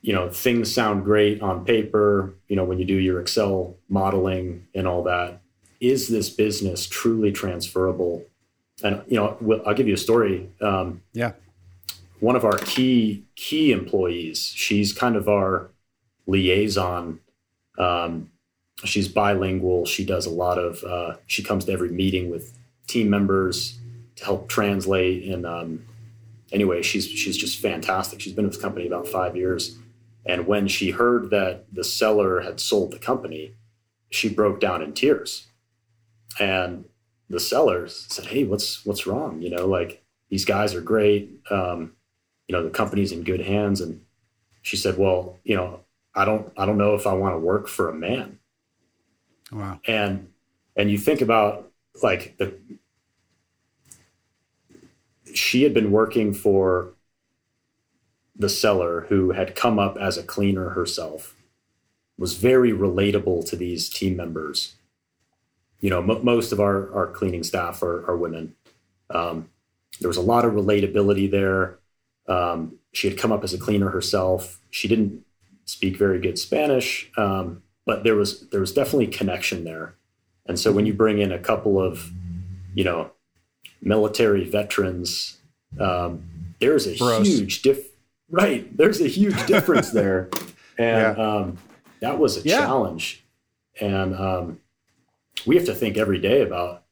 you 0.01 0.13
know 0.13 0.29
things 0.29 0.73
sound 0.73 1.03
great 1.03 1.41
on 1.41 1.63
paper 1.63 2.33
you 2.47 2.55
know 2.55 2.63
when 2.63 2.79
you 2.79 2.85
do 2.85 2.95
your 2.95 3.19
excel 3.21 3.75
modeling 3.89 4.65
and 4.73 4.87
all 4.87 5.03
that. 5.03 5.41
Is 5.79 6.07
this 6.07 6.29
business 6.29 6.87
truly 6.87 7.31
transferable? 7.31 8.25
And 8.83 9.01
you 9.07 9.17
know 9.17 9.61
i'll 9.65 9.73
give 9.73 9.87
you 9.87 9.93
a 9.93 9.97
story. 9.97 10.49
Um, 10.61 11.01
yeah. 11.13 11.33
one 12.19 12.35
of 12.35 12.45
our 12.45 12.57
key 12.57 13.25
key 13.35 13.71
employees 13.71 14.51
she's 14.55 14.93
kind 14.93 15.15
of 15.15 15.27
our 15.27 15.69
liaison 16.25 17.19
um, 17.77 18.31
she's 18.87 19.07
bilingual. 19.07 19.85
She 19.85 20.05
does 20.05 20.25
a 20.25 20.31
lot 20.31 20.57
of. 20.57 20.83
Uh, 20.83 21.15
she 21.27 21.43
comes 21.43 21.65
to 21.65 21.71
every 21.71 21.89
meeting 21.89 22.29
with 22.29 22.57
team 22.87 23.09
members 23.09 23.79
to 24.15 24.25
help 24.25 24.49
translate. 24.49 25.25
And 25.31 25.45
um, 25.45 25.85
anyway, 26.51 26.81
she's 26.81 27.05
she's 27.05 27.37
just 27.37 27.59
fantastic. 27.59 28.21
She's 28.21 28.33
been 28.33 28.45
with 28.45 28.55
the 28.55 28.61
company 28.61 28.87
about 28.87 29.07
five 29.07 29.35
years. 29.35 29.77
And 30.25 30.45
when 30.45 30.67
she 30.67 30.91
heard 30.91 31.31
that 31.31 31.65
the 31.73 31.83
seller 31.83 32.41
had 32.41 32.59
sold 32.59 32.91
the 32.91 32.99
company, 32.99 33.55
she 34.09 34.29
broke 34.29 34.59
down 34.59 34.81
in 34.81 34.93
tears. 34.93 35.47
And 36.39 36.85
the 37.29 37.39
seller 37.39 37.87
said, 37.87 38.27
"Hey, 38.27 38.43
what's 38.43 38.85
what's 38.85 39.07
wrong? 39.07 39.41
You 39.41 39.49
know, 39.49 39.65
like 39.67 40.03
these 40.29 40.45
guys 40.45 40.75
are 40.75 40.81
great. 40.81 41.39
Um, 41.49 41.93
you 42.47 42.55
know, 42.55 42.63
the 42.63 42.69
company's 42.69 43.11
in 43.11 43.23
good 43.23 43.41
hands." 43.41 43.81
And 43.81 44.01
she 44.61 44.77
said, 44.77 44.97
"Well, 44.97 45.39
you 45.43 45.55
know, 45.55 45.81
I 46.13 46.25
don't 46.25 46.51
I 46.57 46.65
don't 46.65 46.77
know 46.77 46.95
if 46.95 47.07
I 47.07 47.13
want 47.13 47.35
to 47.35 47.39
work 47.39 47.67
for 47.67 47.89
a 47.89 47.93
man." 47.93 48.39
Wow. 49.51 49.79
And 49.85 50.29
and 50.75 50.89
you 50.89 50.97
think 50.97 51.21
about 51.21 51.71
like 52.01 52.37
the 52.37 52.53
she 55.33 55.63
had 55.63 55.73
been 55.73 55.91
working 55.91 56.33
for 56.33 56.93
the 58.35 58.49
seller 58.49 59.05
who 59.09 59.31
had 59.31 59.55
come 59.55 59.77
up 59.77 59.97
as 59.97 60.17
a 60.17 60.23
cleaner 60.23 60.69
herself 60.69 61.35
was 62.17 62.35
very 62.35 62.71
relatable 62.71 63.47
to 63.49 63.55
these 63.55 63.89
team 63.89 64.15
members. 64.15 64.75
You 65.79 65.89
know, 65.89 65.99
m- 65.99 66.23
most 66.23 66.51
of 66.51 66.59
our, 66.59 66.93
our 66.93 67.07
cleaning 67.07 67.43
staff 67.43 67.81
are, 67.81 68.05
are 68.09 68.17
women. 68.17 68.55
Um, 69.09 69.49
there 69.99 70.07
was 70.07 70.17
a 70.17 70.21
lot 70.21 70.45
of 70.45 70.53
relatability 70.53 71.29
there. 71.29 71.79
Um, 72.27 72.77
she 72.93 73.09
had 73.09 73.17
come 73.17 73.31
up 73.31 73.43
as 73.43 73.53
a 73.53 73.57
cleaner 73.57 73.89
herself. 73.89 74.59
She 74.69 74.87
didn't 74.87 75.23
speak 75.65 75.97
very 75.97 76.19
good 76.19 76.37
Spanish, 76.37 77.09
um, 77.17 77.63
but 77.85 78.03
there 78.03 78.15
was 78.15 78.47
there 78.49 78.59
was 78.59 78.73
definitely 78.73 79.07
connection 79.07 79.63
there. 79.63 79.95
And 80.45 80.59
so 80.59 80.71
when 80.71 80.85
you 80.85 80.93
bring 80.93 81.19
in 81.19 81.31
a 81.31 81.39
couple 81.39 81.79
of, 81.79 82.11
you 82.73 82.83
know, 82.83 83.11
military 83.81 84.49
veterans, 84.49 85.37
um, 85.79 86.23
there's 86.59 86.87
a 86.87 86.91
huge 86.91 87.61
diff. 87.61 87.87
Right, 88.29 88.75
there's 88.75 89.01
a 89.01 89.07
huge 89.07 89.45
difference 89.47 89.91
there, 89.91 90.29
and 90.77 91.17
yeah. 91.17 91.23
um, 91.23 91.57
that 91.99 92.17
was 92.17 92.37
a 92.37 92.41
yeah. 92.41 92.59
challenge. 92.59 93.23
And 93.79 94.15
um, 94.15 94.59
we 95.45 95.55
have 95.55 95.65
to 95.65 95.73
think 95.73 95.97
every 95.97 96.19
day 96.19 96.41
about, 96.41 96.83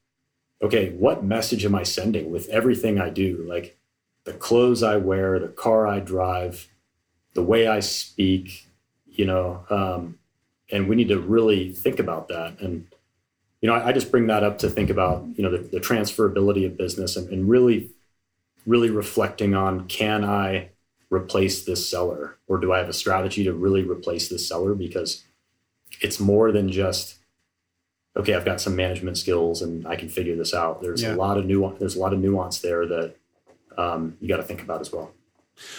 okay, 0.62 0.90
what 0.90 1.24
message 1.24 1.64
am 1.64 1.74
I 1.74 1.82
sending 1.82 2.30
with 2.30 2.48
everything 2.48 3.00
I 3.00 3.10
do? 3.10 3.44
Like 3.48 3.78
the 4.24 4.32
clothes 4.32 4.82
I 4.82 4.96
wear, 4.96 5.38
the 5.38 5.48
car 5.48 5.86
I 5.86 6.00
drive, 6.00 6.68
the 7.34 7.42
way 7.42 7.66
I 7.66 7.80
speak, 7.80 8.66
you 9.06 9.24
know, 9.24 9.64
um, 9.70 10.18
and 10.72 10.88
we 10.88 10.96
need 10.96 11.08
to 11.08 11.18
really 11.18 11.72
think 11.72 11.98
about 11.98 12.28
that. 12.28 12.60
And 12.60 12.86
you 13.60 13.68
know, 13.68 13.74
I, 13.74 13.88
I, 13.88 13.92
just 13.92 14.10
bring 14.10 14.26
that 14.28 14.42
up 14.42 14.58
to 14.58 14.70
think 14.70 14.90
about 14.90 15.26
you 15.36 15.42
know 15.42 15.50
the, 15.50 15.58
the 15.58 15.80
transferability 15.80 16.64
of 16.66 16.76
business 16.76 17.16
and, 17.16 17.28
and, 17.28 17.48
really, 17.48 17.90
really 18.66 18.90
reflecting 18.90 19.54
on 19.54 19.86
can 19.86 20.24
I 20.24 20.70
replace 21.10 21.64
this 21.64 21.88
seller 21.88 22.36
or 22.46 22.58
do 22.58 22.72
I 22.72 22.78
have 22.78 22.88
a 22.88 22.94
strategy 22.94 23.44
to 23.44 23.52
really 23.52 23.82
replace 23.82 24.28
this 24.28 24.48
seller 24.48 24.74
because 24.74 25.24
it's 26.00 26.20
more 26.20 26.52
than 26.52 26.70
just 26.70 27.16
okay 28.16 28.34
I've 28.34 28.44
got 28.44 28.60
some 28.60 28.76
management 28.76 29.18
skills 29.18 29.60
and 29.60 29.86
I 29.86 29.96
can 29.96 30.08
figure 30.08 30.36
this 30.36 30.54
out. 30.54 30.80
There's 30.80 31.02
yeah. 31.02 31.14
a 31.14 31.16
lot 31.16 31.36
of 31.36 31.44
nuance. 31.44 31.78
There's 31.78 31.96
a 31.96 32.00
lot 32.00 32.12
of 32.12 32.20
nuance 32.20 32.60
there 32.60 32.86
that 32.86 33.16
um, 33.76 34.16
you 34.20 34.28
got 34.28 34.38
to 34.38 34.42
think 34.42 34.62
about 34.62 34.80
as 34.80 34.92
well. 34.92 35.12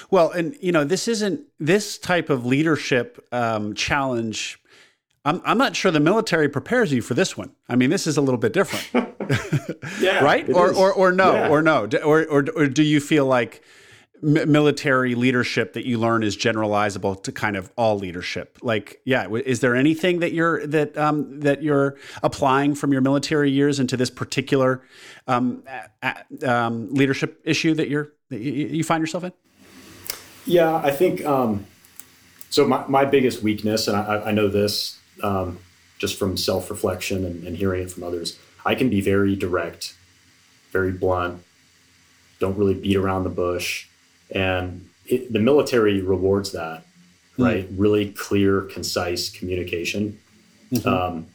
Well, 0.10 0.32
and 0.32 0.56
you 0.62 0.72
know, 0.72 0.84
this 0.84 1.08
isn't 1.08 1.42
this 1.60 1.98
type 1.98 2.30
of 2.30 2.46
leadership 2.46 3.26
um, 3.32 3.74
challenge. 3.74 4.61
I'm 5.24 5.42
I'm 5.46 5.58
not 5.58 5.76
sure 5.76 5.92
the 5.92 6.00
military 6.00 6.50
prepares 6.50 6.92
you 6.92 7.02
for 7.02 7.14
this 7.14 7.38
one. 7.38 7.52
I 7.70 7.76
mean, 7.76 7.90
this 7.90 8.08
is 8.08 8.18
a 8.18 8.22
little 8.22 8.40
bit 8.40 8.54
different, 8.54 9.16
yeah, 10.00 10.20
right? 10.24 10.50
Or, 10.50 10.74
or 10.74 10.92
or 10.92 11.12
no, 11.12 11.34
yeah. 11.34 11.50
or 11.50 11.62
no, 11.62 11.88
or, 12.04 12.26
or 12.26 12.46
or 12.56 12.68
do 12.68 12.84
you 12.84 13.00
feel 13.00 13.26
like 13.26 13.64
military 14.22 15.16
leadership 15.16 15.74
that 15.74 15.86
you 15.86 15.98
learn 15.98 16.22
is 16.22 16.38
generalizable 16.38 17.22
to 17.24 17.32
kind 17.32 17.56
of 17.56 17.72
all 17.76 17.98
leadership 17.98 18.56
like 18.62 19.02
yeah 19.04 19.28
is 19.28 19.62
there 19.62 19.76
anything 19.76 20.20
that 20.20 20.32
you're 20.32 20.66
that 20.68 20.96
um, 20.96 21.40
that 21.40 21.64
you're 21.64 21.98
applying 22.22 22.76
from 22.76 22.92
your 22.92 23.02
military 23.02 23.50
years 23.50 23.80
into 23.80 23.98
this 23.98 24.12
particular 24.12 24.84
um, 25.28 25.64
um, 26.46 26.88
leadership 26.94 27.42
issue 27.46 27.74
that 27.74 27.90
you're 27.90 28.12
that 28.30 28.40
you 28.40 28.84
find 28.84 29.02
yourself 29.02 29.24
in 29.24 29.34
yeah 30.46 30.76
i 30.76 30.92
think 30.92 31.26
um, 31.26 31.66
so 32.52 32.68
my, 32.68 32.86
my 32.88 33.04
biggest 33.04 33.42
weakness 33.42 33.88
and 33.88 33.98
i, 33.98 34.22
I 34.26 34.32
know 34.32 34.48
this 34.48 35.00
um, 35.24 35.60
just 35.98 36.18
from 36.18 36.36
self-reflection 36.36 37.26
and, 37.26 37.46
and 37.46 37.58
hearing 37.58 37.82
it 37.82 37.92
from 37.92 38.04
others 38.04 38.38
i 38.66 38.76
can 38.76 38.90
be 38.90 39.02
very 39.02 39.36
direct 39.36 39.96
very 40.72 40.92
blunt 40.92 41.44
don't 42.40 42.58
really 42.58 42.74
beat 42.74 42.96
around 42.96 43.24
the 43.24 43.30
bush 43.30 43.88
and 44.32 44.88
it, 45.06 45.32
the 45.32 45.40
military 45.40 46.02
rewards 46.02 46.52
that, 46.54 46.84
mm 46.84 46.86
right? 47.38 47.68
Really 47.72 48.12
clear, 48.12 48.62
concise 48.62 49.30
communication. 49.30 50.20
Mm-hmm. 50.72 50.88
Um, 50.88 51.28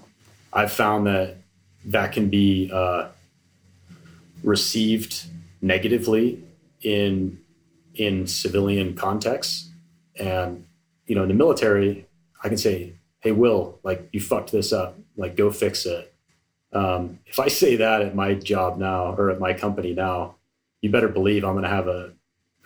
I've 0.53 0.70
found 0.70 1.07
that 1.07 1.39
that 1.87 2.12
can 2.12 2.28
be 2.28 2.70
uh, 2.72 3.09
received 4.43 5.24
negatively 5.62 6.43
in 6.82 7.41
in 7.95 8.26
civilian 8.26 8.95
contexts, 8.95 9.70
and 10.16 10.66
you 11.07 11.14
know, 11.14 11.22
in 11.22 11.28
the 11.28 11.34
military, 11.34 12.07
I 12.45 12.49
can 12.49 12.59
say, 12.59 12.93
"Hey, 13.26 13.32
Will, 13.32 13.80
like 13.82 14.08
you 14.12 14.20
fucked 14.20 14.52
this 14.52 14.72
up. 14.72 14.96
Like, 15.16 15.36
go 15.36 15.50
fix 15.50 15.84
it." 15.84 16.14
Um, 16.72 17.18
if 17.26 17.40
I 17.40 17.48
say 17.48 17.76
that 17.76 18.02
at 18.02 18.14
my 18.14 18.34
job 18.34 18.78
now 18.78 19.14
or 19.14 19.30
at 19.30 19.40
my 19.40 19.52
company 19.52 19.94
now, 19.94 20.36
you 20.80 20.90
better 20.90 21.08
believe 21.08 21.44
I'm 21.44 21.54
going 21.54 21.64
to 21.64 21.68
have 21.68 21.88
a 21.88 22.12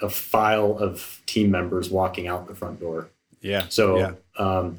a 0.02 0.10
file 0.10 0.78
of 0.78 1.22
team 1.26 1.50
members 1.50 1.90
walking 1.90 2.26
out 2.26 2.48
the 2.48 2.54
front 2.54 2.80
door. 2.80 3.10
Yeah. 3.40 3.66
So 3.68 3.98
yeah. 3.98 4.12
Um, 4.36 4.78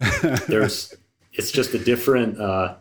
there's 0.48 0.94
it's 1.32 1.50
just 1.50 1.72
a 1.74 1.78
different 1.78 2.40
uh, 2.40 2.74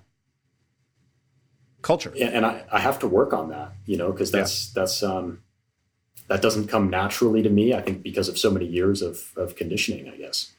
culture, 1.81 2.13
and 2.19 2.45
I, 2.45 2.63
I 2.71 2.79
have 2.79 2.99
to 2.99 3.07
work 3.07 3.33
on 3.33 3.49
that, 3.49 3.73
you 3.85 3.97
know, 3.97 4.11
because 4.11 4.31
that's 4.31 4.67
yeah. 4.67 4.81
that's 4.81 5.03
um, 5.03 5.41
that 6.27 6.41
doesn't 6.41 6.67
come 6.67 6.89
naturally 6.89 7.43
to 7.43 7.49
me. 7.49 7.73
I 7.73 7.81
think 7.81 8.01
because 8.01 8.27
of 8.27 8.37
so 8.37 8.49
many 8.49 8.65
years 8.65 9.01
of 9.01 9.31
of 9.35 9.55
conditioning, 9.55 10.09
I 10.09 10.17
guess. 10.17 10.51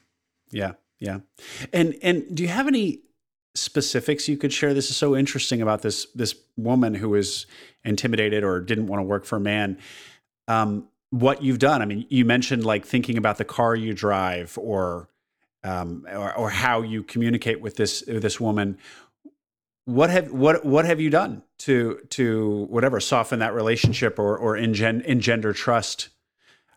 Yeah, 0.51 0.73
yeah. 1.03 1.19
And 1.73 1.95
and 2.01 2.33
do 2.33 2.43
you 2.43 2.49
have 2.49 2.65
any 2.65 3.01
specifics 3.55 4.29
you 4.29 4.37
could 4.37 4.53
share? 4.53 4.73
This 4.73 4.89
is 4.89 4.95
so 4.95 5.17
interesting 5.17 5.61
about 5.61 5.81
this 5.81 6.07
this 6.15 6.33
woman 6.55 6.93
who 6.93 7.09
was 7.09 7.45
intimidated 7.83 8.45
or 8.45 8.61
didn't 8.61 8.87
want 8.87 9.01
to 9.01 9.03
work 9.03 9.25
for 9.25 9.35
a 9.35 9.41
man. 9.41 9.79
Um, 10.47 10.87
what 11.09 11.43
you've 11.43 11.59
done. 11.59 11.81
I 11.81 11.85
mean, 11.85 12.05
you 12.09 12.23
mentioned 12.23 12.65
like 12.65 12.85
thinking 12.85 13.17
about 13.17 13.37
the 13.37 13.43
car 13.43 13.75
you 13.75 13.93
drive 13.93 14.57
or 14.57 15.09
um, 15.65 16.07
or, 16.09 16.33
or, 16.35 16.49
how 16.49 16.81
you 16.81 17.03
communicate 17.03 17.59
with 17.59 17.75
this 17.75 18.01
this 18.07 18.39
woman. 18.39 18.77
What 19.83 20.09
have 20.09 20.31
what 20.31 20.63
what 20.63 20.85
have 20.85 21.01
you 21.01 21.09
done 21.09 21.43
to 21.59 21.99
to 22.11 22.65
whatever 22.69 23.01
soften 23.01 23.39
that 23.39 23.53
relationship 23.53 24.19
or 24.19 24.37
or 24.37 24.55
engender, 24.55 25.05
engender 25.05 25.51
trust? 25.51 26.09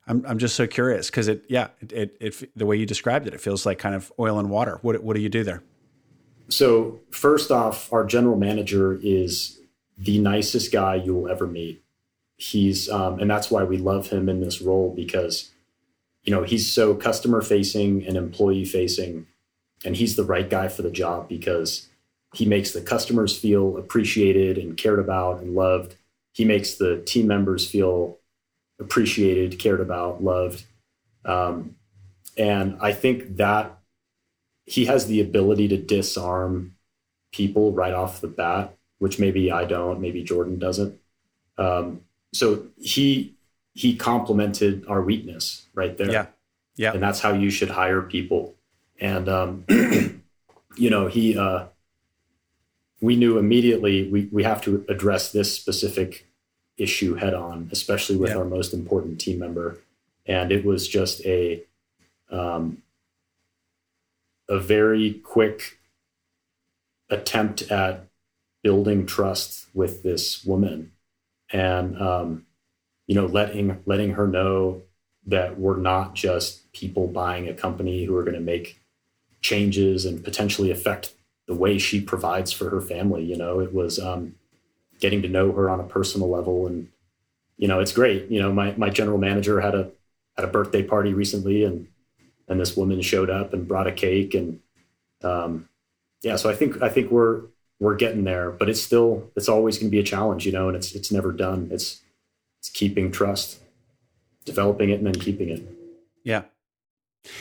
I'm 0.06 0.24
I'm 0.26 0.38
just 0.38 0.56
so 0.56 0.66
curious 0.66 1.10
because 1.10 1.28
it 1.28 1.44
yeah 1.48 1.68
it, 1.80 1.92
it, 1.92 2.16
it 2.20 2.56
the 2.56 2.66
way 2.66 2.76
you 2.76 2.86
described 2.86 3.26
it 3.26 3.34
it 3.34 3.40
feels 3.40 3.66
like 3.66 3.78
kind 3.78 3.94
of 3.94 4.12
oil 4.18 4.38
and 4.38 4.50
water. 4.50 4.78
What 4.82 5.02
what 5.02 5.16
do 5.16 5.22
you 5.22 5.28
do 5.28 5.44
there? 5.44 5.62
So 6.48 7.00
first 7.10 7.50
off, 7.50 7.92
our 7.92 8.04
general 8.04 8.36
manager 8.36 8.98
is 9.02 9.58
the 9.98 10.18
nicest 10.18 10.70
guy 10.70 10.94
you 10.94 11.14
will 11.14 11.28
ever 11.28 11.46
meet 11.46 11.82
he's 12.36 12.88
um, 12.88 13.18
and 13.18 13.30
that's 13.30 13.50
why 13.50 13.64
we 13.64 13.78
love 13.78 14.08
him 14.08 14.28
in 14.28 14.40
this 14.40 14.60
role 14.60 14.92
because 14.94 15.50
you 16.22 16.30
know 16.30 16.42
he's 16.42 16.70
so 16.70 16.94
customer 16.94 17.40
facing 17.40 18.06
and 18.06 18.16
employee 18.16 18.64
facing 18.64 19.26
and 19.84 19.96
he's 19.96 20.16
the 20.16 20.24
right 20.24 20.50
guy 20.50 20.68
for 20.68 20.82
the 20.82 20.90
job 20.90 21.28
because 21.28 21.88
he 22.34 22.44
makes 22.44 22.72
the 22.72 22.80
customers 22.80 23.38
feel 23.38 23.76
appreciated 23.78 24.58
and 24.58 24.76
cared 24.76 24.98
about 24.98 25.40
and 25.40 25.54
loved 25.54 25.96
he 26.32 26.44
makes 26.44 26.74
the 26.74 27.00
team 27.06 27.26
members 27.26 27.68
feel 27.68 28.18
appreciated 28.78 29.58
cared 29.58 29.80
about 29.80 30.22
loved 30.22 30.64
um, 31.24 31.74
and 32.36 32.76
i 32.80 32.92
think 32.92 33.36
that 33.36 33.78
he 34.64 34.86
has 34.86 35.06
the 35.06 35.20
ability 35.20 35.68
to 35.68 35.76
disarm 35.76 36.74
people 37.32 37.72
right 37.72 37.94
off 37.94 38.20
the 38.20 38.28
bat 38.28 38.76
which 38.98 39.18
maybe 39.18 39.50
i 39.50 39.64
don't 39.64 40.00
maybe 40.00 40.22
jordan 40.22 40.58
doesn't 40.58 40.98
um, 41.58 42.02
so 42.32 42.66
he 42.76 43.36
he 43.76 43.94
complemented 43.94 44.86
our 44.88 45.02
weakness 45.02 45.66
right 45.74 45.96
there. 45.98 46.10
Yeah. 46.10 46.26
Yeah. 46.76 46.92
And 46.92 47.02
that's 47.02 47.20
how 47.20 47.32
you 47.32 47.50
should 47.50 47.70
hire 47.70 48.02
people. 48.02 48.54
And 48.98 49.28
um, 49.28 49.64
you 49.68 50.90
know, 50.90 51.06
he 51.08 51.38
uh 51.38 51.66
we 53.02 53.14
knew 53.14 53.36
immediately 53.36 54.08
we, 54.08 54.28
we 54.32 54.42
have 54.42 54.62
to 54.62 54.84
address 54.88 55.30
this 55.30 55.54
specific 55.54 56.26
issue 56.76 57.14
head 57.14 57.34
on, 57.34 57.68
especially 57.72 58.16
with 58.16 58.30
yeah. 58.30 58.36
our 58.36 58.44
most 58.44 58.74
important 58.74 59.20
team 59.20 59.38
member. 59.38 59.78
And 60.26 60.52
it 60.52 60.64
was 60.64 60.88
just 60.88 61.24
a 61.24 61.62
um, 62.30 62.82
a 64.48 64.58
very 64.58 65.14
quick 65.24 65.78
attempt 67.10 67.62
at 67.70 68.06
building 68.62 69.06
trust 69.06 69.66
with 69.74 70.02
this 70.02 70.44
woman 70.44 70.90
and 71.52 72.00
um, 72.00 72.46
you 73.06 73.14
know 73.14 73.26
letting 73.26 73.80
letting 73.86 74.12
her 74.12 74.26
know 74.26 74.82
that 75.24 75.58
we're 75.58 75.76
not 75.76 76.14
just 76.14 76.70
people 76.72 77.06
buying 77.06 77.48
a 77.48 77.54
company 77.54 78.04
who 78.04 78.16
are 78.16 78.22
going 78.22 78.34
to 78.34 78.40
make 78.40 78.80
changes 79.40 80.04
and 80.04 80.24
potentially 80.24 80.70
affect 80.70 81.14
the 81.46 81.54
way 81.54 81.78
she 81.78 82.00
provides 82.00 82.50
for 82.50 82.70
her 82.70 82.80
family 82.80 83.22
you 83.22 83.36
know 83.36 83.60
it 83.60 83.72
was 83.72 84.00
um, 84.00 84.34
getting 85.00 85.22
to 85.22 85.28
know 85.28 85.52
her 85.52 85.68
on 85.68 85.80
a 85.80 85.84
personal 85.84 86.28
level 86.28 86.66
and 86.66 86.88
you 87.56 87.68
know 87.68 87.80
it's 87.80 87.92
great 87.92 88.30
you 88.30 88.40
know 88.40 88.52
my, 88.52 88.72
my 88.76 88.90
general 88.90 89.18
manager 89.18 89.60
had 89.60 89.74
a 89.74 89.90
had 90.36 90.44
a 90.44 90.48
birthday 90.48 90.82
party 90.82 91.12
recently 91.14 91.64
and 91.64 91.88
and 92.48 92.60
this 92.60 92.76
woman 92.76 93.00
showed 93.00 93.30
up 93.30 93.52
and 93.52 93.68
brought 93.68 93.86
a 93.86 93.92
cake 93.92 94.34
and 94.34 94.60
um, 95.22 95.68
yeah 96.22 96.36
so 96.36 96.48
i 96.50 96.54
think 96.54 96.82
i 96.82 96.88
think 96.88 97.10
we're 97.10 97.42
we're 97.78 97.96
getting 97.96 98.24
there, 98.24 98.50
but 98.50 98.68
it's 98.68 98.80
still 98.80 99.30
it's 99.36 99.48
always 99.48 99.78
going 99.78 99.88
to 99.88 99.90
be 99.90 100.00
a 100.00 100.04
challenge, 100.04 100.46
you 100.46 100.52
know, 100.52 100.68
and 100.68 100.76
it's 100.76 100.94
it's 100.94 101.12
never 101.12 101.32
done. 101.32 101.68
It's 101.70 102.00
it's 102.60 102.70
keeping 102.70 103.12
trust, 103.12 103.60
developing 104.44 104.90
it, 104.90 104.98
and 104.98 105.06
then 105.06 105.14
keeping 105.14 105.50
it. 105.50 105.62
Yeah. 106.24 106.42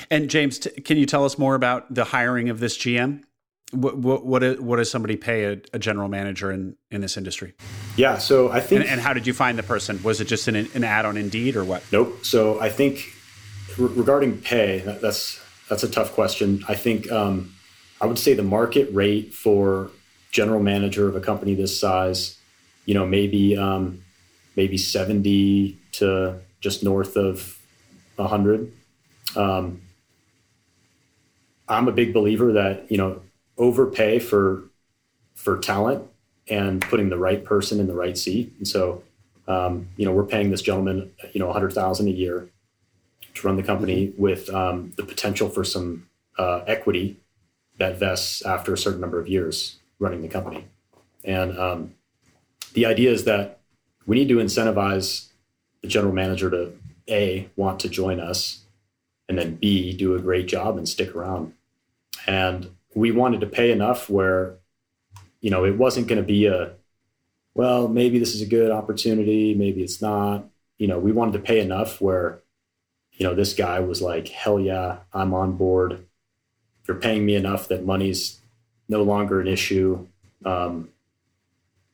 And 0.10 0.30
James, 0.30 0.60
t- 0.60 0.82
can 0.82 0.98
you 0.98 1.06
tell 1.06 1.26
us 1.26 1.38
more 1.38 1.56
about 1.56 1.94
the 1.94 2.06
hiring 2.06 2.50
of 2.50 2.60
this 2.60 2.78
GM? 2.78 3.24
What 3.76 3.98
what 3.98 4.26
what, 4.26 4.60
what 4.62 4.78
does 4.78 4.90
somebody 4.90 5.18
pay 5.18 5.46
a, 5.46 5.62
a, 5.74 5.80
general 5.80 6.08
manager 6.08 6.52
in 6.52 6.76
in 6.92 7.02
this 7.02 7.18
industry? 7.18 7.54
Yeah, 7.98 8.18
so 8.18 8.50
I 8.52 8.60
think. 8.60 8.82
And, 8.82 8.90
and 8.90 9.02
how 9.02 9.14
did 9.14 9.28
you 9.28 9.34
find 9.34 9.58
the 9.58 9.64
person? 9.64 10.02
Was 10.04 10.22
it 10.22 10.26
just 10.26 10.48
an, 10.48 10.56
an 10.56 10.84
ad 10.84 11.06
on 11.06 11.18
Indeed 11.18 11.56
or 11.56 11.64
what? 11.64 11.84
Nope. 11.92 12.26
So 12.26 12.60
I 12.60 12.70
think 12.70 13.06
re- 13.78 13.88
regarding 13.88 14.40
pay, 14.40 14.80
that, 14.80 15.02
that's 15.02 15.42
that's 15.70 15.84
a 15.84 15.90
tough 15.90 16.14
question. 16.14 16.64
I 16.68 16.76
think 16.76 17.12
um, 17.12 17.54
I 18.00 18.06
would 18.06 18.20
say 18.20 18.34
the 18.34 18.44
market 18.44 18.94
rate 18.94 19.34
for 19.34 19.92
general 20.32 20.62
manager 20.62 21.08
of 21.08 21.16
a 21.16 21.22
company 21.22 21.56
this 21.56 21.80
size, 21.80 22.38
you 22.86 22.94
know, 22.94 23.06
maybe 23.06 23.58
um, 23.58 24.04
maybe 24.56 24.78
seventy 24.78 25.78
to 25.94 26.40
just 26.62 26.84
north 26.84 27.18
of 27.18 27.60
hundred. 28.18 28.72
Um, 29.36 29.82
I'm 31.68 31.88
a 31.88 31.92
big 31.92 32.14
believer 32.14 32.54
that 32.54 32.92
you 32.92 32.98
know 32.98 33.22
overpay 33.58 34.20
for 34.20 34.64
for 35.34 35.58
talent 35.58 36.04
and 36.48 36.82
putting 36.82 37.10
the 37.10 37.18
right 37.18 37.44
person 37.44 37.80
in 37.80 37.88
the 37.88 37.94
right 37.94 38.18
seat. 38.18 38.54
And 38.58 38.68
so, 38.68 39.04
um, 39.48 39.88
you 39.98 40.06
know, 40.06 40.12
we're 40.12 40.24
paying 40.24 40.52
this 40.52 40.62
gentleman, 40.62 41.12
you 41.34 41.40
know, 41.40 41.50
a 41.50 41.54
hundred 41.54 41.74
thousand 41.74 42.08
a 42.08 42.12
year 42.12 42.50
to 43.34 43.48
run 43.48 43.56
the 43.58 43.64
company 43.64 44.14
with 44.18 44.50
um, 44.50 44.94
the 44.96 45.04
potential 45.04 45.50
for 45.50 45.64
some 45.64 46.08
uh, 46.38 46.62
equity 46.68 47.18
that 47.78 47.98
vests 47.98 48.42
after 48.46 48.74
a 48.74 48.78
certain 48.78 49.02
number 49.02 49.20
of 49.20 49.28
years 49.28 49.78
running 50.00 50.22
the 50.22 50.28
company. 50.28 50.66
And 51.24 51.58
um, 51.58 51.96
the 52.74 52.86
idea 52.86 53.12
is 53.12 53.26
that 53.26 53.60
we 54.06 54.16
need 54.16 54.30
to 54.30 54.38
incentivize 54.38 55.30
the 55.82 55.88
general 55.88 56.14
manager 56.14 56.50
to 56.50 56.74
a 57.10 57.50
want 57.56 57.80
to 57.82 57.90
join 57.90 58.20
us, 58.20 58.62
and 59.28 59.38
then 59.38 59.56
b 59.56 59.96
do 59.96 60.16
a 60.16 60.20
great 60.20 60.48
job 60.48 60.78
and 60.78 60.88
stick 60.88 61.16
around. 61.16 61.54
And 62.26 62.70
we 62.96 63.12
wanted 63.12 63.42
to 63.42 63.48
pay 63.48 63.72
enough 63.72 64.10
where, 64.10 64.56
you 65.42 65.52
know, 65.52 65.66
it 65.66 65.78
wasn't 65.78 66.08
going 66.08 66.22
to 66.22 66.26
be 66.26 66.46
a, 66.48 66.72
well, 67.54 67.88
maybe 67.88 68.18
this 68.18 68.34
is 68.34 68.42
a 68.42 68.46
good 68.48 68.72
opportunity, 68.72 69.54
maybe 69.54 69.84
it's 69.84 70.02
not. 70.02 70.46
You 70.78 70.88
know, 70.88 70.98
we 70.98 71.12
wanted 71.12 71.34
to 71.34 71.40
pay 71.40 71.60
enough 71.60 72.02
where, 72.02 72.42
you 73.14 73.26
know, 73.26 73.36
this 73.36 73.54
guy 73.54 73.80
was 73.80 74.02
like, 74.02 74.30
hell 74.30 74.60
yeah, 74.60 75.00
I'm 75.14 75.34
on 75.34 75.58
board. 75.58 76.06
You're 76.88 76.98
paying 76.98 77.26
me 77.26 77.36
enough 77.36 77.68
that 77.68 77.86
money's 77.86 78.40
no 78.88 79.04
longer 79.04 79.40
an 79.40 79.48
issue. 79.48 80.08
Um, 80.44 80.90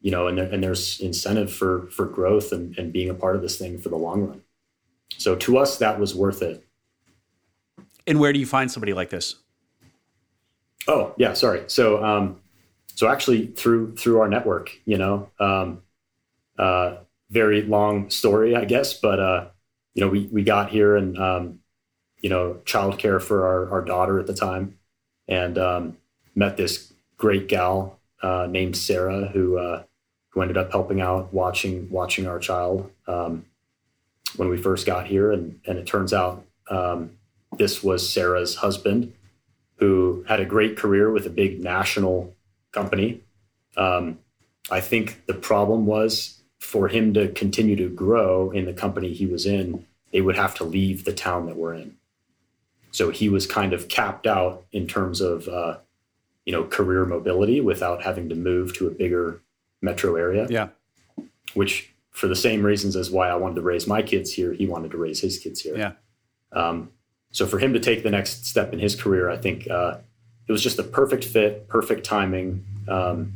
you 0.01 0.09
know, 0.09 0.27
and, 0.27 0.37
there, 0.37 0.51
and 0.51 0.63
there's 0.63 0.99
incentive 0.99 1.53
for 1.53 1.87
for 1.91 2.05
growth 2.05 2.51
and, 2.51 2.77
and 2.77 2.91
being 2.91 3.09
a 3.09 3.13
part 3.13 3.35
of 3.35 3.43
this 3.43 3.57
thing 3.57 3.77
for 3.77 3.89
the 3.89 3.97
long 3.97 4.27
run. 4.27 4.41
So 5.17 5.35
to 5.35 5.57
us, 5.59 5.77
that 5.77 5.99
was 5.99 6.15
worth 6.15 6.41
it. 6.41 6.65
And 8.07 8.19
where 8.19 8.33
do 8.33 8.39
you 8.39 8.47
find 8.47 8.71
somebody 8.71 8.93
like 8.93 9.11
this? 9.11 9.35
Oh 10.87 11.13
yeah, 11.17 11.33
sorry. 11.33 11.63
So 11.67 12.03
um, 12.03 12.41
so 12.95 13.07
actually 13.07 13.47
through 13.47 13.95
through 13.95 14.19
our 14.19 14.27
network, 14.27 14.71
you 14.85 14.97
know, 14.97 15.29
um, 15.39 15.81
uh, 16.57 16.97
very 17.29 17.61
long 17.61 18.09
story, 18.09 18.55
I 18.55 18.65
guess, 18.65 18.93
but 18.93 19.19
uh, 19.19 19.47
you 19.93 20.01
know, 20.01 20.09
we 20.09 20.27
we 20.31 20.43
got 20.43 20.69
here 20.69 20.95
and 20.95 21.17
um, 21.17 21.59
you 22.19 22.29
know, 22.29 22.61
childcare 22.65 23.21
for 23.21 23.45
our 23.45 23.71
our 23.71 23.81
daughter 23.81 24.19
at 24.19 24.27
the 24.27 24.33
time, 24.33 24.77
and 25.27 25.57
um, 25.57 25.97
met 26.35 26.57
this 26.57 26.93
great 27.17 27.47
gal 27.47 27.99
uh, 28.21 28.47
named 28.49 28.75
Sarah 28.75 29.27
who 29.27 29.57
uh, 29.57 29.83
who 30.29 30.41
ended 30.41 30.57
up 30.57 30.71
helping 30.71 31.01
out 31.01 31.33
watching 31.33 31.89
watching 31.89 32.27
our 32.27 32.39
child 32.39 32.89
um, 33.07 33.45
when 34.35 34.49
we 34.49 34.57
first 34.57 34.85
got 34.85 35.07
here, 35.07 35.31
and 35.31 35.59
and 35.65 35.77
it 35.77 35.85
turns 35.85 36.13
out 36.13 36.45
um, 36.69 37.11
this 37.57 37.83
was 37.83 38.07
Sarah's 38.07 38.55
husband 38.55 39.13
who 39.81 40.23
had 40.27 40.39
a 40.39 40.45
great 40.45 40.77
career 40.77 41.11
with 41.11 41.25
a 41.25 41.29
big 41.29 41.59
national 41.59 42.33
company. 42.71 43.21
Um, 43.75 44.19
I 44.69 44.79
think 44.79 45.25
the 45.25 45.33
problem 45.33 45.87
was 45.87 46.39
for 46.59 46.87
him 46.87 47.15
to 47.15 47.29
continue 47.29 47.75
to 47.75 47.89
grow 47.89 48.51
in 48.51 48.65
the 48.65 48.73
company 48.73 49.11
he 49.11 49.25
was 49.25 49.47
in, 49.47 49.83
they 50.11 50.21
would 50.21 50.35
have 50.35 50.53
to 50.55 50.63
leave 50.63 51.03
the 51.03 51.11
town 51.11 51.47
that 51.47 51.57
we're 51.57 51.73
in. 51.73 51.97
So 52.91 53.09
he 53.09 53.27
was 53.27 53.47
kind 53.47 53.73
of 53.73 53.87
capped 53.87 54.27
out 54.27 54.65
in 54.71 54.85
terms 54.85 55.19
of, 55.19 55.47
uh, 55.47 55.77
you 56.45 56.53
know, 56.53 56.63
career 56.63 57.03
mobility 57.05 57.59
without 57.59 58.03
having 58.03 58.29
to 58.29 58.35
move 58.35 58.75
to 58.75 58.87
a 58.87 58.91
bigger 58.91 59.41
metro 59.81 60.15
area. 60.15 60.45
Yeah. 60.47 60.67
Which, 61.55 61.91
for 62.11 62.27
the 62.27 62.35
same 62.35 62.61
reasons 62.61 62.95
as 62.95 63.09
why 63.09 63.29
I 63.29 63.35
wanted 63.35 63.55
to 63.55 63.61
raise 63.61 63.87
my 63.87 64.03
kids 64.03 64.31
here, 64.31 64.53
he 64.53 64.67
wanted 64.67 64.91
to 64.91 64.97
raise 64.97 65.21
his 65.21 65.39
kids 65.39 65.61
here. 65.61 65.75
Yeah. 65.75 65.93
Um, 66.51 66.91
so 67.31 67.47
for 67.47 67.59
him 67.59 67.73
to 67.73 67.79
take 67.79 68.03
the 68.03 68.11
next 68.11 68.45
step 68.45 68.73
in 68.73 68.79
his 68.79 68.95
career, 68.95 69.29
I 69.29 69.37
think 69.37 69.69
uh, 69.69 69.97
it 70.47 70.51
was 70.51 70.61
just 70.61 70.79
a 70.79 70.83
perfect 70.83 71.23
fit, 71.23 71.67
perfect 71.67 72.05
timing, 72.05 72.65
um, 72.87 73.33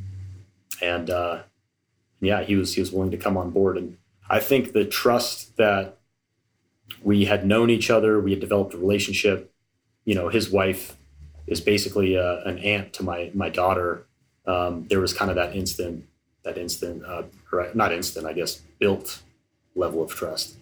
and 0.82 1.10
uh, 1.10 1.44
yeah, 2.20 2.44
he 2.44 2.56
was 2.56 2.74
he 2.74 2.82
was 2.82 2.92
willing 2.92 3.12
to 3.12 3.18
come 3.18 3.38
on 3.38 3.52
board. 3.52 3.78
And 3.78 3.98
I 4.30 4.40
think 4.40 4.74
the 4.74 4.86
trust 4.86 5.56
that 5.58 5.98
we 7.02 7.26
had 7.26 7.46
known 7.46 7.70
each 7.70 7.90
other, 7.90 8.20
we 8.20 8.32
had 8.32 8.40
developed 8.40 8.74
a 8.74 8.78
relationship. 8.78 9.52
You 10.04 10.16
know, 10.16 10.30
his 10.30 10.50
wife 10.50 10.98
is 11.48 11.62
basically 11.62 12.18
uh, 12.18 12.42
an 12.46 12.60
aunt 12.60 12.94
to 12.94 13.04
my 13.04 13.32
my 13.34 13.50
daughter. 13.50 14.06
Um, 14.46 14.86
there 14.90 15.00
was 15.00 15.14
kind 15.14 15.32
of 15.32 15.38
that 15.38 15.56
instant, 15.56 16.06
that 16.44 16.58
instant, 16.58 17.04
uh, 17.04 17.24
not 17.74 17.92
instant, 17.92 18.28
I 18.28 18.34
guess, 18.34 18.56
built 18.78 19.22
level 19.74 20.04
of 20.04 20.14
trust. 20.14 20.58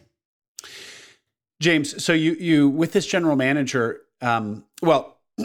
James, 1.59 2.03
so 2.03 2.13
you 2.13 2.33
you 2.33 2.69
with 2.69 2.93
this 2.93 3.05
general 3.05 3.35
manager, 3.35 4.01
um, 4.21 4.65
well, 4.81 5.17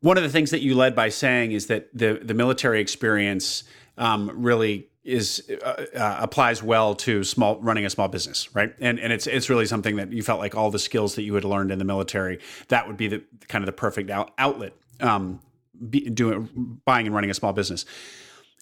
one 0.00 0.16
of 0.16 0.22
the 0.22 0.28
things 0.28 0.50
that 0.50 0.60
you 0.60 0.74
led 0.74 0.94
by 0.94 1.08
saying 1.08 1.52
is 1.52 1.66
that 1.66 1.88
the 1.92 2.20
the 2.22 2.34
military 2.34 2.80
experience 2.80 3.64
um, 3.96 4.30
really 4.34 4.88
is 5.04 5.50
uh, 5.64 5.86
uh, 5.96 6.16
applies 6.20 6.62
well 6.62 6.94
to 6.94 7.24
small 7.24 7.58
running 7.60 7.86
a 7.86 7.90
small 7.90 8.08
business, 8.08 8.54
right? 8.54 8.74
And 8.78 9.00
and 9.00 9.12
it's 9.12 9.26
it's 9.26 9.48
really 9.48 9.66
something 9.66 9.96
that 9.96 10.12
you 10.12 10.22
felt 10.22 10.38
like 10.38 10.54
all 10.54 10.70
the 10.70 10.78
skills 10.78 11.14
that 11.14 11.22
you 11.22 11.34
had 11.34 11.44
learned 11.44 11.72
in 11.72 11.78
the 11.78 11.84
military 11.84 12.38
that 12.68 12.86
would 12.86 12.96
be 12.96 13.08
the 13.08 13.24
kind 13.48 13.62
of 13.62 13.66
the 13.66 13.72
perfect 13.72 14.10
out, 14.10 14.32
outlet 14.38 14.74
um, 15.00 15.40
doing 15.88 16.80
buying 16.84 17.06
and 17.06 17.14
running 17.14 17.30
a 17.30 17.34
small 17.34 17.52
business. 17.52 17.84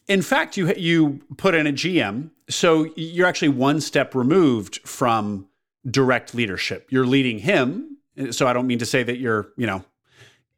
In 0.09 0.23
fact, 0.23 0.57
you 0.57 0.73
you 0.75 1.21
put 1.37 1.55
in 1.55 1.67
a 1.67 1.73
GM, 1.73 2.31
so 2.49 2.89
you're 2.95 3.27
actually 3.27 3.49
one 3.49 3.81
step 3.81 4.15
removed 4.15 4.79
from 4.87 5.49
direct 5.91 6.35
leadership. 6.35 6.87
You're 6.91 7.07
leading 7.07 7.39
him. 7.39 7.99
So 8.31 8.47
I 8.47 8.53
don't 8.53 8.67
mean 8.67 8.79
to 8.79 8.87
say 8.87 9.03
that 9.03 9.19
you're, 9.19 9.49
you 9.57 9.67
know, 9.67 9.85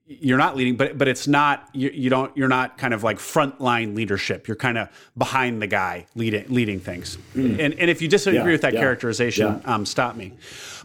you're 0.08 0.38
not 0.38 0.56
leading, 0.56 0.76
but 0.76 0.96
but 0.96 1.06
it's 1.06 1.28
not 1.28 1.68
you, 1.74 1.90
you 1.90 2.08
don't 2.08 2.34
you're 2.34 2.48
not 2.48 2.78
kind 2.78 2.94
of 2.94 3.02
like 3.02 3.18
frontline 3.18 3.94
leadership. 3.94 4.48
You're 4.48 4.56
kind 4.56 4.78
of 4.78 4.88
behind 5.18 5.60
the 5.60 5.66
guy 5.66 6.06
leading 6.14 6.46
leading 6.48 6.80
things. 6.80 7.18
Mm. 7.34 7.58
And 7.58 7.74
and 7.74 7.90
if 7.90 8.00
you 8.00 8.08
disagree 8.08 8.38
yeah, 8.38 8.44
with 8.46 8.62
that 8.62 8.72
yeah, 8.72 8.80
characterization, 8.80 9.60
yeah. 9.62 9.74
um, 9.74 9.84
stop 9.84 10.16
me. 10.16 10.32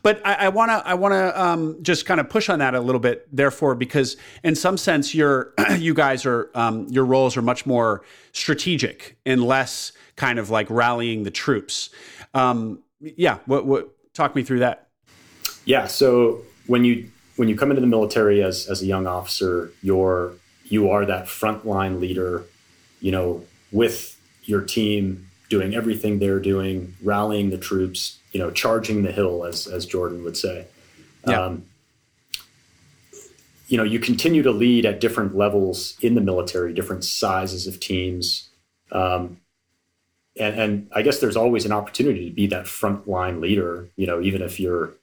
But 0.02 0.22
I 0.26 0.50
want 0.50 0.72
to 0.72 0.86
I 0.86 0.96
want 0.96 1.14
to 1.14 1.42
um, 1.42 1.82
just 1.82 2.06
kind 2.06 2.20
of 2.20 2.30
push 2.30 2.50
on 2.50 2.60
that 2.60 2.76
a 2.76 2.82
little 2.82 3.00
bit. 3.00 3.26
Therefore, 3.32 3.74
because 3.74 4.18
in 4.44 4.56
some 4.56 4.76
sense, 4.76 5.16
you're 5.16 5.54
you 5.78 5.94
guys 5.94 6.26
are 6.26 6.50
um, 6.54 6.88
your 6.90 7.06
roles 7.06 7.38
are 7.38 7.42
much 7.42 7.66
more 7.66 8.04
strategic 8.34 9.18
and 9.26 9.42
less 9.42 9.94
kind 10.18 10.38
of 10.38 10.50
like 10.50 10.70
rallying 10.70 11.24
the 11.24 11.32
troops. 11.32 11.90
Um, 12.34 12.80
yeah. 13.00 13.38
What 13.46 13.66
what 13.66 13.93
talk 14.14 14.36
me 14.36 14.44
through 14.44 14.60
that. 14.60 14.88
Yeah. 15.66 15.88
So 15.88 16.42
when 16.68 16.84
you 16.84 17.10
when 17.36 17.50
you 17.50 17.56
come 17.56 17.72
into 17.72 17.82
the 17.82 17.88
military 17.88 18.44
as 18.44 18.68
as 18.68 18.82
a 18.82 18.86
young 18.86 19.08
officer, 19.08 19.72
you're 19.82 20.34
you 20.66 20.90
are 20.90 21.06
that 21.06 21.26
frontline 21.26 22.00
leader, 22.00 22.44
you 23.00 23.12
know, 23.12 23.44
with 23.72 24.20
your 24.44 24.62
team 24.62 25.30
doing 25.50 25.76
everything 25.76 26.20
they're 26.20 26.40
doing, 26.40 26.96
rallying 27.04 27.50
the 27.50 27.58
troops, 27.58 28.20
you 28.32 28.40
know, 28.40 28.50
charging 28.52 29.04
the 29.04 29.12
hill, 29.12 29.46
as 29.46 29.68
as 29.68 29.86
Jordan 29.86 30.24
would 30.24 30.38
say. 30.38 30.68
Yeah. 31.28 31.42
Um, 31.42 31.66
you 33.68 33.78
know, 33.78 33.84
you 33.84 34.00
continue 34.00 34.44
to 34.44 34.52
lead 34.52 34.86
at 34.86 35.00
different 35.00 35.36
levels 35.36 35.98
in 36.02 36.16
the 36.16 36.22
military, 36.22 36.74
different 36.74 37.04
sizes 37.04 37.66
of 37.66 37.80
teams. 37.80 38.50
Um, 38.92 39.40
and, 40.40 40.60
and 40.60 40.90
I 40.94 41.02
guess 41.02 41.20
there's 41.20 41.38
always 41.38 41.66
an 41.66 41.72
opportunity 41.72 42.30
to 42.30 42.36
be 42.36 42.48
that 42.48 42.66
frontline 42.66 43.40
leader, 43.40 43.90
you 43.96 44.08
know, 44.08 44.22
even 44.22 44.42
if 44.42 44.60
you're, 44.60 44.94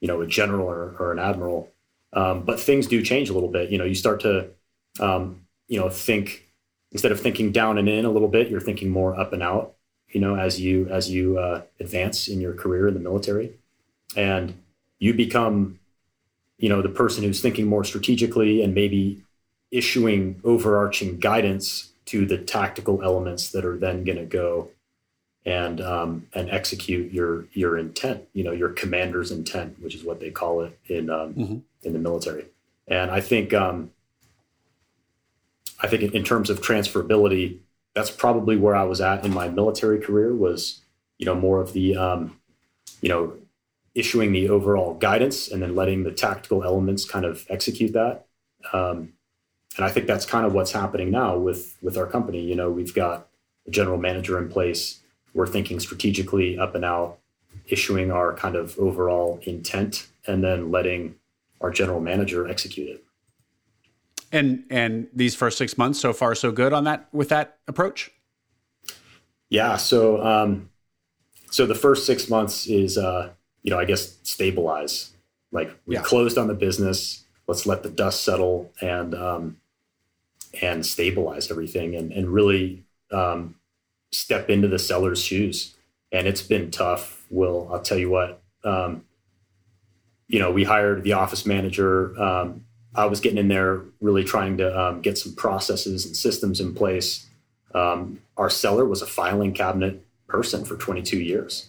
you 0.00 0.08
know, 0.08 0.20
a 0.20 0.26
general 0.26 0.66
or, 0.66 0.96
or 0.98 1.12
an 1.12 1.18
admiral. 1.18 1.70
Um, 2.12 2.42
but 2.42 2.58
things 2.58 2.86
do 2.86 3.02
change 3.02 3.30
a 3.30 3.32
little 3.32 3.48
bit. 3.50 3.70
You 3.70 3.78
know, 3.78 3.84
you 3.84 3.94
start 3.94 4.20
to, 4.20 4.48
um, 4.98 5.46
you 5.68 5.78
know, 5.78 5.88
think 5.88 6.48
instead 6.90 7.12
of 7.12 7.20
thinking 7.20 7.52
down 7.52 7.78
and 7.78 7.88
in 7.88 8.04
a 8.04 8.10
little 8.10 8.28
bit, 8.28 8.50
you're 8.50 8.60
thinking 8.60 8.90
more 8.90 9.18
up 9.18 9.32
and 9.32 9.42
out. 9.42 9.74
You 10.08 10.20
know, 10.20 10.34
as 10.34 10.60
you 10.60 10.88
as 10.88 11.08
you 11.08 11.38
uh, 11.38 11.62
advance 11.78 12.26
in 12.26 12.40
your 12.40 12.52
career 12.54 12.88
in 12.88 12.94
the 12.94 13.00
military, 13.00 13.52
and 14.16 14.54
you 14.98 15.14
become, 15.14 15.78
you 16.58 16.68
know, 16.68 16.82
the 16.82 16.88
person 16.88 17.22
who's 17.22 17.40
thinking 17.40 17.68
more 17.68 17.84
strategically 17.84 18.60
and 18.60 18.74
maybe 18.74 19.22
issuing 19.70 20.40
overarching 20.42 21.20
guidance 21.20 21.92
to 22.06 22.26
the 22.26 22.38
tactical 22.38 23.04
elements 23.04 23.50
that 23.52 23.64
are 23.64 23.78
then 23.78 24.02
going 24.02 24.18
to 24.18 24.24
go 24.24 24.68
and 25.46 25.80
um, 25.80 26.26
and 26.34 26.50
execute 26.50 27.12
your 27.12 27.46
your 27.52 27.78
intent. 27.78 28.24
You 28.32 28.44
know, 28.44 28.52
your 28.52 28.70
commander's 28.70 29.30
intent, 29.30 29.80
which 29.80 29.94
is 29.94 30.04
what 30.04 30.20
they 30.20 30.30
call 30.30 30.62
it 30.62 30.78
in 30.86 31.10
um, 31.10 31.34
mm-hmm. 31.34 31.58
in 31.82 31.92
the 31.92 31.98
military. 31.98 32.46
And 32.88 33.10
I 33.10 33.20
think 33.20 33.54
um, 33.54 33.90
I 35.80 35.86
think 35.86 36.14
in 36.14 36.24
terms 36.24 36.50
of 36.50 36.60
transferability, 36.60 37.58
that's 37.94 38.10
probably 38.10 38.56
where 38.56 38.76
I 38.76 38.84
was 38.84 39.00
at 39.00 39.24
in 39.24 39.32
my 39.32 39.48
military 39.48 40.00
career. 40.00 40.34
Was 40.34 40.80
you 41.18 41.26
know 41.26 41.34
more 41.34 41.60
of 41.60 41.72
the 41.72 41.96
um, 41.96 42.38
you 43.00 43.08
know 43.08 43.34
issuing 43.94 44.32
the 44.32 44.48
overall 44.48 44.94
guidance 44.94 45.48
and 45.48 45.62
then 45.62 45.74
letting 45.74 46.04
the 46.04 46.12
tactical 46.12 46.62
elements 46.62 47.04
kind 47.04 47.24
of 47.24 47.44
execute 47.50 47.92
that. 47.92 48.26
Um, 48.72 49.14
and 49.76 49.84
I 49.84 49.90
think 49.90 50.06
that's 50.06 50.26
kind 50.26 50.46
of 50.46 50.52
what's 50.52 50.72
happening 50.72 51.10
now 51.10 51.36
with 51.36 51.76
with 51.80 51.96
our 51.96 52.06
company. 52.06 52.42
You 52.42 52.56
know, 52.56 52.70
we've 52.70 52.94
got 52.94 53.28
a 53.66 53.70
general 53.70 53.98
manager 53.98 54.38
in 54.38 54.48
place. 54.48 54.99
We're 55.34 55.46
thinking 55.46 55.80
strategically 55.80 56.58
up 56.58 56.74
and 56.74 56.84
out, 56.84 57.18
issuing 57.66 58.10
our 58.10 58.34
kind 58.34 58.56
of 58.56 58.78
overall 58.78 59.40
intent, 59.42 60.08
and 60.26 60.42
then 60.42 60.70
letting 60.70 61.14
our 61.60 61.70
general 61.70 62.00
manager 62.00 62.48
execute 62.48 62.88
it. 62.88 63.04
And 64.32 64.64
and 64.70 65.08
these 65.12 65.34
first 65.34 65.58
six 65.58 65.76
months, 65.76 65.98
so 65.98 66.12
far, 66.12 66.34
so 66.34 66.52
good 66.52 66.72
on 66.72 66.84
that 66.84 67.08
with 67.12 67.28
that 67.30 67.58
approach. 67.66 68.10
Yeah. 69.48 69.76
So 69.76 70.24
um, 70.24 70.70
so 71.50 71.66
the 71.66 71.74
first 71.74 72.06
six 72.06 72.28
months 72.28 72.66
is 72.66 72.96
uh, 72.96 73.30
you 73.62 73.70
know 73.70 73.78
I 73.78 73.84
guess 73.84 74.18
stabilize. 74.22 75.12
Like 75.52 75.76
we 75.86 75.96
yeah. 75.96 76.02
closed 76.02 76.38
on 76.38 76.46
the 76.46 76.54
business. 76.54 77.24
Let's 77.46 77.66
let 77.66 77.82
the 77.82 77.90
dust 77.90 78.22
settle 78.22 78.72
and 78.80 79.14
um, 79.14 79.56
and 80.62 80.84
stabilize 80.86 81.50
everything 81.50 81.94
and, 81.94 82.12
and 82.12 82.28
really 82.28 82.84
um, 83.10 83.56
step 84.12 84.50
into 84.50 84.68
the 84.68 84.78
seller's 84.78 85.22
shoes. 85.22 85.74
And 86.12 86.26
it's 86.26 86.42
been 86.42 86.70
tough. 86.70 87.24
Will 87.30 87.68
I'll 87.72 87.80
tell 87.80 87.98
you 87.98 88.10
what. 88.10 88.42
Um, 88.64 89.04
you 90.26 90.38
know, 90.38 90.50
we 90.50 90.64
hired 90.64 91.02
the 91.02 91.14
office 91.14 91.44
manager. 91.44 92.20
Um, 92.20 92.64
I 92.94 93.06
was 93.06 93.20
getting 93.20 93.38
in 93.38 93.48
there, 93.48 93.82
really 94.00 94.24
trying 94.24 94.56
to 94.58 94.80
um, 94.80 95.00
get 95.00 95.18
some 95.18 95.34
processes 95.34 96.06
and 96.06 96.16
systems 96.16 96.60
in 96.60 96.74
place. 96.74 97.26
Um, 97.74 98.20
our 98.36 98.50
seller 98.50 98.84
was 98.84 99.02
a 99.02 99.06
filing 99.06 99.52
cabinet 99.52 100.04
person 100.26 100.64
for 100.64 100.76
22 100.76 101.18
years, 101.18 101.68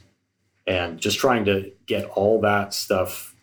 and 0.66 1.00
just 1.00 1.20
trying 1.20 1.46
to 1.46 1.72
get 1.86 2.06
all 2.06 2.42
that 2.42 2.74
stuff 2.74 3.36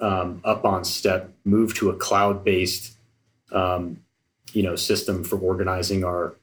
um, 0.00 0.40
up 0.44 0.64
on 0.64 0.84
step, 0.84 1.32
move 1.44 1.74
to 1.76 1.90
a 1.90 1.96
cloud-based 1.96 2.92
um, 3.52 4.00
you 4.52 4.62
know 4.62 4.76
system 4.76 5.24
for 5.24 5.38
organizing 5.38 6.04
our 6.04 6.34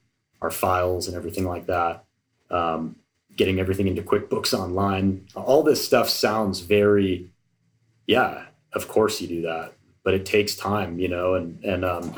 our 0.44 0.50
files 0.50 1.08
and 1.08 1.16
everything 1.16 1.46
like 1.46 1.66
that 1.66 2.04
um, 2.50 2.96
getting 3.34 3.58
everything 3.58 3.88
into 3.88 4.02
quickbooks 4.02 4.56
online. 4.56 5.26
All 5.34 5.62
this 5.62 5.84
stuff 5.84 6.08
sounds 6.08 6.60
very 6.60 7.30
yeah 8.06 8.44
of 8.74 8.86
course 8.86 9.18
you 9.22 9.26
do 9.26 9.40
that 9.40 9.72
but 10.02 10.12
it 10.12 10.26
takes 10.26 10.54
time 10.54 10.98
you 10.98 11.08
know 11.08 11.34
and 11.34 11.64
and 11.64 11.84
um, 11.84 12.14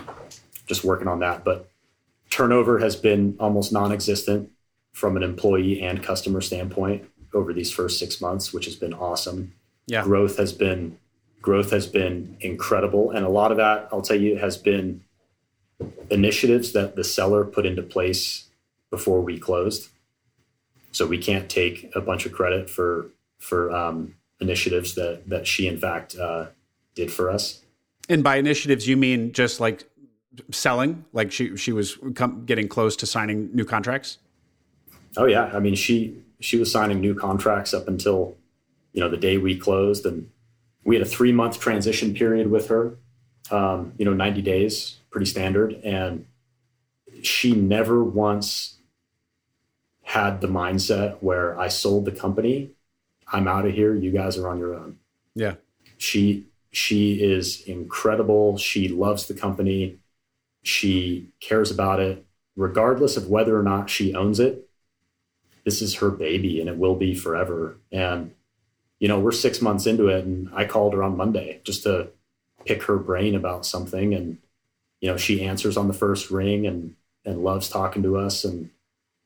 just 0.67 0.85
working 0.85 1.09
on 1.09 1.21
that. 1.21 1.45
But 1.45 1.71
turnover 2.31 2.79
has 2.81 2.97
been 2.97 3.37
almost 3.39 3.73
non-existent 3.73 4.51
from 4.93 5.17
an 5.17 5.23
employee 5.23 5.81
and 5.81 6.03
customer 6.03 6.41
standpoint 6.41 7.09
over 7.33 7.53
these 7.53 7.71
first 7.71 7.99
six 7.99 8.21
months 8.21 8.53
which 8.53 8.65
has 8.65 8.77
been 8.77 8.93
awesome. 8.93 9.55
Yeah. 9.87 10.03
Growth 10.03 10.37
has 10.39 10.53
been 10.53 10.99
growth 11.41 11.71
has 11.71 11.87
been 11.87 12.37
incredible. 12.41 13.13
And 13.13 13.25
a 13.25 13.29
lot 13.29 13.53
of 13.53 13.59
that 13.59 13.89
i'll 13.93 14.03
tell 14.03 14.21
you 14.21 14.37
has 14.37 14.57
been 14.57 15.03
initiatives 16.11 16.73
that 16.73 16.97
the 16.97 17.05
seller 17.05 17.45
put 17.45 17.67
into 17.67 17.83
place 17.83 18.49
before 18.91 19.21
we 19.21 19.39
closed. 19.39 19.89
So 20.93 21.07
we 21.07 21.19
can't 21.19 21.49
take 21.51 21.91
a 21.95 22.01
bunch 22.01 22.27
of 22.27 22.33
credit 22.33 22.71
for 22.71 23.11
for 23.39 23.71
um, 23.75 24.15
initiatives 24.41 24.95
that 24.95 25.29
that 25.29 25.47
she 25.47 25.67
in 25.67 25.79
fact 25.79 26.17
uh, 26.17 26.47
did 26.95 27.13
for 27.13 27.31
us. 27.31 27.63
And 28.09 28.23
by 28.23 28.37
initiatives, 28.37 28.87
you 28.87 28.97
mean 28.97 29.33
just 29.33 29.61
like 29.61 29.89
selling, 30.51 31.05
like 31.13 31.33
she 31.33 31.57
she 31.57 31.73
was 31.73 31.99
com- 32.15 32.45
getting 32.47 32.69
close 32.69 32.97
to 32.97 33.07
signing 33.07 33.51
new 33.53 33.65
contracts. 33.65 34.19
Oh 35.17 35.27
yeah, 35.27 35.51
I 35.53 35.61
mean 35.61 35.75
she 35.75 36.23
she 36.41 36.57
was 36.57 36.71
signing 36.71 37.01
new 37.01 37.15
contracts 37.15 37.75
up 37.75 37.89
until 37.89 38.37
you 38.93 39.01
know 39.01 39.09
the 39.09 39.17
day 39.17 39.39
we 39.39 39.57
closed, 39.59 40.07
and 40.07 40.31
we 40.85 40.95
had 40.95 41.07
a 41.07 41.09
three 41.09 41.33
month 41.33 41.61
transition 41.61 42.15
period 42.15 42.51
with 42.51 42.69
her. 42.69 42.97
Um, 43.51 43.93
you 43.99 44.05
know, 44.05 44.15
ninety 44.15 44.43
days 44.43 44.99
pretty 45.17 45.31
standard. 45.31 45.73
And 45.83 46.27
she 47.23 47.53
never 47.53 48.05
once 48.05 48.77
had 50.03 50.43
the 50.43 50.47
mindset 50.47 51.17
where 51.23 51.59
I 51.59 51.69
sold 51.69 52.05
the 52.05 52.13
company, 52.13 52.73
I'm 53.33 53.49
out 53.49 53.65
of 53.65 53.73
here, 53.73 53.95
you 53.95 54.11
guys 54.11 54.37
are 54.37 54.47
on 54.47 54.59
your 54.59 54.75
own. 54.75 54.99
Yeah. 55.35 55.55
She 55.97 56.49
she 56.71 57.15
is 57.15 57.63
incredible. 57.63 58.59
She 58.59 58.89
loves 58.89 59.27
the 59.27 59.33
company. 59.33 59.97
She 60.63 61.31
cares 61.41 61.71
about 61.71 61.99
it 61.99 62.27
regardless 62.55 63.17
of 63.17 63.29
whether 63.29 63.59
or 63.59 63.63
not 63.63 63.89
she 63.89 64.15
owns 64.15 64.39
it. 64.39 64.69
This 65.65 65.81
is 65.81 65.95
her 65.95 66.11
baby 66.11 66.61
and 66.61 66.69
it 66.69 66.77
will 66.77 66.95
be 66.95 67.15
forever. 67.15 67.79
And 67.91 68.35
you 68.99 69.09
know, 69.09 69.19
we're 69.19 69.33
6 69.33 69.63
months 69.63 69.87
into 69.87 70.09
it 70.09 70.27
and 70.27 70.51
I 70.55 70.67
called 70.67 70.93
her 70.93 71.03
on 71.03 71.17
Monday 71.17 71.63
just 71.65 71.85
to 71.85 72.09
pick 72.67 72.83
her 72.85 72.97
brain 72.97 73.35
about 73.35 73.65
something 73.65 74.15
and 74.15 74.39
you 75.01 75.11
know, 75.11 75.17
she 75.17 75.43
answers 75.43 75.77
on 75.77 75.89
the 75.89 75.95
first 75.95 76.31
ring 76.31 76.67
and 76.67 76.95
and 77.25 77.43
loves 77.43 77.69
talking 77.69 78.03
to 78.05 78.17
us. 78.17 78.45
And 78.45 78.71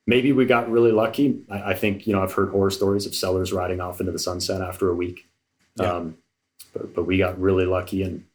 maybe 0.07 0.31
we 0.31 0.45
got 0.45 0.69
really 0.69 0.91
lucky. 0.91 1.39
I, 1.49 1.71
I 1.71 1.73
think 1.73 2.07
you 2.07 2.13
know 2.13 2.23
I've 2.23 2.33
heard 2.33 2.49
horror 2.49 2.71
stories 2.71 3.05
of 3.05 3.15
sellers 3.15 3.53
riding 3.53 3.79
off 3.79 3.99
into 3.99 4.11
the 4.11 4.19
sunset 4.19 4.61
after 4.61 4.89
a 4.89 4.95
week. 4.95 5.27
Yeah. 5.77 5.93
Um, 5.93 6.17
but, 6.73 6.93
but 6.93 7.03
we 7.03 7.17
got 7.17 7.39
really 7.39 7.65
lucky, 7.65 8.03
and 8.03 8.25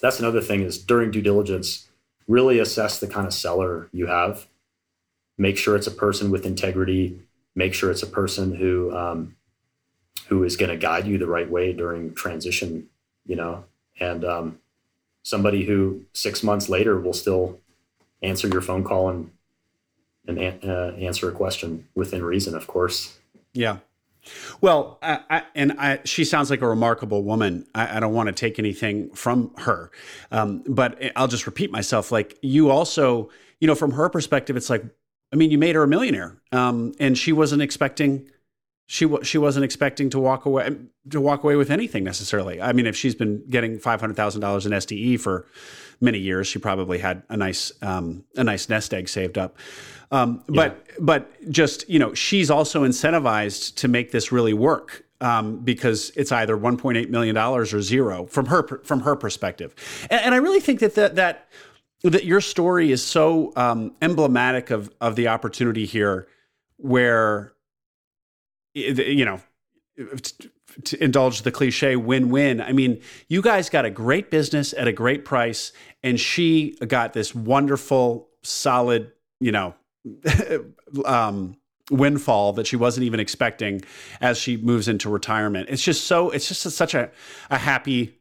that's 0.00 0.18
another 0.18 0.40
thing 0.40 0.62
is 0.62 0.78
during 0.78 1.10
due 1.10 1.22
diligence, 1.22 1.88
really 2.26 2.58
assess 2.58 3.00
the 3.00 3.06
kind 3.06 3.26
of 3.26 3.34
seller 3.34 3.88
you 3.92 4.06
have. 4.06 4.46
Make 5.36 5.56
sure 5.56 5.76
it's 5.76 5.86
a 5.86 5.92
person 5.92 6.30
with 6.30 6.46
integrity. 6.46 7.20
Make 7.54 7.74
sure 7.74 7.90
it's 7.90 8.02
a 8.02 8.08
person 8.08 8.54
who 8.54 8.94
um, 8.96 9.36
who 10.28 10.44
is 10.44 10.56
going 10.56 10.70
to 10.70 10.76
guide 10.76 11.06
you 11.06 11.18
the 11.18 11.26
right 11.26 11.48
way 11.48 11.72
during 11.72 12.14
transition. 12.14 12.88
You 13.26 13.36
know, 13.36 13.64
and 14.00 14.24
um, 14.24 14.58
somebody 15.22 15.64
who 15.64 16.04
six 16.12 16.42
months 16.42 16.68
later 16.68 16.98
will 16.98 17.12
still 17.12 17.60
answer 18.22 18.48
your 18.48 18.60
phone 18.60 18.84
call 18.84 19.08
and 19.08 19.30
and 20.26 20.38
uh, 20.62 20.92
answer 20.98 21.28
a 21.28 21.32
question 21.32 21.88
within 21.94 22.22
reason, 22.22 22.54
of 22.54 22.66
course. 22.66 23.18
Yeah. 23.54 23.78
Well, 24.60 24.98
I, 25.02 25.20
I, 25.30 25.42
and 25.54 25.72
I, 25.78 26.00
she 26.04 26.24
sounds 26.24 26.50
like 26.50 26.60
a 26.60 26.68
remarkable 26.68 27.22
woman. 27.22 27.66
I, 27.74 27.98
don't 27.98 28.12
want 28.12 28.26
to 28.26 28.32
take 28.34 28.58
anything 28.58 29.10
from 29.14 29.54
her, 29.56 29.90
um, 30.30 30.62
but 30.66 31.00
I'll 31.16 31.28
just 31.28 31.46
repeat 31.46 31.70
myself. 31.70 32.12
Like 32.12 32.38
you 32.42 32.70
also, 32.70 33.30
you 33.60 33.66
know, 33.66 33.74
from 33.74 33.92
her 33.92 34.10
perspective, 34.10 34.56
it's 34.56 34.68
like, 34.68 34.84
I 35.32 35.36
mean, 35.36 35.50
you 35.50 35.56
made 35.56 35.74
her 35.74 35.82
a 35.82 35.88
millionaire, 35.88 36.36
um, 36.52 36.92
and 37.00 37.16
she 37.16 37.32
wasn't 37.32 37.62
expecting 37.62 38.28
she 38.90 39.06
she 39.22 39.36
wasn't 39.36 39.64
expecting 39.66 40.08
to 40.08 40.18
walk 40.18 40.46
away 40.46 40.74
to 41.10 41.20
walk 41.20 41.44
away 41.44 41.56
with 41.56 41.70
anything 41.70 42.04
necessarily. 42.04 42.60
I 42.60 42.72
mean, 42.72 42.86
if 42.86 42.96
she's 42.96 43.14
been 43.14 43.44
getting 43.50 43.78
five 43.78 44.00
hundred 44.00 44.16
thousand 44.16 44.40
dollars 44.40 44.64
in 44.64 44.72
SDE 44.72 45.20
for 45.20 45.46
many 46.00 46.18
years, 46.18 46.46
she 46.46 46.58
probably 46.58 46.96
had 46.98 47.22
a 47.28 47.36
nice 47.36 47.70
um, 47.82 48.24
a 48.34 48.42
nice 48.42 48.70
nest 48.70 48.94
egg 48.94 49.10
saved 49.10 49.36
up. 49.36 49.58
Um, 50.10 50.42
yeah. 50.48 50.70
But 50.70 50.86
but 50.98 51.50
just 51.50 51.86
you 51.90 51.98
know, 51.98 52.14
she's 52.14 52.50
also 52.50 52.82
incentivized 52.82 53.74
to 53.76 53.88
make 53.88 54.10
this 54.10 54.32
really 54.32 54.54
work. 54.54 55.04
Um, 55.20 55.58
because 55.58 56.12
it's 56.14 56.30
either 56.30 56.56
1.8 56.56 57.10
million 57.10 57.34
dollars 57.34 57.74
or 57.74 57.82
zero 57.82 58.26
from 58.26 58.46
her 58.46 58.80
from 58.84 59.00
her 59.00 59.16
perspective, 59.16 59.74
and, 60.08 60.20
and 60.26 60.34
I 60.34 60.38
really 60.38 60.60
think 60.60 60.78
that 60.78 60.94
that 60.94 61.16
that 61.16 61.48
that 62.04 62.24
your 62.24 62.40
story 62.40 62.92
is 62.92 63.04
so 63.04 63.52
um, 63.56 63.96
emblematic 64.00 64.70
of 64.70 64.94
of 65.00 65.16
the 65.16 65.26
opportunity 65.26 65.86
here, 65.86 66.28
where 66.76 67.52
you 68.74 69.24
know, 69.24 69.40
to 70.84 71.02
indulge 71.02 71.42
the 71.42 71.50
cliche 71.50 71.96
win-win. 71.96 72.60
I 72.60 72.72
mean, 72.72 73.00
you 73.28 73.42
guys 73.42 73.68
got 73.68 73.84
a 73.84 73.90
great 73.90 74.30
business 74.30 74.72
at 74.74 74.86
a 74.86 74.92
great 74.92 75.24
price 75.24 75.72
and 76.02 76.20
she 76.20 76.76
got 76.86 77.12
this 77.12 77.34
wonderful 77.34 78.28
solid, 78.42 79.12
you 79.40 79.52
know, 79.52 79.74
um, 81.04 81.56
windfall 81.90 82.52
that 82.52 82.66
she 82.66 82.76
wasn't 82.76 83.04
even 83.04 83.18
expecting 83.18 83.82
as 84.20 84.38
she 84.38 84.56
moves 84.56 84.88
into 84.88 85.08
retirement. 85.08 85.68
It's 85.70 85.82
just 85.82 86.04
so 86.04 86.30
it's 86.30 86.48
just 86.48 86.64
a, 86.66 86.70
such 86.70 86.94
a 86.94 87.10
a 87.50 87.58
happy 87.58 88.18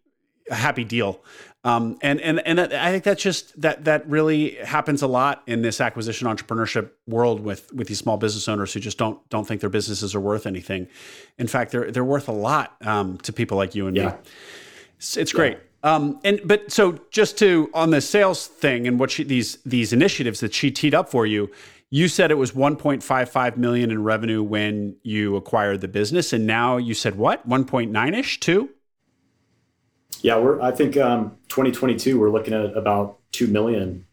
a 0.50 0.56
happy 0.56 0.84
deal. 0.84 1.22
Um, 1.68 1.98
and 2.02 2.22
and 2.22 2.40
and 2.48 2.62
I 2.62 2.92
think 2.92 3.04
that's 3.04 3.22
just 3.22 3.60
that 3.60 3.84
that 3.84 4.08
really 4.08 4.52
happens 4.56 5.02
a 5.02 5.08
lot 5.08 5.44
in 5.48 5.64
this 5.64 5.82
acquisition 5.82 6.26
entrepreneurship 6.26 6.92
world 7.08 7.42
with 7.42 7.74
with 7.74 7.90
these 7.90 7.98
small 7.98 8.16
business 8.16 8.48
owners 8.48 8.72
who 8.72 8.80
just 8.80 8.98
don't 8.98 9.20
don't 9.30 9.46
think 9.46 9.60
their 9.60 9.70
businesses 9.70 10.16
are 10.16 10.22
worth 10.22 10.46
anything. 10.46 10.88
In 11.38 11.48
fact, 11.48 11.74
they're 11.74 11.92
they're 11.92 12.06
worth 12.06 12.30
a 12.30 12.32
lot 12.32 12.78
um, 12.88 13.18
to 13.18 13.34
people 13.34 13.58
like 13.58 13.76
you 13.76 13.86
and 13.86 13.98
yeah. 13.98 14.12
me. 14.12 14.16
It's, 14.96 15.18
it's 15.18 15.34
yeah. 15.34 15.38
great. 15.38 15.58
Um, 15.84 16.22
and 16.24 16.40
but 16.46 16.72
so 16.72 17.02
just 17.12 17.38
to 17.40 17.70
on 17.74 17.90
the 17.90 18.00
sales 18.00 18.48
thing 18.48 18.88
and 18.88 18.98
what 18.98 19.12
she, 19.12 19.26
these 19.26 19.58
these 19.66 19.92
initiatives 19.92 20.40
that 20.40 20.54
she 20.54 20.72
teed 20.72 20.96
up 20.96 21.10
for 21.10 21.26
you, 21.26 21.52
you 21.90 22.08
said 22.08 22.32
it 22.32 22.36
was 22.36 22.54
1.55 22.54 23.58
million 23.58 23.92
in 23.92 24.04
revenue 24.04 24.42
when 24.42 24.96
you 25.04 25.36
acquired 25.36 25.82
the 25.82 25.90
business, 25.90 26.32
and 26.32 26.48
now 26.48 26.78
you 26.78 26.94
said 26.94 27.16
what? 27.16 27.48
1.9 27.48 28.18
ish, 28.18 28.40
two? 28.40 28.70
Yeah, 30.22 30.38
we're. 30.38 30.62
I 30.62 30.72
think 30.72 30.98
um, 30.98 31.38
2022 31.50 32.20
we're 32.20 32.30
looking 32.30 32.54
at 32.54 32.76
about 32.76 33.20
two 33.32 33.48
million, 33.48 34.06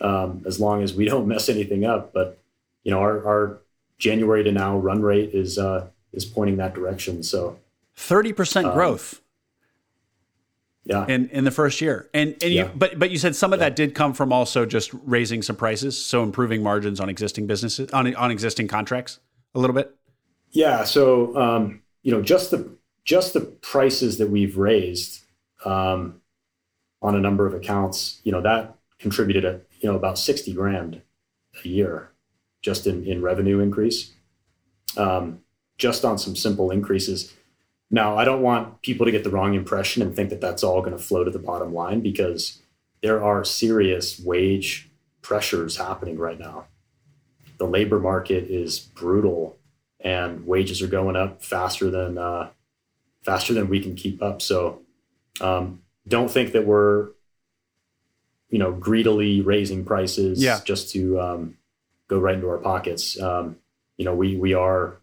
um, 0.00 0.42
as 0.46 0.60
long 0.60 0.82
as 0.82 0.94
we 0.94 1.04
don't 1.08 1.26
mess 1.26 1.48
anything 1.48 1.84
up. 1.84 2.12
But 2.12 2.38
you 2.82 2.90
know, 2.90 3.00
our, 3.00 3.26
our 3.26 3.62
January 3.98 4.44
to 4.44 4.52
now 4.52 4.76
run 4.76 5.02
rate 5.02 5.30
is 5.32 5.58
uh, 5.58 5.88
is 6.12 6.24
pointing 6.24 6.56
that 6.56 6.74
direction. 6.74 7.22
So 7.22 7.58
30 7.96 8.32
percent 8.32 8.66
um, 8.68 8.74
growth. 8.74 9.20
Yeah. 10.84 11.06
In 11.06 11.28
in 11.28 11.44
the 11.44 11.52
first 11.52 11.80
year. 11.80 12.10
And 12.12 12.34
and 12.42 12.52
yeah. 12.52 12.64
you 12.64 12.70
but 12.74 12.98
but 12.98 13.10
you 13.10 13.18
said 13.18 13.36
some 13.36 13.52
of 13.52 13.60
yeah. 13.60 13.68
that 13.68 13.76
did 13.76 13.94
come 13.94 14.12
from 14.12 14.32
also 14.32 14.66
just 14.66 14.90
raising 15.04 15.40
some 15.40 15.54
prices, 15.54 15.96
so 16.02 16.24
improving 16.24 16.60
margins 16.62 16.98
on 16.98 17.08
existing 17.08 17.46
businesses 17.46 17.90
on 17.92 18.12
on 18.16 18.32
existing 18.32 18.66
contracts 18.66 19.20
a 19.54 19.60
little 19.60 19.74
bit. 19.74 19.94
Yeah, 20.50 20.84
so 20.84 21.36
um, 21.36 21.82
you 22.02 22.10
know, 22.12 22.20
just 22.20 22.50
the 22.50 22.76
just 23.04 23.32
the 23.32 23.40
prices 23.40 24.18
that 24.18 24.28
we've 24.30 24.56
raised 24.56 25.21
um, 25.64 26.20
on 27.00 27.14
a 27.14 27.20
number 27.20 27.46
of 27.46 27.54
accounts, 27.54 28.20
you 28.24 28.32
know, 28.32 28.40
that 28.40 28.76
contributed 28.98 29.44
a, 29.44 29.60
you 29.80 29.90
know 29.90 29.96
about 29.96 30.18
60 30.18 30.52
grand 30.52 31.02
a 31.64 31.68
year 31.68 32.12
just 32.62 32.86
in, 32.86 33.04
in 33.04 33.22
revenue 33.22 33.58
increase. 33.58 34.12
Um, 34.96 35.40
just 35.78 36.04
on 36.04 36.18
some 36.18 36.36
simple 36.36 36.70
increases 36.70 37.34
now, 37.94 38.16
I 38.16 38.24
don't 38.24 38.40
want 38.40 38.80
people 38.80 39.04
to 39.04 39.12
get 39.12 39.22
the 39.22 39.30
wrong 39.30 39.52
impression 39.52 40.00
and 40.00 40.16
think 40.16 40.30
that 40.30 40.40
that's 40.40 40.64
all 40.64 40.80
going 40.80 40.96
to 40.96 41.02
flow 41.02 41.24
to 41.24 41.30
the 41.30 41.38
bottom 41.38 41.74
line 41.74 42.00
because 42.00 42.62
there 43.02 43.22
are 43.22 43.44
serious 43.44 44.18
wage 44.18 44.90
pressures 45.20 45.76
happening 45.76 46.18
right 46.18 46.40
now. 46.40 46.64
The 47.58 47.66
labor 47.66 48.00
market 48.00 48.44
is 48.44 48.78
brutal, 48.78 49.58
and 50.00 50.46
wages 50.46 50.80
are 50.80 50.86
going 50.86 51.16
up 51.16 51.44
faster 51.44 51.90
than 51.90 52.16
uh, 52.16 52.48
faster 53.26 53.52
than 53.52 53.68
we 53.68 53.78
can 53.78 53.94
keep 53.94 54.22
up. 54.22 54.40
So, 54.40 54.81
um, 55.40 55.82
don't 56.06 56.30
think 56.30 56.52
that 56.52 56.66
we're 56.66 57.10
you 58.50 58.58
know 58.58 58.72
greedily 58.72 59.40
raising 59.40 59.84
prices 59.84 60.42
yeah. 60.42 60.60
just 60.64 60.90
to 60.92 61.20
um, 61.20 61.56
go 62.08 62.18
right 62.18 62.34
into 62.34 62.48
our 62.48 62.58
pockets. 62.58 63.20
Um, 63.20 63.56
you 63.96 64.04
know, 64.04 64.14
we 64.14 64.36
we 64.36 64.54
are 64.54 64.96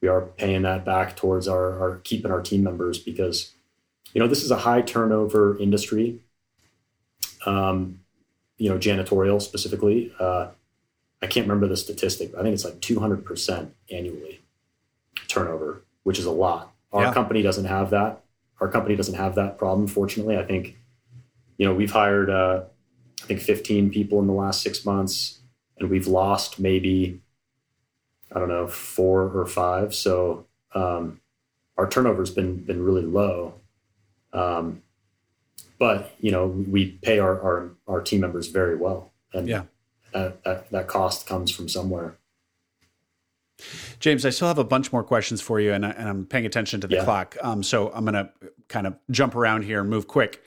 we 0.00 0.08
are 0.08 0.22
paying 0.22 0.62
that 0.62 0.84
back 0.84 1.16
towards 1.16 1.46
our, 1.46 1.78
our 1.78 1.96
keeping 1.98 2.30
our 2.30 2.40
team 2.40 2.62
members 2.62 2.98
because 2.98 3.52
you 4.12 4.20
know 4.20 4.26
this 4.26 4.42
is 4.42 4.50
a 4.50 4.58
high 4.58 4.80
turnover 4.80 5.58
industry 5.58 6.20
um, 7.46 8.00
you 8.56 8.68
know 8.68 8.78
janitorial 8.78 9.40
specifically 9.40 10.12
uh, 10.18 10.48
i 11.22 11.26
can't 11.26 11.46
remember 11.46 11.66
the 11.66 11.76
statistic 11.76 12.34
i 12.36 12.42
think 12.42 12.54
it's 12.54 12.64
like 12.64 12.80
200% 12.80 13.70
annually 13.90 14.40
turnover 15.28 15.82
which 16.02 16.18
is 16.18 16.24
a 16.24 16.30
lot 16.30 16.72
our 16.92 17.04
yeah. 17.04 17.12
company 17.12 17.42
doesn't 17.42 17.66
have 17.66 17.90
that 17.90 18.24
our 18.60 18.68
company 18.68 18.96
doesn't 18.96 19.14
have 19.14 19.34
that 19.34 19.58
problem 19.58 19.86
fortunately 19.86 20.36
i 20.36 20.44
think 20.44 20.76
you 21.56 21.66
know 21.66 21.74
we've 21.74 21.92
hired 21.92 22.30
uh, 22.30 22.62
i 23.22 23.26
think 23.26 23.40
15 23.40 23.90
people 23.90 24.20
in 24.20 24.26
the 24.26 24.32
last 24.32 24.62
six 24.62 24.84
months 24.84 25.40
and 25.78 25.90
we've 25.90 26.06
lost 26.06 26.58
maybe 26.60 27.20
I 28.32 28.38
don't 28.38 28.48
know, 28.48 28.68
four 28.68 29.22
or 29.22 29.46
five. 29.46 29.94
So 29.94 30.46
um, 30.74 31.20
our 31.76 31.88
turnover's 31.88 32.30
been 32.30 32.64
been 32.64 32.82
really 32.82 33.02
low. 33.02 33.54
Um, 34.32 34.82
but 35.78 36.14
you 36.20 36.30
know, 36.30 36.46
we 36.46 36.92
pay 37.02 37.18
our, 37.18 37.40
our, 37.40 37.70
our 37.88 38.00
team 38.00 38.20
members 38.20 38.48
very 38.48 38.76
well, 38.76 39.12
and 39.32 39.48
yeah, 39.48 39.64
that, 40.12 40.44
that, 40.44 40.70
that 40.70 40.86
cost 40.88 41.26
comes 41.26 41.50
from 41.50 41.68
somewhere. 41.68 42.16
James, 43.98 44.24
I 44.24 44.30
still 44.30 44.48
have 44.48 44.58
a 44.58 44.64
bunch 44.64 44.92
more 44.92 45.02
questions 45.02 45.40
for 45.40 45.60
you, 45.60 45.72
and, 45.72 45.84
I, 45.86 45.94
am 45.96 46.26
paying 46.26 46.46
attention 46.46 46.80
to 46.80 46.86
the 46.86 46.96
yeah. 46.96 47.04
clock. 47.04 47.36
Um, 47.42 47.62
so 47.62 47.90
I'm 47.92 48.04
going 48.04 48.14
to 48.14 48.30
kind 48.68 48.86
of 48.86 48.96
jump 49.10 49.34
around 49.34 49.62
here 49.62 49.80
and 49.80 49.90
move 49.90 50.06
quick. 50.06 50.42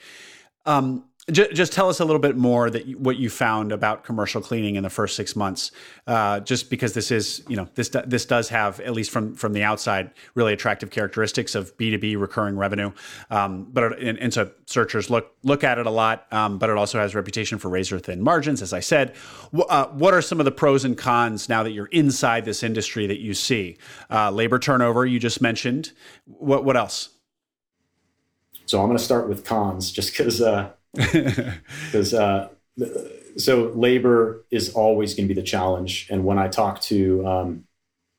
Um, 0.65 1.05
just 1.31 1.71
tell 1.71 1.87
us 1.87 2.01
a 2.01 2.05
little 2.05 2.19
bit 2.19 2.35
more 2.35 2.69
that 2.69 2.85
you, 2.85 2.97
what 2.97 3.15
you 3.15 3.29
found 3.29 3.71
about 3.71 4.03
commercial 4.03 4.41
cleaning 4.41 4.75
in 4.75 4.83
the 4.83 4.89
first 4.89 5.15
six 5.15 5.37
months. 5.37 5.71
Uh, 6.05 6.41
just 6.41 6.69
because 6.69 6.93
this 6.93 7.11
is, 7.11 7.43
you 7.47 7.55
know, 7.55 7.65
this 7.75 7.89
this 8.05 8.25
does 8.25 8.49
have 8.49 8.81
at 8.81 8.91
least 8.91 9.09
from 9.09 9.33
from 9.33 9.53
the 9.53 9.63
outside 9.63 10.11
really 10.35 10.51
attractive 10.51 10.91
characteristics 10.91 11.55
of 11.55 11.77
B 11.77 11.91
two 11.91 11.97
B 11.97 12.15
recurring 12.17 12.57
revenue. 12.57 12.91
Um, 13.29 13.67
but 13.71 13.97
and, 13.99 14.17
and, 14.19 14.33
so 14.33 14.51
searchers 14.65 15.09
look 15.09 15.33
look 15.43 15.63
at 15.63 15.77
it 15.77 15.85
a 15.85 15.89
lot. 15.89 16.27
Um, 16.33 16.57
but 16.57 16.69
it 16.69 16.77
also 16.77 16.99
has 16.99 17.15
reputation 17.15 17.57
for 17.57 17.69
razor 17.69 17.99
thin 17.99 18.21
margins, 18.21 18.61
as 18.61 18.73
I 18.73 18.81
said. 18.81 19.15
W- 19.53 19.65
uh, 19.69 19.87
what 19.89 20.13
are 20.13 20.21
some 20.21 20.41
of 20.41 20.45
the 20.45 20.51
pros 20.51 20.83
and 20.83 20.97
cons 20.97 21.47
now 21.47 21.63
that 21.63 21.71
you're 21.71 21.87
inside 21.87 22.43
this 22.43 22.63
industry 22.63 23.07
that 23.07 23.19
you 23.19 23.33
see? 23.33 23.77
Uh, 24.11 24.29
labor 24.29 24.59
turnover 24.59 25.05
you 25.05 25.19
just 25.19 25.41
mentioned. 25.41 25.93
What 26.25 26.65
what 26.65 26.75
else? 26.75 27.09
So 28.65 28.81
I'm 28.81 28.87
going 28.87 28.97
to 28.97 29.03
start 29.03 29.29
with 29.29 29.45
cons, 29.45 29.91
just 29.91 30.11
because 30.11 30.41
uh, 30.41 30.71
because 30.93 32.13
uh, 32.13 32.49
so 33.37 33.71
labor 33.75 34.43
is 34.51 34.73
always 34.73 35.13
going 35.13 35.27
to 35.27 35.33
be 35.33 35.39
the 35.39 35.45
challenge. 35.45 36.07
And 36.09 36.23
when 36.23 36.37
I 36.37 36.47
talk 36.47 36.81
to, 36.81 37.25
um, 37.25 37.63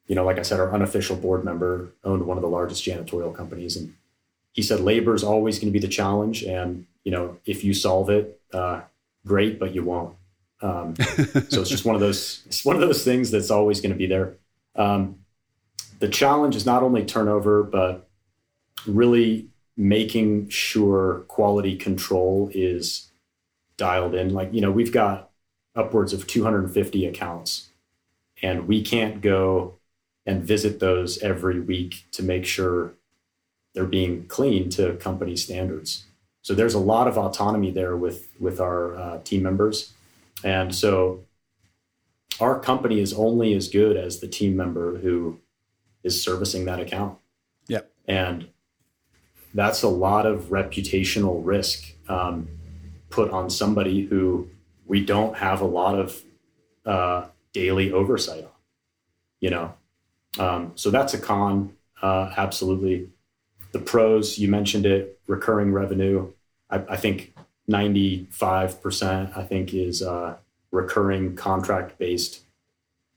you 0.06 0.14
know, 0.14 0.24
like 0.24 0.38
I 0.38 0.42
said, 0.42 0.60
our 0.60 0.72
unofficial 0.74 1.16
board 1.16 1.44
member 1.44 1.92
owned 2.04 2.26
one 2.26 2.36
of 2.36 2.42
the 2.42 2.48
largest 2.48 2.84
janitorial 2.84 3.34
companies, 3.34 3.76
and 3.76 3.94
he 4.52 4.62
said 4.62 4.80
labor 4.80 5.14
is 5.14 5.24
always 5.24 5.58
going 5.58 5.72
to 5.72 5.78
be 5.78 5.84
the 5.84 5.92
challenge. 5.92 6.42
And 6.42 6.86
you 7.04 7.12
know, 7.12 7.38
if 7.44 7.64
you 7.64 7.74
solve 7.74 8.10
it, 8.10 8.40
uh, 8.52 8.82
great, 9.26 9.58
but 9.58 9.74
you 9.74 9.84
won't. 9.84 10.16
Um, 10.62 10.96
so 10.96 11.60
it's 11.60 11.70
just 11.70 11.84
one 11.84 11.94
of 11.94 12.00
those. 12.00 12.42
It's 12.46 12.64
one 12.64 12.76
of 12.76 12.82
those 12.82 13.04
things 13.04 13.30
that's 13.30 13.50
always 13.50 13.80
going 13.80 13.92
to 13.92 13.98
be 13.98 14.06
there. 14.06 14.34
Um, 14.76 15.20
the 16.00 16.08
challenge 16.08 16.56
is 16.56 16.66
not 16.66 16.82
only 16.82 17.04
turnover, 17.04 17.62
but 17.62 18.08
really 18.86 19.48
making 19.76 20.48
sure 20.48 21.24
quality 21.28 21.76
control 21.76 22.50
is 22.54 23.10
dialed 23.76 24.14
in. 24.14 24.32
Like, 24.32 24.52
you 24.52 24.60
know, 24.60 24.70
we've 24.70 24.92
got 24.92 25.30
upwards 25.74 26.12
of 26.12 26.26
250 26.26 27.06
accounts, 27.06 27.70
and 28.42 28.68
we 28.68 28.82
can't 28.82 29.20
go 29.20 29.78
and 30.26 30.42
visit 30.42 30.80
those 30.80 31.18
every 31.18 31.60
week 31.60 32.06
to 32.12 32.22
make 32.22 32.44
sure 32.44 32.94
they're 33.74 33.84
being 33.84 34.26
clean 34.26 34.70
to 34.70 34.94
company 34.94 35.36
standards. 35.36 36.04
So 36.42 36.54
there's 36.54 36.74
a 36.74 36.78
lot 36.78 37.08
of 37.08 37.18
autonomy 37.18 37.70
there 37.70 37.96
with 37.96 38.28
with 38.38 38.60
our 38.60 38.96
uh, 38.96 39.18
team 39.24 39.42
members, 39.42 39.92
and 40.44 40.74
so 40.74 41.24
our 42.40 42.58
company 42.58 43.00
is 43.00 43.12
only 43.12 43.54
as 43.54 43.68
good 43.68 43.96
as 43.96 44.20
the 44.20 44.28
team 44.28 44.56
member 44.56 44.98
who 44.98 45.40
is 46.02 46.22
servicing 46.22 46.64
that 46.66 46.80
account. 46.80 47.18
Yep. 47.68 47.90
And 48.06 48.48
that's 49.54 49.82
a 49.82 49.88
lot 49.88 50.26
of 50.26 50.46
reputational 50.46 51.40
risk 51.44 51.94
um, 52.08 52.48
put 53.08 53.30
on 53.30 53.48
somebody 53.48 54.02
who 54.02 54.48
we 54.86 55.04
don't 55.04 55.36
have 55.36 55.60
a 55.60 55.66
lot 55.66 55.98
of 55.98 56.22
uh, 56.84 57.26
daily 57.52 57.92
oversight 57.92 58.44
on. 58.44 58.50
You 59.40 59.50
know, 59.50 59.74
um, 60.38 60.72
so 60.74 60.90
that's 60.90 61.14
a 61.14 61.18
con. 61.18 61.76
Uh, 62.02 62.32
absolutely. 62.36 63.08
The 63.72 63.78
pros, 63.78 64.38
you 64.38 64.48
mentioned 64.48 64.86
it, 64.86 65.18
recurring 65.26 65.72
revenue. 65.72 66.32
I, 66.70 66.82
I 66.88 66.96
think 66.96 67.34
95%, 67.70 69.36
I 69.36 69.42
think, 69.44 69.74
is 69.74 70.02
uh, 70.02 70.36
recurring 70.70 71.36
contract 71.36 71.98
based, 71.98 72.42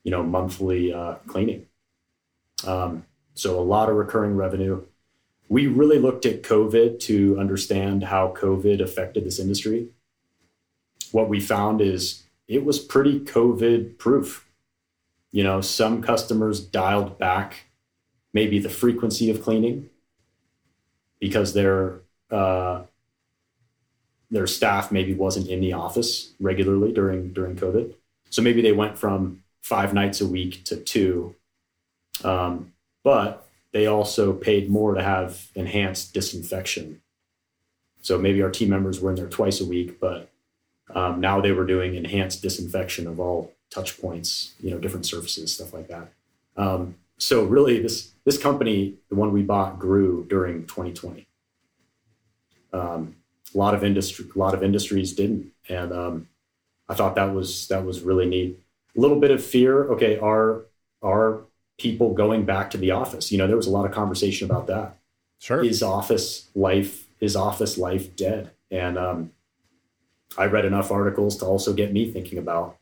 you 0.03 0.11
know, 0.11 0.23
monthly 0.23 0.93
uh, 0.93 1.15
cleaning. 1.27 1.65
Um, 2.65 3.05
so 3.33 3.59
a 3.59 3.61
lot 3.61 3.89
of 3.89 3.95
recurring 3.95 4.35
revenue 4.35 4.83
we 5.49 5.67
really 5.67 5.99
looked 5.99 6.25
at 6.25 6.43
COVID 6.43 6.99
to 7.01 7.39
understand 7.39 8.03
how 8.03 8.33
COVID 8.37 8.81
affected 8.81 9.23
this 9.23 9.39
industry. 9.39 9.89
What 11.11 11.29
we 11.29 11.39
found 11.39 11.81
is 11.81 12.23
it 12.47 12.65
was 12.65 12.79
pretty 12.79 13.19
COVID 13.19 13.97
proof. 13.97 14.47
You 15.31 15.43
know, 15.43 15.61
some 15.61 16.01
customers 16.01 16.59
dialed 16.59 17.17
back 17.17 17.67
maybe 18.33 18.59
the 18.59 18.69
frequency 18.69 19.29
of 19.29 19.41
cleaning 19.41 19.89
because 21.19 21.53
their 21.53 22.01
uh, 22.29 22.83
their 24.29 24.47
staff 24.47 24.91
maybe 24.91 25.13
wasn't 25.13 25.47
in 25.47 25.61
the 25.61 25.73
office 25.73 26.33
regularly 26.39 26.91
during 26.91 27.33
during 27.33 27.55
COVID. 27.55 27.93
So 28.29 28.41
maybe 28.41 28.61
they 28.61 28.73
went 28.73 28.97
from 28.97 29.43
five 29.61 29.93
nights 29.93 30.21
a 30.21 30.27
week 30.27 30.63
to 30.65 30.75
two. 30.75 31.35
Um, 32.23 32.73
but 33.03 33.46
they 33.74 33.86
also 33.86 34.34
paid 34.34 34.70
more 34.70 34.93
to 34.93 35.03
have 35.03 35.47
enhanced 35.55 36.13
disinfection. 36.13 37.01
So 38.01 38.18
maybe 38.18 38.41
our 38.41 38.49
team 38.49 38.70
members 38.70 38.99
were 38.99 39.09
in 39.09 39.15
there 39.15 39.28
twice 39.28 39.59
a 39.59 39.65
week, 39.65 39.99
but 39.99 40.30
um, 40.93 41.20
now 41.20 41.41
they 41.41 41.51
were 41.51 41.65
doing 41.65 41.95
enhanced 41.95 42.41
disinfection 42.41 43.07
of 43.07 43.20
all 43.20 43.53
touch 43.70 43.99
points, 43.99 44.53
you 44.59 44.72
know, 44.72 44.78
different 44.78 45.05
surfaces, 45.05 45.53
stuff 45.53 45.74
like 45.74 45.89
that. 45.89 46.09
Um, 46.55 46.95
so 47.18 47.43
really, 47.43 47.80
this 47.82 48.11
this 48.26 48.38
company, 48.38 48.95
the 49.09 49.15
one 49.15 49.32
we 49.32 49.41
bought, 49.41 49.80
grew 49.80 50.26
during 50.30 50.65
2020. 50.65 51.28
Um, 52.74 53.15
a 53.53 53.57
lot 53.57 53.74
of 53.74 53.84
industry, 53.84 54.26
a 54.34 54.39
lot 54.39 54.53
of 54.53 54.63
industries 54.63 55.13
didn't, 55.13 55.51
and 55.68 55.91
um, 55.91 56.30
I 56.88 56.93
thought 56.93 57.15
that 57.15 57.34
was 57.34 57.68
that 57.68 57.86
was 57.86 58.01
really 58.01 58.28
neat. 58.28 58.59
a 58.95 58.99
little 58.99 59.20
bit 59.20 59.32
of 59.32 59.43
fear. 59.43 59.89
Okay, 59.91 60.20
our 60.20 60.65
are 61.01 61.41
people 61.78 62.13
going 62.13 62.45
back 62.45 62.69
to 62.71 62.78
the 62.78 62.91
office? 62.91 63.32
You 63.32 63.38
know, 63.38 63.47
there 63.47 63.57
was 63.57 63.67
a 63.67 63.71
lot 63.71 63.86
of 63.86 63.91
conversation 63.91 64.49
about 64.49 64.67
that. 64.67 64.97
Sure. 65.39 65.63
Is 65.63 65.84
office 65.84 66.47
life 66.55 67.07
is 67.19 67.36
office 67.36 67.78
life 67.78 68.15
dead? 68.15 68.51
And 68.71 68.97
um, 68.97 69.32
I 70.38 70.45
read 70.45 70.65
enough 70.65 70.91
articles 70.91 71.38
to 71.38 71.45
also 71.45 71.73
get 71.73 71.93
me 71.93 72.11
thinking 72.11 72.38
about, 72.38 72.78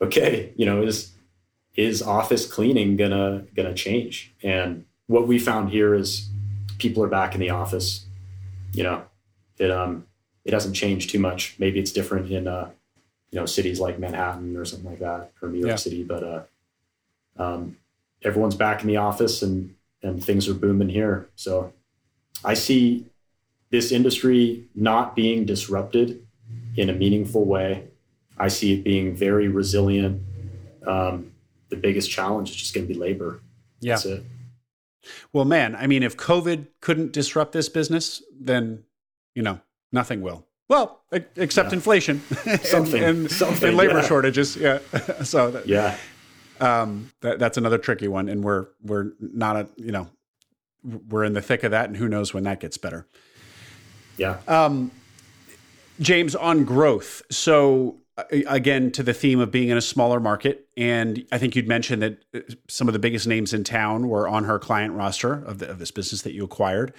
okay, 0.00 0.52
you 0.56 0.66
know, 0.66 0.82
is 0.82 1.12
is 1.76 2.02
office 2.02 2.50
cleaning 2.50 2.96
gonna 2.96 3.44
gonna 3.54 3.74
change? 3.74 4.32
And 4.42 4.84
what 5.06 5.26
we 5.26 5.38
found 5.38 5.70
here 5.70 5.94
is 5.94 6.28
people 6.78 7.02
are 7.02 7.08
back 7.08 7.34
in 7.34 7.40
the 7.40 7.50
office. 7.50 8.06
You 8.72 8.84
know, 8.84 9.02
it 9.58 9.70
um 9.70 10.06
it 10.44 10.52
hasn't 10.52 10.76
changed 10.76 11.10
too 11.10 11.18
much. 11.18 11.56
Maybe 11.58 11.80
it's 11.80 11.92
different 11.92 12.30
in 12.30 12.46
uh 12.46 12.70
you 13.30 13.40
know 13.40 13.46
cities 13.46 13.80
like 13.80 13.98
Manhattan 13.98 14.56
or 14.56 14.64
something 14.64 14.90
like 14.90 15.00
that 15.00 15.32
or 15.42 15.48
New 15.48 15.58
York 15.58 15.70
yeah. 15.70 15.76
City, 15.76 16.02
but 16.02 16.22
uh 16.22 16.42
um 17.36 17.76
everyone's 18.26 18.56
back 18.56 18.82
in 18.82 18.88
the 18.88 18.96
office 18.96 19.42
and 19.42 19.74
and 20.02 20.22
things 20.22 20.48
are 20.48 20.54
booming 20.54 20.88
here. 20.88 21.28
So 21.36 21.72
I 22.44 22.54
see 22.54 23.06
this 23.70 23.92
industry 23.92 24.64
not 24.74 25.16
being 25.16 25.44
disrupted 25.44 26.26
in 26.76 26.90
a 26.90 26.92
meaningful 26.92 27.44
way. 27.44 27.88
I 28.38 28.48
see 28.48 28.74
it 28.74 28.84
being 28.84 29.14
very 29.14 29.48
resilient. 29.48 30.22
Um, 30.86 31.32
the 31.70 31.76
biggest 31.76 32.10
challenge 32.10 32.50
is 32.50 32.56
just 32.56 32.74
going 32.74 32.86
to 32.86 32.92
be 32.92 32.98
labor. 32.98 33.40
Yeah. 33.80 33.94
That's 33.94 34.06
it. 34.06 34.24
Well, 35.32 35.44
man, 35.44 35.74
I 35.74 35.86
mean, 35.86 36.02
if 36.02 36.16
COVID 36.16 36.66
couldn't 36.80 37.12
disrupt 37.12 37.52
this 37.52 37.68
business, 37.68 38.22
then, 38.38 38.84
you 39.34 39.42
know, 39.42 39.60
nothing 39.92 40.20
will. 40.20 40.46
Well, 40.68 41.00
except 41.36 41.70
yeah. 41.70 41.76
inflation 41.76 42.20
something, 42.62 43.02
and, 43.02 43.18
and, 43.18 43.30
something, 43.30 43.68
and 43.68 43.76
labor 43.76 44.00
yeah. 44.00 44.06
shortages. 44.06 44.56
Yeah. 44.56 44.78
so, 45.22 45.52
that, 45.52 45.66
yeah. 45.66 45.96
Um, 46.60 47.12
that, 47.20 47.38
that's 47.38 47.58
another 47.58 47.78
tricky 47.78 48.08
one. 48.08 48.28
And 48.28 48.42
we're, 48.42 48.66
we're 48.82 49.12
not 49.20 49.56
a, 49.56 49.68
you 49.76 49.92
know, 49.92 50.08
we're 51.08 51.24
in 51.24 51.32
the 51.32 51.42
thick 51.42 51.64
of 51.64 51.72
that 51.72 51.88
and 51.88 51.96
who 51.96 52.08
knows 52.08 52.32
when 52.32 52.44
that 52.44 52.60
gets 52.60 52.78
better. 52.78 53.06
Yeah. 54.16 54.38
Um, 54.48 54.90
James, 56.00 56.34
on 56.34 56.64
growth. 56.64 57.22
So, 57.30 57.96
again, 58.30 58.90
to 58.92 59.02
the 59.02 59.12
theme 59.12 59.40
of 59.40 59.50
being 59.50 59.68
in 59.68 59.76
a 59.76 59.82
smaller 59.82 60.20
market, 60.20 60.68
and 60.76 61.26
I 61.32 61.38
think 61.38 61.56
you'd 61.56 61.68
mentioned 61.68 62.02
that 62.02 62.24
uh, 62.34 62.40
some 62.68 62.88
of 62.88 62.92
the 62.92 62.98
biggest 62.98 63.26
names 63.26 63.52
in 63.52 63.64
town 63.64 64.08
were 64.08 64.28
on 64.28 64.44
her 64.44 64.58
client 64.58 64.94
roster 64.94 65.44
of, 65.44 65.58
the, 65.58 65.70
of 65.70 65.78
this 65.78 65.90
business 65.90 66.22
that 66.22 66.32
you 66.32 66.44
acquired. 66.44 66.92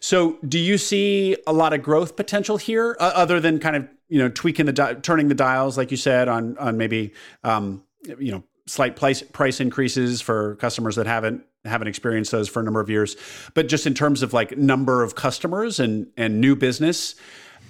So, 0.00 0.38
do 0.46 0.58
you 0.58 0.78
see 0.78 1.36
a 1.46 1.52
lot 1.52 1.72
of 1.72 1.82
growth 1.82 2.16
potential 2.16 2.56
here, 2.56 2.96
uh, 3.00 3.12
other 3.14 3.40
than 3.40 3.58
kind 3.58 3.76
of 3.76 3.88
you 4.08 4.18
know 4.18 4.28
tweaking 4.28 4.66
the 4.66 4.72
di- 4.72 4.94
turning 4.94 5.28
the 5.28 5.34
dials, 5.34 5.76
like 5.76 5.90
you 5.90 5.96
said, 5.96 6.28
on 6.28 6.56
on 6.58 6.76
maybe 6.76 7.12
um, 7.42 7.82
you 8.18 8.32
know 8.32 8.44
slight 8.66 8.96
price 8.96 9.22
price 9.22 9.60
increases 9.60 10.20
for 10.20 10.56
customers 10.56 10.96
that 10.96 11.06
haven't 11.06 11.44
haven't 11.64 11.88
experienced 11.88 12.30
those 12.30 12.48
for 12.48 12.60
a 12.60 12.62
number 12.62 12.80
of 12.80 12.90
years, 12.90 13.16
but 13.54 13.68
just 13.68 13.86
in 13.86 13.94
terms 13.94 14.22
of 14.22 14.32
like 14.32 14.56
number 14.56 15.02
of 15.02 15.14
customers 15.14 15.80
and 15.80 16.06
and 16.16 16.40
new 16.40 16.56
business 16.56 17.14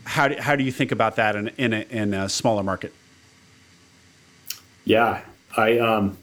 how 0.05 0.29
do, 0.29 0.41
how 0.41 0.57
do 0.57 0.65
you 0.65 0.73
think 0.73 0.93
about 0.93 1.17
that 1.17 1.37
in, 1.37 1.49
in, 1.57 1.73
a, 1.73 1.81
in 1.91 2.15
a 2.15 2.29
smaller 2.29 2.63
market? 2.63 2.93
Yeah, 4.85 5.23
I 5.57 5.79
um, 5.79 6.19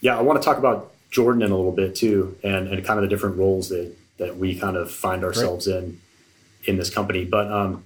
yeah, 0.00 0.16
I 0.16 0.22
want 0.22 0.40
to 0.40 0.44
talk 0.44 0.58
about 0.58 0.92
Jordan 1.10 1.42
in 1.42 1.50
a 1.50 1.56
little 1.56 1.72
bit 1.72 1.96
too, 1.96 2.36
and 2.44 2.68
and 2.68 2.84
kind 2.84 2.98
of 2.98 3.02
the 3.02 3.08
different 3.08 3.38
roles 3.38 3.70
that 3.70 3.92
that 4.18 4.36
we 4.36 4.56
kind 4.56 4.76
of 4.76 4.90
find 4.90 5.24
ourselves 5.24 5.66
Great. 5.66 5.78
in 5.78 6.00
in 6.64 6.76
this 6.76 6.90
company. 6.90 7.24
But 7.24 7.50
um, 7.50 7.84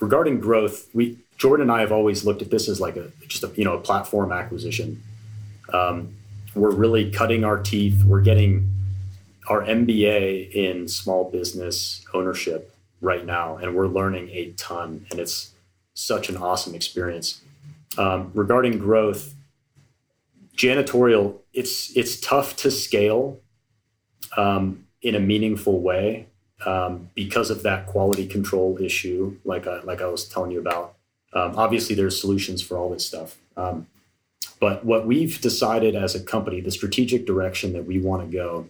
regarding 0.00 0.40
growth, 0.40 0.86
we 0.92 1.16
Jordan 1.40 1.62
and 1.62 1.72
I 1.72 1.80
have 1.80 1.90
always 1.90 2.22
looked 2.22 2.42
at 2.42 2.50
this 2.50 2.68
as 2.68 2.82
like 2.82 2.98
a 2.98 3.10
just 3.26 3.42
a 3.42 3.50
you 3.56 3.64
know 3.64 3.74
a 3.74 3.80
platform 3.80 4.30
acquisition. 4.30 5.02
Um, 5.72 6.14
we're 6.54 6.74
really 6.74 7.10
cutting 7.10 7.44
our 7.44 7.56
teeth. 7.58 8.04
We're 8.04 8.20
getting 8.20 8.70
our 9.48 9.62
MBA 9.62 10.52
in 10.52 10.86
small 10.86 11.30
business 11.30 12.04
ownership 12.12 12.76
right 13.00 13.24
now, 13.24 13.56
and 13.56 13.74
we're 13.74 13.86
learning 13.86 14.28
a 14.28 14.52
ton, 14.58 15.06
and 15.10 15.18
it's 15.18 15.52
such 15.94 16.28
an 16.28 16.36
awesome 16.36 16.74
experience. 16.74 17.40
Um, 17.96 18.32
regarding 18.34 18.78
growth, 18.78 19.34
janitorial, 20.54 21.38
it's 21.54 21.96
it's 21.96 22.20
tough 22.20 22.54
to 22.56 22.70
scale 22.70 23.40
um, 24.36 24.84
in 25.00 25.14
a 25.14 25.20
meaningful 25.20 25.80
way 25.80 26.26
um, 26.66 27.08
because 27.14 27.48
of 27.48 27.62
that 27.62 27.86
quality 27.86 28.26
control 28.26 28.76
issue, 28.78 29.38
like 29.42 29.66
I, 29.66 29.80
like 29.80 30.02
I 30.02 30.06
was 30.06 30.28
telling 30.28 30.50
you 30.50 30.60
about. 30.60 30.96
Um, 31.32 31.54
obviously, 31.56 31.94
there's 31.94 32.20
solutions 32.20 32.60
for 32.62 32.76
all 32.76 32.90
this 32.90 33.06
stuff. 33.06 33.38
Um, 33.56 33.86
but 34.58 34.84
what 34.84 35.06
we've 35.06 35.40
decided 35.40 35.94
as 35.94 36.14
a 36.14 36.20
company, 36.20 36.60
the 36.60 36.70
strategic 36.70 37.26
direction 37.26 37.72
that 37.72 37.86
we 37.86 37.98
want 37.98 38.30
to 38.30 38.36
go, 38.36 38.68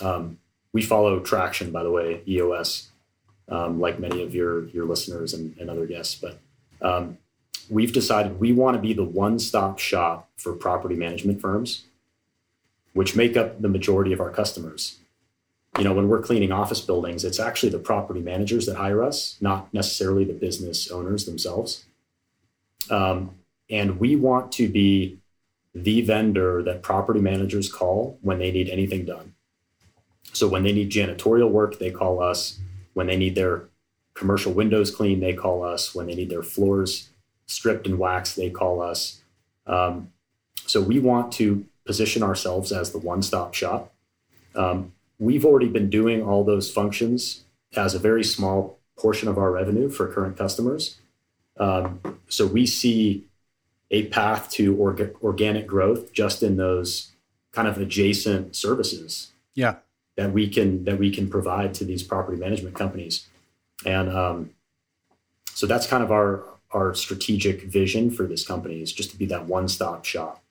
um, 0.00 0.38
we 0.72 0.82
follow 0.82 1.20
Traction, 1.20 1.70
by 1.70 1.82
the 1.82 1.90
way, 1.90 2.22
EOS 2.28 2.88
um, 3.48 3.80
like 3.80 3.98
many 3.98 4.22
of 4.22 4.34
your 4.34 4.66
your 4.68 4.84
listeners 4.84 5.34
and, 5.34 5.56
and 5.58 5.70
other 5.70 5.86
guests. 5.86 6.14
But 6.14 6.38
um, 6.82 7.18
we've 7.70 7.92
decided 7.92 8.40
we 8.40 8.52
want 8.52 8.76
to 8.76 8.82
be 8.82 8.92
the 8.92 9.04
one-stop 9.04 9.78
shop 9.78 10.28
for 10.36 10.52
property 10.52 10.94
management 10.94 11.40
firms, 11.40 11.84
which 12.92 13.16
make 13.16 13.36
up 13.36 13.60
the 13.60 13.68
majority 13.68 14.12
of 14.12 14.20
our 14.20 14.30
customers. 14.30 14.98
You 15.78 15.84
know, 15.84 15.92
when 15.92 16.08
we're 16.08 16.22
cleaning 16.22 16.52
office 16.52 16.80
buildings, 16.80 17.24
it's 17.24 17.38
actually 17.38 17.68
the 17.68 17.78
property 17.78 18.20
managers 18.20 18.66
that 18.66 18.76
hire 18.76 19.02
us, 19.02 19.36
not 19.40 19.72
necessarily 19.74 20.24
the 20.24 20.32
business 20.32 20.90
owners 20.90 21.26
themselves. 21.26 21.84
Um, 22.90 23.36
and 23.68 23.98
we 23.98 24.16
want 24.16 24.52
to 24.52 24.68
be 24.68 25.18
the 25.74 26.00
vendor 26.00 26.62
that 26.62 26.82
property 26.82 27.20
managers 27.20 27.70
call 27.70 28.18
when 28.22 28.38
they 28.38 28.50
need 28.50 28.70
anything 28.70 29.04
done. 29.04 29.34
So 30.32 30.48
when 30.48 30.62
they 30.62 30.72
need 30.72 30.90
janitorial 30.90 31.50
work, 31.50 31.78
they 31.78 31.90
call 31.90 32.22
us. 32.22 32.58
When 32.94 33.06
they 33.06 33.16
need 33.16 33.34
their 33.34 33.64
commercial 34.14 34.52
windows 34.52 34.90
cleaned, 34.90 35.22
they 35.22 35.34
call 35.34 35.62
us. 35.62 35.94
When 35.94 36.06
they 36.06 36.14
need 36.14 36.30
their 36.30 36.42
floors 36.42 37.10
stripped 37.46 37.86
and 37.86 37.98
waxed, 37.98 38.36
they 38.36 38.50
call 38.50 38.80
us. 38.80 39.20
Um, 39.66 40.12
so 40.66 40.80
we 40.80 40.98
want 40.98 41.32
to 41.34 41.66
position 41.84 42.22
ourselves 42.22 42.72
as 42.72 42.92
the 42.92 42.98
one 42.98 43.22
stop 43.22 43.54
shop. 43.54 43.92
Um, 44.54 44.92
we've 45.18 45.44
already 45.44 45.68
been 45.68 45.90
doing 45.90 46.22
all 46.22 46.44
those 46.44 46.70
functions 46.70 47.44
as 47.74 47.94
a 47.94 47.98
very 47.98 48.24
small 48.24 48.78
portion 48.98 49.28
of 49.28 49.38
our 49.38 49.50
revenue 49.50 49.88
for 49.88 50.12
current 50.12 50.36
customers. 50.36 50.98
Um, 51.58 52.00
so 52.28 52.46
we 52.46 52.66
see 52.66 53.26
a 53.90 54.06
path 54.08 54.50
to 54.52 54.74
orga- 54.76 55.14
organic 55.22 55.66
growth 55.66 56.12
just 56.12 56.42
in 56.42 56.56
those 56.56 57.12
kind 57.52 57.68
of 57.68 57.78
adjacent 57.78 58.56
services. 58.56 59.32
Yeah 59.54 59.76
that 60.16 60.32
we 60.32 60.48
can 60.48 60.84
that 60.84 60.98
we 60.98 61.10
can 61.10 61.28
provide 61.28 61.74
to 61.74 61.84
these 61.84 62.02
property 62.02 62.36
management 62.36 62.74
companies 62.74 63.26
and 63.84 64.10
um, 64.10 64.50
so 65.54 65.66
that's 65.66 65.86
kind 65.86 66.02
of 66.02 66.10
our 66.10 66.44
our 66.72 66.94
strategic 66.94 67.62
vision 67.62 68.10
for 68.10 68.24
this 68.24 68.46
company 68.46 68.82
is 68.82 68.92
just 68.92 69.10
to 69.10 69.16
be 69.16 69.26
that 69.26 69.46
one-stop 69.46 70.04
shop 70.04 70.42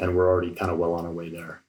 and 0.00 0.16
we're 0.16 0.28
already 0.28 0.50
kind 0.50 0.70
of 0.70 0.78
well 0.78 0.94
on 0.94 1.06
our 1.06 1.12
way 1.12 1.28
there 1.28 1.62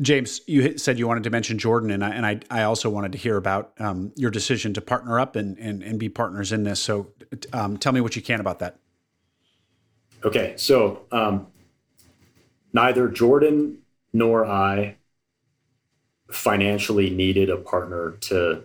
James, 0.00 0.40
you 0.46 0.76
said 0.76 0.98
you 0.98 1.06
wanted 1.06 1.22
to 1.22 1.30
mention 1.30 1.56
Jordan, 1.56 1.90
and 1.90 2.04
I 2.04 2.10
and 2.10 2.26
I, 2.26 2.40
I 2.50 2.62
also 2.64 2.90
wanted 2.90 3.12
to 3.12 3.18
hear 3.18 3.36
about 3.36 3.72
um, 3.78 4.12
your 4.16 4.30
decision 4.30 4.74
to 4.74 4.80
partner 4.80 5.20
up 5.20 5.36
and, 5.36 5.56
and 5.58 5.82
and 5.84 6.00
be 6.00 6.08
partners 6.08 6.50
in 6.50 6.64
this. 6.64 6.80
So, 6.80 7.12
um, 7.52 7.76
tell 7.76 7.92
me 7.92 8.00
what 8.00 8.16
you 8.16 8.22
can 8.22 8.40
about 8.40 8.58
that. 8.58 8.76
Okay, 10.24 10.54
so 10.56 11.02
um, 11.12 11.46
neither 12.72 13.08
Jordan 13.08 13.78
nor 14.12 14.44
I 14.44 14.96
financially 16.30 17.10
needed 17.10 17.48
a 17.48 17.56
partner 17.56 18.16
to 18.22 18.64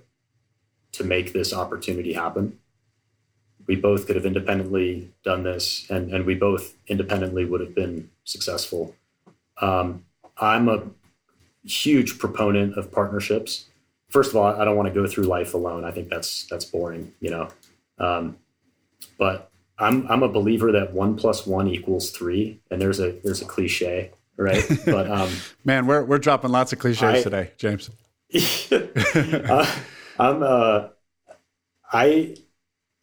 to 0.93 1.03
make 1.03 1.33
this 1.33 1.53
opportunity 1.53 2.13
happen. 2.13 2.57
We 3.67 3.75
both 3.75 4.07
could 4.07 4.15
have 4.15 4.25
independently 4.25 5.11
done 5.23 5.43
this, 5.43 5.87
and 5.91 6.11
and 6.11 6.25
we 6.25 6.33
both 6.33 6.73
independently 6.87 7.45
would 7.45 7.61
have 7.61 7.75
been 7.75 8.09
successful. 8.23 8.95
Um, 9.61 10.05
I'm 10.37 10.69
a 10.69 10.81
huge 11.69 12.17
proponent 12.17 12.77
of 12.77 12.91
partnerships. 12.91 13.65
First 14.09 14.31
of 14.31 14.37
all, 14.37 14.59
I 14.59 14.65
don't 14.65 14.75
want 14.75 14.87
to 14.87 14.93
go 14.93 15.05
through 15.07 15.25
life 15.25 15.53
alone. 15.53 15.85
I 15.85 15.91
think 15.91 16.09
that's 16.09 16.45
that's 16.47 16.65
boring, 16.65 17.13
you 17.19 17.29
know. 17.29 17.49
Um, 17.99 18.37
but 19.17 19.51
I'm 19.77 20.07
I'm 20.07 20.23
a 20.23 20.29
believer 20.29 20.71
that 20.71 20.93
one 20.93 21.15
plus 21.15 21.45
one 21.45 21.67
equals 21.67 22.11
three, 22.11 22.59
and 22.71 22.81
there's 22.81 22.99
a 22.99 23.11
there's 23.23 23.41
a 23.41 23.45
cliche 23.45 24.11
right? 24.39 24.63
But 24.85 25.11
um, 25.11 25.29
man, 25.63 25.85
we're 25.85 26.03
we're 26.03 26.17
dropping 26.17 26.51
lots 26.51 26.73
of 26.73 26.79
cliches 26.79 27.03
I, 27.03 27.21
today, 27.21 27.51
James. 27.57 27.89
uh, 28.71 29.75
I'm 30.17 30.41
uh, 30.41 30.87
I 31.91 32.37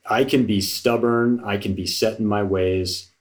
I 0.05 0.25
can 0.25 0.47
be 0.47 0.61
stubborn. 0.61 1.43
I 1.45 1.59
can 1.59 1.75
be 1.75 1.87
set 1.87 2.19
in 2.19 2.27
my 2.27 2.43
ways. 2.43 3.13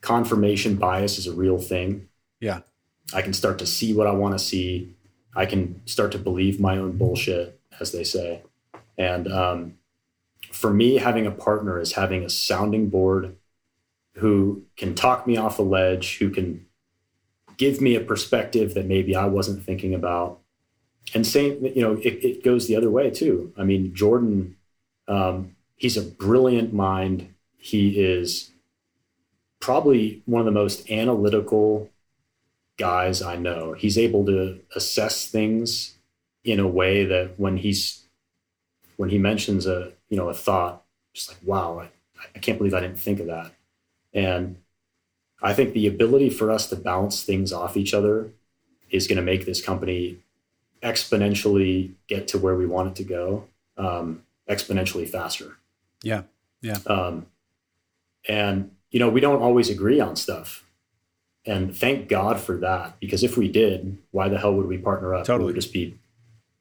Confirmation 0.00 0.76
bias 0.76 1.18
is 1.18 1.26
a 1.26 1.32
real 1.32 1.58
thing. 1.58 2.08
Yeah, 2.40 2.60
I 3.12 3.22
can 3.22 3.32
start 3.32 3.58
to 3.58 3.66
see 3.66 3.92
what 3.92 4.06
I 4.06 4.12
want 4.12 4.36
to 4.36 4.44
see. 4.44 4.94
I 5.36 5.46
can 5.46 5.86
start 5.86 6.12
to 6.12 6.18
believe 6.18 6.60
my 6.60 6.78
own 6.78 6.96
bullshit, 6.96 7.60
as 7.80 7.92
they 7.92 8.04
say. 8.04 8.42
And 8.96 9.30
um, 9.30 9.74
for 10.52 10.72
me, 10.72 10.96
having 10.96 11.26
a 11.26 11.30
partner 11.30 11.80
is 11.80 11.92
having 11.92 12.24
a 12.24 12.30
sounding 12.30 12.88
board 12.88 13.36
who 14.14 14.64
can 14.76 14.94
talk 14.94 15.26
me 15.26 15.36
off 15.36 15.58
a 15.58 15.62
ledge, 15.62 16.18
who 16.18 16.30
can 16.30 16.66
give 17.56 17.80
me 17.80 17.96
a 17.96 18.00
perspective 18.00 18.74
that 18.74 18.86
maybe 18.86 19.14
I 19.16 19.26
wasn't 19.26 19.64
thinking 19.64 19.94
about. 19.94 20.40
And 21.12 21.26
same, 21.26 21.64
you 21.64 21.82
know, 21.82 21.94
it, 21.94 22.24
it 22.24 22.44
goes 22.44 22.66
the 22.66 22.76
other 22.76 22.90
way 22.90 23.10
too. 23.10 23.52
I 23.58 23.64
mean, 23.64 23.94
Jordan, 23.94 24.56
um, 25.08 25.56
he's 25.76 25.96
a 25.96 26.02
brilliant 26.02 26.72
mind. 26.72 27.34
He 27.58 28.00
is 28.00 28.50
probably 29.60 30.22
one 30.26 30.40
of 30.40 30.46
the 30.46 30.52
most 30.52 30.90
analytical 30.90 31.90
guys 32.76 33.22
I 33.22 33.36
know. 33.36 33.72
He's 33.72 33.98
able 33.98 34.24
to 34.26 34.60
assess 34.74 35.28
things 35.28 35.94
in 36.44 36.60
a 36.60 36.68
way 36.68 37.04
that 37.04 37.38
when 37.38 37.56
he's 37.56 38.04
when 38.96 39.10
he 39.10 39.18
mentions 39.18 39.66
a 39.66 39.92
you 40.08 40.16
know 40.16 40.28
a 40.28 40.34
thought, 40.34 40.84
just 41.12 41.28
like 41.28 41.38
wow, 41.44 41.80
I, 41.80 41.88
I 42.34 42.38
can't 42.38 42.58
believe 42.58 42.74
I 42.74 42.80
didn't 42.80 42.98
think 42.98 43.20
of 43.20 43.26
that. 43.26 43.52
And 44.12 44.56
I 45.42 45.52
think 45.52 45.74
the 45.74 45.86
ability 45.86 46.30
for 46.30 46.50
us 46.50 46.68
to 46.68 46.76
bounce 46.76 47.22
things 47.22 47.52
off 47.52 47.76
each 47.76 47.92
other 47.92 48.30
is 48.90 49.06
going 49.06 49.16
to 49.16 49.22
make 49.22 49.44
this 49.44 49.60
company 49.60 50.18
exponentially 50.82 51.92
get 52.06 52.28
to 52.28 52.38
where 52.38 52.54
we 52.54 52.66
want 52.66 52.88
it 52.88 52.96
to 52.96 53.04
go, 53.04 53.48
um, 53.76 54.22
exponentially 54.48 55.08
faster. 55.08 55.56
Yeah, 56.02 56.22
yeah. 56.60 56.78
Um, 56.86 57.26
and 58.28 58.70
you 58.90 59.00
know, 59.00 59.08
we 59.08 59.20
don't 59.20 59.42
always 59.42 59.68
agree 59.70 60.00
on 60.00 60.16
stuff, 60.16 60.63
and 61.46 61.76
thank 61.76 62.08
God 62.08 62.40
for 62.40 62.56
that. 62.58 62.98
Because 63.00 63.22
if 63.22 63.36
we 63.36 63.48
did, 63.48 63.98
why 64.10 64.28
the 64.28 64.38
hell 64.38 64.54
would 64.54 64.66
we 64.66 64.78
partner 64.78 65.14
up? 65.14 65.26
Totally, 65.26 65.46
we 65.46 65.52
would 65.52 65.60
just 65.60 65.72
be 65.72 65.98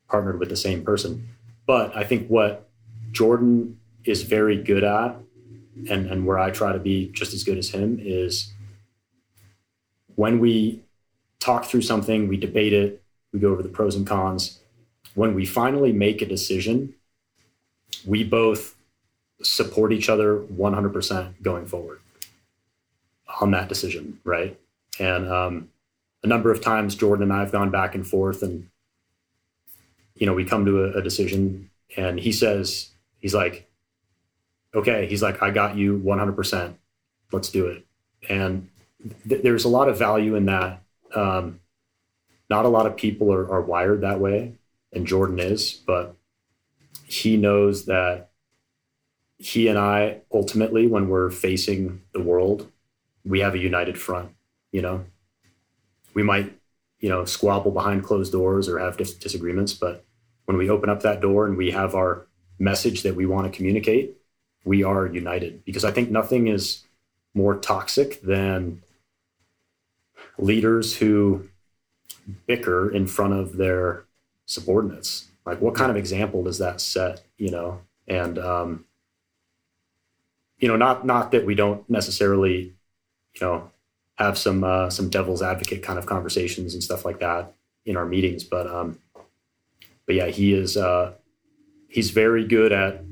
partnered 0.09 0.39
with 0.39 0.49
the 0.49 0.55
same 0.55 0.83
person. 0.83 1.29
But 1.65 1.95
I 1.95 2.03
think 2.03 2.27
what 2.27 2.69
Jordan 3.11 3.79
is 4.03 4.23
very 4.23 4.61
good 4.61 4.83
at, 4.83 5.15
and 5.89 6.07
and 6.07 6.25
where 6.25 6.37
I 6.37 6.51
try 6.51 6.73
to 6.73 6.79
be 6.79 7.09
just 7.09 7.33
as 7.33 7.43
good 7.43 7.57
as 7.57 7.69
him 7.69 7.99
is 8.01 8.53
when 10.15 10.39
we 10.39 10.83
talk 11.39 11.65
through 11.65 11.81
something, 11.81 12.27
we 12.27 12.37
debate 12.37 12.73
it, 12.73 13.01
we 13.31 13.39
go 13.39 13.51
over 13.51 13.63
the 13.63 13.69
pros 13.69 13.95
and 13.95 14.05
cons. 14.05 14.59
When 15.15 15.33
we 15.33 15.45
finally 15.45 15.91
make 15.91 16.21
a 16.21 16.25
decision, 16.25 16.95
we 18.05 18.23
both 18.23 18.75
support 19.41 19.91
each 19.91 20.09
other 20.09 20.37
100% 20.37 21.41
going 21.41 21.65
forward 21.65 21.99
on 23.41 23.51
that 23.51 23.67
decision, 23.67 24.19
right? 24.23 24.57
And 24.99 25.31
um, 25.31 25.69
a 26.23 26.27
number 26.27 26.51
of 26.51 26.61
times, 26.61 26.95
Jordan 26.95 27.23
and 27.23 27.33
I 27.33 27.39
have 27.39 27.51
gone 27.51 27.71
back 27.71 27.95
and 27.95 28.05
forth, 28.05 28.43
and 28.43 28.69
you 30.15 30.25
know, 30.25 30.33
we 30.33 30.45
come 30.45 30.65
to 30.65 30.85
a, 30.85 30.99
a 30.99 31.01
decision, 31.01 31.69
and 31.97 32.19
he 32.19 32.31
says, 32.31 32.89
he's 33.19 33.33
like, 33.33 33.69
okay, 34.75 35.07
he's 35.07 35.21
like, 35.21 35.41
I 35.41 35.51
got 35.51 35.75
you 35.75 35.99
100%. 35.99 36.75
Let's 37.31 37.49
do 37.49 37.67
it. 37.67 37.85
And 38.29 38.69
th- 39.27 39.41
there's 39.41 39.65
a 39.65 39.69
lot 39.69 39.89
of 39.89 39.97
value 39.97 40.35
in 40.35 40.45
that. 40.45 40.81
Um, 41.13 41.59
not 42.49 42.65
a 42.65 42.69
lot 42.69 42.85
of 42.85 42.95
people 42.95 43.33
are, 43.33 43.49
are 43.51 43.61
wired 43.61 44.01
that 44.01 44.19
way, 44.19 44.53
and 44.91 45.07
Jordan 45.07 45.39
is, 45.39 45.73
but 45.73 46.15
he 47.05 47.37
knows 47.37 47.85
that 47.85 48.29
he 49.37 49.67
and 49.67 49.77
I 49.77 50.21
ultimately, 50.31 50.87
when 50.87 51.09
we're 51.09 51.29
facing 51.29 52.01
the 52.13 52.21
world, 52.21 52.71
we 53.25 53.39
have 53.39 53.55
a 53.55 53.59
united 53.59 53.97
front. 53.97 54.29
You 54.73 54.81
know, 54.81 55.05
we 56.13 56.23
might, 56.23 56.59
you 56.99 57.07
know, 57.07 57.23
squabble 57.23 57.71
behind 57.71 58.03
closed 58.03 58.33
doors 58.33 58.67
or 58.67 58.79
have 58.79 58.97
dis- 58.97 59.13
disagreements, 59.13 59.73
but 59.73 60.03
when 60.45 60.57
we 60.57 60.69
open 60.69 60.89
up 60.89 61.01
that 61.03 61.21
door 61.21 61.45
and 61.45 61.55
we 61.55 61.71
have 61.71 61.95
our 61.95 62.27
message 62.59 63.03
that 63.03 63.15
we 63.15 63.25
want 63.25 63.49
to 63.49 63.55
communicate, 63.55 64.17
we 64.65 64.83
are 64.83 65.07
united. 65.07 65.63
Because 65.63 65.85
I 65.85 65.91
think 65.91 66.11
nothing 66.11 66.47
is 66.47 66.83
more 67.33 67.55
toxic 67.55 68.21
than 68.21 68.83
leaders 70.37 70.97
who 70.97 71.47
bicker 72.47 72.89
in 72.89 73.07
front 73.07 73.33
of 73.33 73.57
their 73.57 74.05
subordinates. 74.45 75.29
Like, 75.45 75.61
what 75.61 75.75
kind 75.75 75.91
of 75.91 75.97
example 75.97 76.43
does 76.43 76.57
that 76.59 76.81
set? 76.81 77.23
You 77.37 77.51
know, 77.51 77.81
and 78.07 78.39
um, 78.39 78.85
you 80.57 80.67
know, 80.67 80.77
not 80.77 81.05
not 81.05 81.31
that 81.31 81.45
we 81.45 81.55
don't 81.55 81.87
necessarily, 81.89 82.73
you 83.33 83.41
know, 83.41 83.71
have 84.23 84.37
some 84.37 84.63
uh, 84.63 84.89
some 84.89 85.09
devil's 85.09 85.41
advocate 85.41 85.83
kind 85.83 85.99
of 85.99 86.05
conversations 86.05 86.73
and 86.73 86.83
stuff 86.83 87.05
like 87.05 87.19
that 87.19 87.53
in 87.85 87.97
our 87.97 88.05
meetings, 88.05 88.43
but 88.43 88.67
um, 88.67 88.99
but 90.05 90.15
yeah, 90.15 90.27
he 90.27 90.53
is 90.53 90.77
uh, 90.77 91.13
he's 91.87 92.11
very 92.11 92.45
good 92.45 92.71
at 92.71 93.03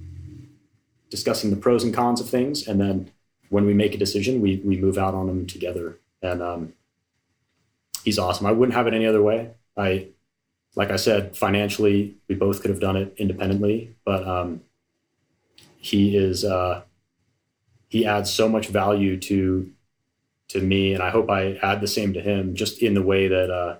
discussing 1.10 1.50
the 1.50 1.56
pros 1.56 1.84
and 1.84 1.94
cons 1.94 2.22
of 2.22 2.30
things, 2.30 2.68
and 2.68 2.80
then 2.80 3.12
when 3.50 3.66
we 3.66 3.74
make 3.74 3.94
a 3.94 3.98
decision, 3.98 4.42
we 4.42 4.62
we 4.64 4.78
move 4.78 4.98
out 4.98 5.14
on 5.14 5.28
them 5.28 5.46
together, 5.46 5.98
and 6.22 6.42
um, 6.42 6.74
he's 8.04 8.18
awesome. 8.18 8.46
I 8.46 8.52
wouldn't 8.52 8.76
have 8.76 8.88
it 8.88 8.94
any 8.94 9.06
other 9.06 9.22
way. 9.22 9.52
I, 9.78 10.08
like 10.76 10.92
I 10.92 10.96
said, 10.96 11.36
financially, 11.36 12.16
we 12.28 12.36
both 12.36 12.62
could 12.62 12.72
have 12.72 12.80
done 12.80 12.96
it 12.96 13.14
independently, 13.18 13.96
but 14.06 14.28
um, 14.28 14.62
he 15.78 16.16
is 16.16 16.46
uh, 16.46 16.84
he 17.90 18.06
adds 18.06 18.32
so 18.32 18.48
much 18.48 18.68
value 18.68 19.18
to 19.20 19.72
to 20.52 20.62
me, 20.62 20.94
and 20.94 21.02
I 21.02 21.10
hope 21.10 21.30
I 21.30 21.54
add 21.62 21.82
the 21.82 21.88
same 21.88 22.14
to 22.14 22.22
him, 22.22 22.56
just 22.56 22.82
in 22.82 22.94
the 22.94 23.02
way 23.02 23.28
that 23.28 23.50
uh, 23.50 23.78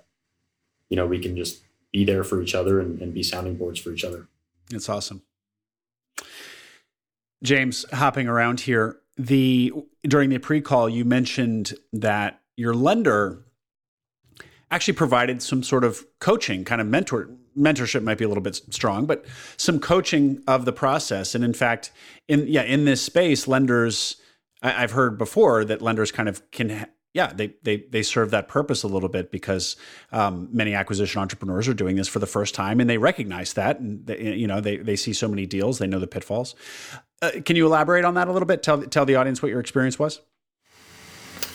you 0.90 0.98
know 0.98 1.06
we 1.06 1.20
can 1.20 1.36
just 1.36 1.62
be 1.92 2.06
there 2.06 2.24
for 2.24 2.42
each 2.42 2.56
other 2.56 2.80
and, 2.80 3.02
and 3.02 3.14
be 3.14 3.24
sounding 3.24 3.56
boards 3.56 3.80
for 3.80 3.92
each 3.92 4.04
other. 4.04 4.28
It's 4.72 4.90
awesome. 4.90 5.22
James, 7.44 7.86
hopping 7.92 8.28
around 8.28 8.62
here, 8.62 9.00
the 9.18 9.74
during 10.04 10.30
the 10.30 10.38
pre-call, 10.38 10.90
you 10.90 11.06
mentioned 11.06 11.74
that 11.94 12.42
your 12.56 12.74
lender 12.74 13.44
actually 14.70 14.94
provided 14.94 15.42
some 15.42 15.64
sort 15.64 15.84
of 15.84 16.06
coaching, 16.20 16.64
kind 16.64 16.80
of 16.80 16.88
mentor 16.88 17.30
mentorship 17.58 18.02
might 18.04 18.18
be 18.18 18.24
a 18.24 18.28
little 18.28 18.44
bit 18.44 18.62
strong, 18.70 19.06
but 19.06 19.26
some 19.58 19.80
coaching 19.80 20.42
of 20.48 20.64
the 20.64 20.72
process. 20.72 21.36
And 21.36 21.44
in 21.44 21.54
fact, 21.54 21.92
in 22.28 22.48
yeah, 22.48 22.64
in 22.64 22.86
this 22.86 23.02
space, 23.02 23.48
lenders 23.48 24.16
I, 24.62 24.82
have 24.82 24.92
heard 24.92 25.18
before 25.18 25.66
that 25.66 25.82
lenders 25.82 26.12
kind 26.12 26.30
of 26.30 26.50
can. 26.52 26.88
yeah, 27.14 27.34
they, 27.34 27.56
they 27.64 27.86
they 27.90 28.04
serve 28.04 28.32
that 28.32 28.48
purpose 28.48 28.84
a 28.84 28.88
little 28.88 29.10
bit 29.10 29.32
because 29.32 29.76
um, 30.12 30.50
many 30.52 30.74
acquisition 30.74 31.22
entrepreneurs 31.22 31.68
are 31.68 31.74
doing 31.74 31.96
this 31.96 32.08
for 32.08 32.20
the 32.20 32.28
first 32.28 32.54
time, 32.56 32.80
and 32.80 32.90
they 32.90 32.98
recognize 32.98 33.54
that, 33.54 33.80
and 33.80 34.06
they, 34.06 34.34
you 34.36 34.48
know 34.48 34.62
they 34.62 34.78
they 34.78 34.96
see 34.96 35.14
so 35.14 35.28
many 35.28 35.46
deals, 35.46 35.80
they 35.80 35.88
know 35.88 36.00
the 36.00 36.08
pitfalls. 36.08 36.56
Uh, 37.22 37.32
can 37.46 37.56
you 37.56 37.66
elaborate 37.66 38.04
on 38.04 38.16
that 38.16 38.28
a 38.28 38.32
little 38.32 38.48
bit? 38.48 38.64
Tell 38.64 38.82
tell 38.82 39.06
the 39.06 39.16
audience 39.16 39.42
what 39.42 39.50
your 39.50 39.60
experience 39.60 40.00
was. 40.00 40.22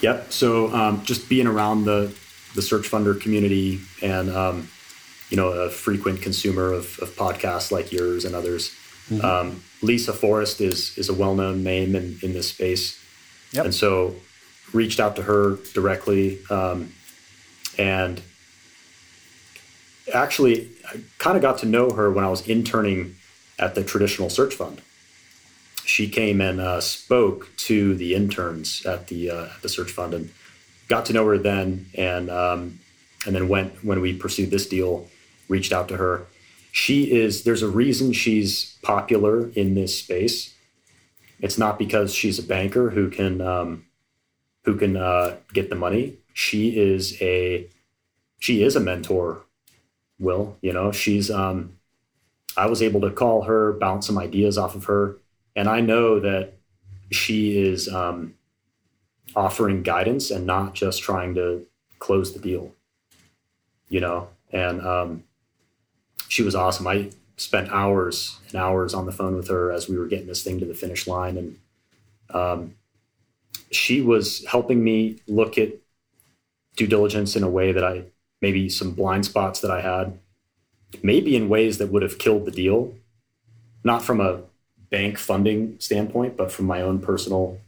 Yep. 0.01 0.33
So 0.33 0.73
um, 0.75 1.05
just 1.05 1.29
being 1.29 1.47
around 1.47 1.85
the 1.85 2.15
the 2.55 2.63
search 2.63 2.91
funder 2.91 3.21
community 3.21 3.81
and 4.03 4.31
um, 4.31 4.69
you 5.31 5.37
know 5.37 5.49
a 5.49 5.71
frequent 5.71 6.23
consumer 6.23 6.73
of, 6.73 6.99
of, 7.01 7.11
podcasts 7.17 7.71
like 7.71 7.93
yours 7.93 8.25
and 8.25 8.35
others. 8.35 8.75
Mm-hmm. 9.09 9.25
Lisa 9.83 10.13
Forrest 10.13 10.61
is 10.61 10.97
is 10.99 11.09
a 11.09 11.15
well 11.15 11.35
known 11.35 11.63
name 11.63 11.95
in 11.95 12.19
in 12.23 12.33
this 12.33 12.49
space, 12.49 12.99
yep. 13.53 13.65
and 13.65 13.75
so 13.75 14.17
reached 14.73 14.99
out 14.99 15.17
to 15.17 15.23
her 15.23 15.57
directly 15.75 16.39
um, 16.51 16.93
and 17.79 18.21
actually 20.13 20.71
I 20.89 21.01
kind 21.19 21.37
of 21.37 21.43
got 21.43 21.59
to 21.59 21.67
know 21.67 21.91
her 21.91 22.11
when 22.11 22.25
I 22.25 22.29
was 22.29 22.47
interning 22.49 23.17
at 23.59 23.75
the 23.75 23.83
traditional 23.83 24.31
search 24.31 24.55
fund. 24.55 24.83
She 25.85 26.09
came 26.09 26.41
and 26.41 26.61
uh, 26.61 26.81
spoke 26.81 27.49
to 27.59 27.95
the 27.95 28.15
interns 28.15 28.85
at 28.85 29.07
the 29.09 29.31
uh, 29.31 29.45
at 29.45 29.63
the 29.63 29.69
search 29.69 29.91
fund 29.91 30.15
and 30.15 30.31
got 30.89 31.07
to 31.07 31.13
know 31.13 31.27
her 31.27 31.39
then, 31.39 31.87
and 31.95 32.31
um, 32.31 32.81
and 33.25 33.35
then 33.35 33.49
went 33.49 33.85
when 33.85 34.01
we 34.01 34.13
pursued 34.13 34.51
this 34.51 34.69
deal, 34.69 35.09
reached 35.49 35.73
out 35.73 35.89
to 35.89 35.97
her. 35.97 36.27
She 36.77 37.11
is 37.11 37.45
there's 37.45 37.63
a 37.63 37.71
reason 37.71 38.13
she's 38.13 38.77
popular 38.83 39.49
in 39.53 39.75
this 39.75 39.99
space. 39.99 40.55
It's 41.41 41.57
not 41.57 41.79
because 41.79 42.13
she's 42.15 42.39
a 42.39 42.43
banker 42.43 42.91
who 42.91 43.09
can 43.09 43.41
um, 43.41 43.87
who 44.65 44.77
can 44.77 44.95
uh, 44.95 45.37
get 45.55 45.71
the 45.71 45.75
money. 45.75 46.19
She 46.35 46.77
is 46.77 47.17
a 47.23 47.67
she 48.41 48.63
is 48.63 48.77
a 48.77 48.81
mentor. 48.81 49.41
Will 50.19 50.59
you 50.61 50.71
know 50.71 50.93
she's 50.93 51.31
um, 51.31 51.79
I 52.59 52.67
was 52.67 52.83
able 52.83 53.01
to 53.01 53.11
call 53.11 53.45
her, 53.45 53.73
bounce 53.73 54.07
some 54.07 54.19
ideas 54.19 54.59
off 54.59 54.75
of 54.75 54.85
her, 54.85 55.17
and 55.57 55.71
I 55.71 55.81
know 55.81 56.21
that 56.21 56.59
she 57.11 57.57
is 57.59 57.89
um, 57.89 58.35
offering 59.35 59.83
guidance 59.83 60.31
and 60.31 60.45
not 60.45 60.75
just 60.75 61.03
trying 61.03 61.37
to 61.37 61.67
close 62.01 62.35
the 62.35 62.39
deal. 62.39 62.75
You 63.89 64.01
know, 64.01 64.29
and 64.53 64.83
um, 64.83 65.23
she 66.29 66.43
was 66.43 66.55
awesome. 66.55 66.87
I 66.87 67.11
spent 67.37 67.71
hours 67.71 68.39
and 68.49 68.57
hours 68.57 68.95
on 68.95 69.07
the 69.07 69.13
phone 69.13 69.37
with 69.37 69.49
her 69.49 69.71
as 69.71 69.89
we 69.89 69.99
were 69.99 70.07
getting 70.07 70.27
this 70.27 70.43
thing 70.43 70.59
to 70.61 70.67
the 70.67 70.75
finish 70.75 71.07
line, 71.07 71.37
and 71.37 71.59
um, 72.31 72.75
she 73.71 74.01
was 74.01 74.45
helping 74.47 74.83
me 74.83 75.17
look 75.27 75.59
at 75.59 75.71
due 76.77 76.87
diligence 76.87 77.37
in 77.37 77.43
a 77.43 77.51
way 77.51 77.73
that 77.73 77.85
I 77.85 78.05
maybe 78.43 78.69
some 78.69 78.93
blind 78.93 79.25
spots 79.25 79.61
that 79.61 79.71
I 79.71 79.81
had, 79.81 80.19
maybe 81.03 81.37
in 81.37 81.49
ways 81.49 81.79
that 81.79 81.89
would 81.89 82.03
have 82.03 82.19
killed 82.19 82.45
the 82.45 82.51
deal, 82.51 82.95
not 83.83 84.03
from 84.03 84.21
a 84.21 84.41
bank 84.91 85.19
funding 85.19 85.77
standpoint, 85.79 86.37
but 86.37 86.53
from 86.53 86.67
my 86.67 86.81
own 86.81 87.01
personal 87.01 87.59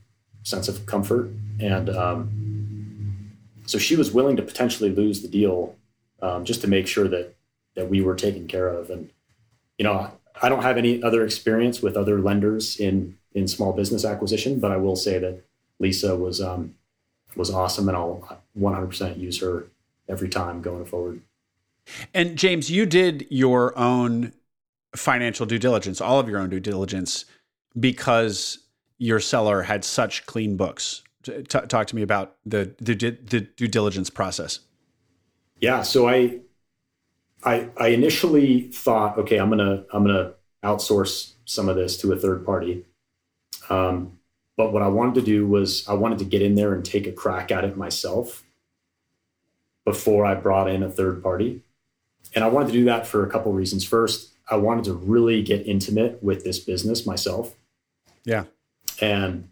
sense 0.42 0.68
of 0.68 0.86
comfort. 0.86 1.30
And 1.60 1.90
um, 1.90 3.30
so 3.66 3.78
she 3.78 3.96
was 3.96 4.12
willing 4.12 4.36
to 4.36 4.42
potentially 4.42 4.90
lose 4.90 5.22
the 5.22 5.28
deal 5.28 5.74
um, 6.22 6.44
just 6.44 6.60
to 6.60 6.68
make 6.68 6.86
sure 6.86 7.08
that 7.08 7.34
that 7.78 7.88
we 7.88 8.00
were 8.02 8.16
taken 8.16 8.48
care 8.48 8.68
of. 8.68 8.90
And 8.90 9.08
you 9.78 9.84
know, 9.84 10.10
I 10.42 10.48
don't 10.48 10.62
have 10.62 10.76
any 10.76 11.00
other 11.00 11.24
experience 11.24 11.80
with 11.80 11.96
other 11.96 12.20
lenders 12.20 12.78
in 12.78 13.16
in 13.32 13.46
small 13.46 13.72
business 13.72 14.04
acquisition, 14.04 14.58
but 14.58 14.72
I 14.72 14.76
will 14.76 14.96
say 14.96 15.18
that 15.18 15.44
Lisa 15.78 16.16
was 16.16 16.40
um, 16.40 16.74
was 17.36 17.50
awesome, 17.50 17.88
and 17.88 17.96
I'll 17.96 18.42
100% 18.58 19.18
use 19.18 19.40
her 19.40 19.68
every 20.08 20.28
time 20.28 20.60
going 20.60 20.84
forward. 20.84 21.20
And 22.12 22.36
James, 22.36 22.68
you 22.68 22.84
did 22.84 23.26
your 23.30 23.78
own 23.78 24.32
financial 24.96 25.46
due 25.46 25.58
diligence, 25.58 26.00
all 26.00 26.18
of 26.18 26.28
your 26.28 26.40
own 26.40 26.50
due 26.50 26.60
diligence, 26.60 27.26
because 27.78 28.58
your 28.98 29.20
seller 29.20 29.62
had 29.62 29.84
such 29.84 30.26
clean 30.26 30.56
books. 30.56 31.02
T- 31.22 31.42
talk 31.42 31.86
to 31.86 31.94
me 31.94 32.02
about 32.02 32.36
the, 32.44 32.74
the 32.80 32.94
the 32.94 33.40
due 33.42 33.68
diligence 33.68 34.10
process. 34.10 34.60
Yeah, 35.60 35.82
so 35.82 36.08
I 36.08 36.40
I 37.44 37.68
I 37.76 37.88
initially 37.88 38.62
thought, 38.62 39.18
okay, 39.18 39.38
I'm 39.38 39.50
gonna 39.50 39.84
I'm 39.92 40.04
gonna 40.04 40.32
outsource 40.64 41.32
some 41.44 41.68
of 41.68 41.76
this 41.76 41.96
to 41.98 42.12
a 42.12 42.16
third 42.16 42.44
party. 42.44 42.84
Um, 43.68 44.18
but 44.56 44.72
what 44.72 44.82
I 44.82 44.88
wanted 44.88 45.14
to 45.16 45.22
do 45.22 45.46
was 45.46 45.86
I 45.88 45.94
wanted 45.94 46.18
to 46.18 46.24
get 46.24 46.42
in 46.42 46.56
there 46.56 46.74
and 46.74 46.84
take 46.84 47.06
a 47.06 47.12
crack 47.12 47.52
at 47.52 47.64
it 47.64 47.76
myself 47.76 48.44
before 49.84 50.26
I 50.26 50.34
brought 50.34 50.68
in 50.68 50.82
a 50.82 50.90
third 50.90 51.22
party. 51.22 51.62
And 52.34 52.44
I 52.44 52.48
wanted 52.48 52.66
to 52.66 52.72
do 52.72 52.84
that 52.86 53.06
for 53.06 53.24
a 53.24 53.30
couple 53.30 53.52
of 53.52 53.56
reasons. 53.56 53.84
First, 53.84 54.32
I 54.50 54.56
wanted 54.56 54.84
to 54.84 54.92
really 54.92 55.42
get 55.42 55.66
intimate 55.66 56.22
with 56.22 56.44
this 56.44 56.58
business 56.58 57.06
myself. 57.06 57.54
Yeah. 58.24 58.44
And 59.00 59.48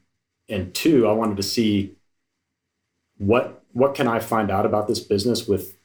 and 0.49 0.74
two, 0.74 1.07
I 1.07 1.12
wanted 1.12 1.37
to 1.37 1.43
see 1.43 1.97
what 3.18 3.62
what 3.72 3.95
can 3.95 4.09
I 4.09 4.18
find 4.18 4.51
out 4.51 4.66
about 4.66 4.89
this 4.89 5.01
business 5.01 5.47
with 5.47 5.76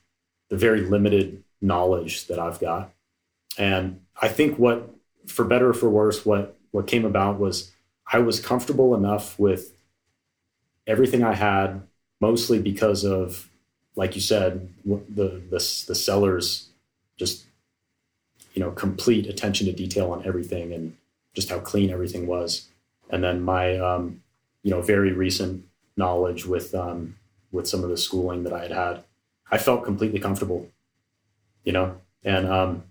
the 0.49 0.57
very 0.57 0.81
limited 0.81 1.43
knowledge 1.61 2.27
that 2.27 2.39
I've 2.39 2.59
got. 2.59 2.91
And 3.57 4.01
I 4.21 4.27
think 4.27 4.57
what 4.57 4.89
for 5.27 5.45
better 5.45 5.69
or 5.69 5.73
for 5.73 5.89
worse, 5.89 6.25
what 6.25 6.57
what 6.71 6.87
came 6.87 7.05
about 7.05 7.39
was 7.39 7.71
I 8.11 8.19
was 8.19 8.39
comfortable 8.39 8.95
enough 8.95 9.37
with 9.39 9.73
everything 10.87 11.23
I 11.23 11.33
had, 11.33 11.81
mostly 12.19 12.59
because 12.59 13.03
of, 13.03 13.49
like 13.95 14.15
you 14.15 14.21
said, 14.21 14.69
the 14.85 15.41
the, 15.49 15.83
the 15.87 15.95
sellers 15.95 16.69
just 17.17 17.45
you 18.53 18.61
know 18.61 18.71
complete 18.71 19.27
attention 19.27 19.67
to 19.67 19.73
detail 19.73 20.11
on 20.11 20.25
everything 20.25 20.73
and 20.73 20.95
just 21.33 21.49
how 21.49 21.59
clean 21.59 21.89
everything 21.89 22.27
was, 22.27 22.67
and 23.09 23.23
then 23.23 23.41
my 23.41 23.77
um, 23.77 24.21
you 24.63 24.71
know 24.71 24.81
very 24.81 25.11
recent 25.11 25.65
knowledge 25.97 26.45
with 26.45 26.73
um, 26.73 27.17
with 27.51 27.67
some 27.67 27.83
of 27.83 27.89
the 27.89 27.97
schooling 27.97 28.43
that 28.43 28.53
I 28.53 28.63
had 28.63 28.71
had, 28.71 29.03
I 29.51 29.57
felt 29.57 29.83
completely 29.83 30.19
comfortable, 30.19 30.69
you 31.63 31.71
know, 31.71 31.97
and 32.23 32.47
um, 32.47 32.83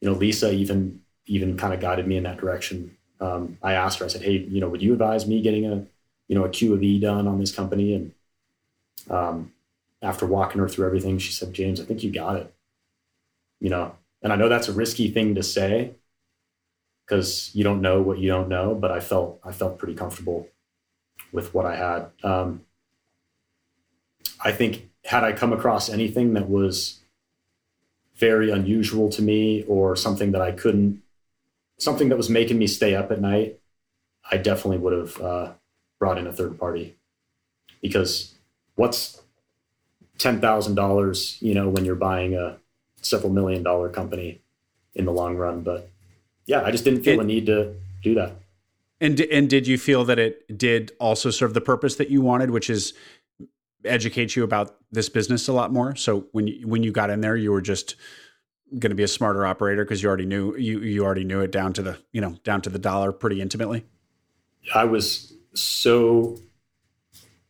you 0.00 0.10
know 0.10 0.16
Lisa 0.16 0.52
even 0.52 1.00
even 1.26 1.56
kind 1.56 1.72
of 1.72 1.80
guided 1.80 2.06
me 2.06 2.16
in 2.16 2.24
that 2.24 2.38
direction. 2.38 2.96
Um, 3.20 3.58
I 3.62 3.74
asked 3.74 4.00
her, 4.00 4.04
I 4.04 4.08
said, 4.08 4.22
"Hey, 4.22 4.38
you 4.38 4.60
know, 4.60 4.68
would 4.68 4.82
you 4.82 4.92
advise 4.92 5.26
me 5.26 5.40
getting 5.42 5.66
a, 5.66 5.86
you 6.28 6.34
know, 6.36 6.44
a 6.44 6.48
Q 6.48 6.74
of 6.74 6.82
E 6.82 6.98
done 6.98 7.26
on 7.26 7.38
this 7.38 7.54
company?" 7.54 7.94
And 7.94 8.12
um, 9.10 9.52
after 10.00 10.26
walking 10.26 10.60
her 10.60 10.68
through 10.68 10.86
everything, 10.86 11.18
she 11.18 11.32
said, 11.32 11.54
"James, 11.54 11.80
I 11.80 11.84
think 11.84 12.02
you 12.02 12.10
got 12.10 12.36
it." 12.36 12.52
You 13.60 13.70
know, 13.70 13.96
and 14.22 14.32
I 14.32 14.36
know 14.36 14.48
that's 14.48 14.68
a 14.68 14.72
risky 14.72 15.10
thing 15.10 15.34
to 15.36 15.42
say 15.42 15.92
because 17.06 17.50
you 17.54 17.62
don't 17.64 17.80
know 17.80 18.00
what 18.00 18.18
you 18.18 18.28
don't 18.28 18.48
know, 18.48 18.74
but 18.74 18.90
I 18.90 19.00
felt 19.00 19.40
I 19.44 19.52
felt 19.52 19.78
pretty 19.78 19.94
comfortable 19.94 20.48
with 21.32 21.54
what 21.54 21.66
I 21.66 21.76
had. 21.76 22.10
Um, 22.22 22.64
I 24.44 24.52
think 24.52 24.90
had 25.04 25.24
I 25.24 25.32
come 25.32 25.52
across 25.52 25.88
anything 25.88 26.34
that 26.34 26.48
was 26.48 27.01
very 28.16 28.50
unusual 28.50 29.08
to 29.10 29.22
me 29.22 29.64
or 29.64 29.96
something 29.96 30.32
that 30.32 30.42
I 30.42 30.52
couldn't 30.52 31.02
something 31.78 32.08
that 32.08 32.16
was 32.16 32.30
making 32.30 32.58
me 32.58 32.66
stay 32.66 32.94
up 32.94 33.10
at 33.10 33.20
night, 33.20 33.58
I 34.30 34.36
definitely 34.36 34.78
would 34.78 34.92
have 34.92 35.20
uh, 35.20 35.52
brought 35.98 36.18
in 36.18 36.26
a 36.26 36.32
third 36.32 36.58
party 36.58 36.96
because 37.80 38.34
what's 38.76 39.20
ten 40.18 40.40
thousand 40.40 40.76
dollars, 40.76 41.38
you 41.40 41.54
know, 41.54 41.68
when 41.68 41.84
you're 41.84 41.96
buying 41.96 42.34
a 42.34 42.58
several 43.00 43.32
million 43.32 43.62
dollar 43.62 43.88
company 43.88 44.40
in 44.94 45.04
the 45.04 45.12
long 45.12 45.36
run. 45.36 45.62
But 45.62 45.90
yeah, 46.46 46.62
I 46.62 46.70
just 46.70 46.84
didn't 46.84 47.02
feel 47.02 47.20
it, 47.20 47.24
a 47.24 47.26
need 47.26 47.46
to 47.46 47.74
do 48.02 48.14
that. 48.14 48.36
And 49.00 49.20
and 49.20 49.50
did 49.50 49.66
you 49.66 49.76
feel 49.76 50.04
that 50.04 50.18
it 50.18 50.56
did 50.56 50.92
also 51.00 51.30
serve 51.30 51.54
the 51.54 51.60
purpose 51.60 51.96
that 51.96 52.10
you 52.10 52.22
wanted, 52.22 52.50
which 52.50 52.70
is 52.70 52.94
educate 53.84 54.36
you 54.36 54.44
about 54.44 54.76
this 54.90 55.08
business 55.08 55.48
a 55.48 55.52
lot 55.52 55.72
more? 55.72 55.94
So 55.96 56.26
when 56.32 56.46
you, 56.46 56.66
when 56.66 56.82
you 56.82 56.92
got 56.92 57.10
in 57.10 57.20
there, 57.20 57.36
you 57.36 57.52
were 57.52 57.62
just 57.62 57.96
going 58.78 58.90
to 58.90 58.96
be 58.96 59.02
a 59.02 59.08
smarter 59.08 59.44
operator 59.46 59.84
because 59.84 60.02
you 60.02 60.08
already 60.08 60.24
knew 60.24 60.56
you 60.56 60.80
you 60.80 61.04
already 61.04 61.24
knew 61.24 61.40
it 61.40 61.50
down 61.50 61.72
to 61.74 61.82
the 61.82 61.98
you 62.12 62.20
know 62.20 62.36
down 62.44 62.62
to 62.62 62.70
the 62.70 62.78
dollar 62.78 63.12
pretty 63.12 63.40
intimately. 63.40 63.84
I 64.74 64.84
was 64.84 65.34
so 65.54 66.38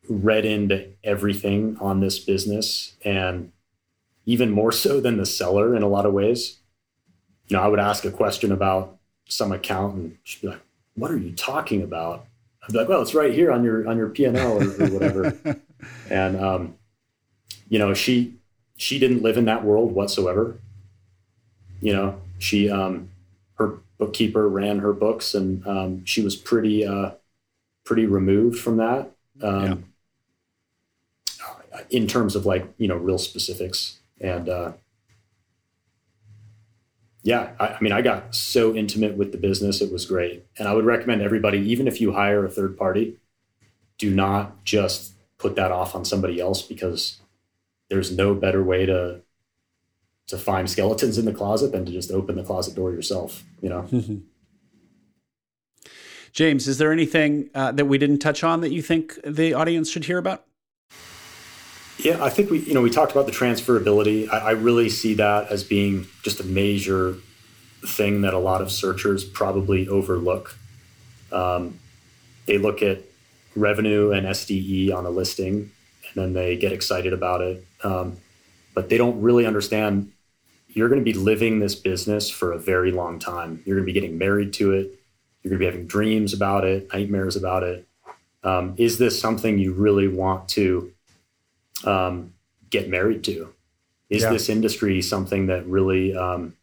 read 0.08 0.44
into 0.44 0.88
everything 1.04 1.76
on 1.80 2.00
this 2.00 2.18
business 2.18 2.94
and 3.04 3.52
even 4.26 4.50
more 4.50 4.72
so 4.72 5.00
than 5.00 5.16
the 5.16 5.26
seller 5.26 5.76
in 5.76 5.82
a 5.82 5.88
lot 5.88 6.06
of 6.06 6.12
ways. 6.12 6.58
You 7.48 7.56
know, 7.56 7.62
I 7.62 7.68
would 7.68 7.80
ask 7.80 8.04
a 8.04 8.10
question 8.10 8.50
about 8.50 8.98
some 9.28 9.52
account 9.52 9.94
and 9.94 10.18
she'd 10.24 10.42
be 10.42 10.48
like, 10.48 10.62
"What 10.94 11.10
are 11.10 11.16
you 11.16 11.32
talking 11.32 11.82
about?" 11.82 12.26
I'd 12.62 12.72
be 12.72 12.78
like, 12.78 12.88
"Well, 12.88 13.02
it's 13.02 13.14
right 13.14 13.32
here 13.32 13.52
on 13.52 13.62
your 13.64 13.88
on 13.88 13.96
your 13.96 14.08
P 14.08 14.24
and 14.24 14.36
L 14.36 14.58
or, 14.58 14.64
or 14.64 14.90
whatever." 14.90 15.36
and 16.10 16.36
um, 16.38 16.74
you 17.68 17.78
know, 17.78 17.94
she 17.94 18.34
she 18.76 18.98
didn't 18.98 19.22
live 19.22 19.36
in 19.36 19.44
that 19.46 19.64
world 19.64 19.92
whatsoever 19.92 20.58
you 21.82 21.92
know, 21.92 22.18
she 22.38 22.70
um, 22.70 23.10
her 23.56 23.78
bookkeeper 23.98 24.48
ran 24.48 24.78
her 24.78 24.92
books, 24.92 25.34
and 25.34 25.66
um, 25.66 26.04
she 26.04 26.22
was 26.22 26.36
pretty 26.36 26.86
uh, 26.86 27.10
pretty 27.84 28.06
removed 28.06 28.58
from 28.58 28.78
that. 28.78 29.10
Um, 29.42 29.84
yeah. 31.74 31.80
In 31.90 32.06
terms 32.06 32.36
of 32.36 32.46
like 32.46 32.72
you 32.78 32.86
know 32.86 32.96
real 32.96 33.18
specifics, 33.18 33.98
and 34.20 34.48
uh, 34.48 34.72
yeah, 37.22 37.50
I, 37.58 37.68
I 37.68 37.80
mean, 37.80 37.92
I 37.92 38.00
got 38.00 38.34
so 38.34 38.74
intimate 38.74 39.16
with 39.16 39.32
the 39.32 39.38
business; 39.38 39.80
it 39.80 39.92
was 39.92 40.06
great, 40.06 40.46
and 40.56 40.68
I 40.68 40.74
would 40.74 40.84
recommend 40.84 41.20
everybody, 41.20 41.58
even 41.58 41.88
if 41.88 42.00
you 42.00 42.12
hire 42.12 42.44
a 42.44 42.50
third 42.50 42.78
party, 42.78 43.16
do 43.98 44.14
not 44.14 44.64
just 44.64 45.14
put 45.42 45.56
that 45.56 45.72
off 45.72 45.94
on 45.94 46.04
somebody 46.04 46.40
else 46.40 46.62
because 46.62 47.20
there's 47.90 48.16
no 48.16 48.34
better 48.34 48.62
way 48.62 48.86
to 48.86 49.20
to 50.28 50.38
find 50.38 50.70
skeletons 50.70 51.18
in 51.18 51.24
the 51.24 51.32
closet 51.32 51.72
than 51.72 51.84
to 51.84 51.90
just 51.90 52.12
open 52.12 52.36
the 52.36 52.44
closet 52.44 52.76
door 52.76 52.92
yourself, 52.92 53.42
you 53.60 53.68
know? 53.68 53.86
James, 56.32 56.68
is 56.68 56.78
there 56.78 56.92
anything 56.92 57.50
uh, 57.54 57.72
that 57.72 57.84
we 57.86 57.98
didn't 57.98 58.20
touch 58.20 58.42
on 58.42 58.60
that 58.62 58.70
you 58.70 58.80
think 58.80 59.18
the 59.26 59.52
audience 59.52 59.90
should 59.90 60.04
hear 60.04 60.16
about? 60.16 60.44
Yeah, 61.98 62.22
I 62.24 62.30
think 62.30 62.50
we, 62.50 62.60
you 62.60 62.72
know, 62.72 62.80
we 62.80 62.88
talked 62.88 63.12
about 63.12 63.26
the 63.26 63.32
transferability. 63.32 64.32
I, 64.32 64.38
I 64.38 64.50
really 64.52 64.88
see 64.88 65.14
that 65.14 65.50
as 65.50 65.62
being 65.62 66.06
just 66.22 66.40
a 66.40 66.44
major 66.44 67.16
thing 67.84 68.22
that 68.22 68.32
a 68.32 68.38
lot 68.38 68.62
of 68.62 68.70
searchers 68.70 69.24
probably 69.24 69.88
overlook. 69.88 70.56
Um, 71.30 71.78
they 72.46 72.58
look 72.58 72.80
at 72.80 73.02
revenue 73.54 74.10
and 74.10 74.26
SDE 74.26 74.92
on 74.94 75.06
a 75.06 75.10
listing, 75.10 75.70
and 76.08 76.14
then 76.14 76.32
they 76.32 76.56
get 76.56 76.72
excited 76.72 77.12
about 77.12 77.40
it, 77.40 77.64
um, 77.82 78.16
but 78.74 78.88
they 78.88 78.96
don't 78.96 79.20
really 79.20 79.46
understand 79.46 80.12
you're 80.74 80.88
going 80.88 81.00
to 81.00 81.04
be 81.04 81.12
living 81.12 81.60
this 81.60 81.74
business 81.74 82.30
for 82.30 82.52
a 82.52 82.58
very 82.58 82.92
long 82.92 83.18
time. 83.18 83.62
You're 83.64 83.76
going 83.76 83.86
to 83.86 83.92
be 83.92 83.98
getting 83.98 84.16
married 84.16 84.54
to 84.54 84.72
it. 84.72 84.98
You're 85.42 85.50
going 85.50 85.58
to 85.58 85.58
be 85.58 85.66
having 85.66 85.86
dreams 85.86 86.32
about 86.32 86.64
it, 86.64 86.88
nightmares 86.92 87.36
about 87.36 87.62
it. 87.62 87.86
Um, 88.44 88.74
is 88.78 88.98
this 88.98 89.20
something 89.20 89.58
you 89.58 89.72
really 89.72 90.08
want 90.08 90.48
to 90.50 90.92
um, 91.84 92.32
get 92.70 92.88
married 92.88 93.22
to? 93.24 93.52
Is 94.08 94.22
yeah. 94.22 94.30
this 94.30 94.48
industry 94.48 95.00
something 95.02 95.46
that 95.46 95.66
really 95.66 96.16
um, 96.16 96.54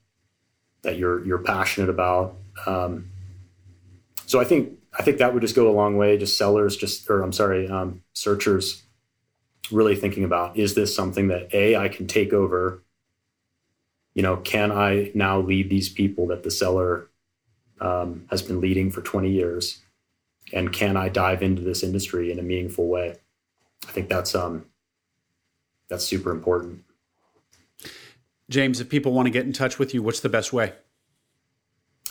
that 0.82 0.98
you're 0.98 1.26
you're 1.26 1.40
passionate 1.40 1.90
about? 1.90 2.36
Um, 2.66 3.10
so 4.26 4.40
I 4.40 4.44
think 4.44 4.79
I 4.98 5.04
think 5.04 5.18
that 5.20 5.34
would 5.34 5.42
just 5.42 5.56
go 5.56 5.70
a 5.70 5.74
long 5.74 5.98
way. 5.98 6.18
Just 6.18 6.38
sellers, 6.38 6.76
just 6.76 7.10
or 7.10 7.22
I'm 7.22 7.34
sorry, 7.34 7.68
um, 7.68 8.02
searchers, 8.14 8.84
really 9.72 9.96
thinking 9.96 10.24
about 10.24 10.58
is 10.58 10.74
this 10.74 10.96
something 10.96 11.28
that 11.28 11.54
a 11.54 11.76
I 11.76 11.90
can 11.90 12.08
take 12.08 12.34
over 12.34 12.82
you 14.20 14.24
know, 14.24 14.36
can 14.36 14.72
I 14.72 15.12
now 15.14 15.40
lead 15.40 15.70
these 15.70 15.88
people 15.88 16.28
that 16.28 16.44
the 16.44 16.52
seller 16.52 17.10
um, 17.80 18.26
has 18.30 18.42
been 18.42 18.60
leading 18.60 18.92
for 18.92 19.02
20 19.02 19.30
years? 19.30 19.80
And 20.52 20.74
can 20.74 20.98
I 20.98 21.08
dive 21.08 21.44
into 21.44 21.62
this 21.62 21.84
industry 21.84 22.32
in 22.32 22.40
a 22.40 22.42
meaningful 22.42 22.88
way? 22.88 23.16
I 23.88 23.92
think 23.92 24.10
that's 24.10 24.36
um, 24.36 24.66
that's 25.88 26.04
super 26.04 26.32
important. 26.32 26.84
James, 28.50 28.82
if 28.82 28.90
people 28.90 29.14
want 29.14 29.28
to 29.28 29.30
get 29.30 29.46
in 29.46 29.54
touch 29.54 29.80
with 29.80 29.94
you, 29.94 30.04
what's 30.04 30.20
the 30.20 30.28
best 30.28 30.52
way? 30.52 30.74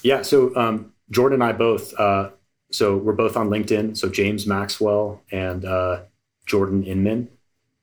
Yeah, 0.03 0.23
so 0.23 0.57
um, 0.57 0.93
Jordan 1.11 1.43
and 1.43 1.51
I 1.51 1.53
both 1.53 1.93
uh, 1.99 2.31
so 2.71 2.97
we're 2.97 3.13
both 3.13 3.37
on 3.37 3.49
LinkedIn. 3.49 3.97
So 3.97 4.09
James 4.09 4.47
Maxwell 4.47 5.23
and 5.31 5.65
uh, 5.65 6.01
Jordan 6.47 6.83
Inman. 6.85 7.29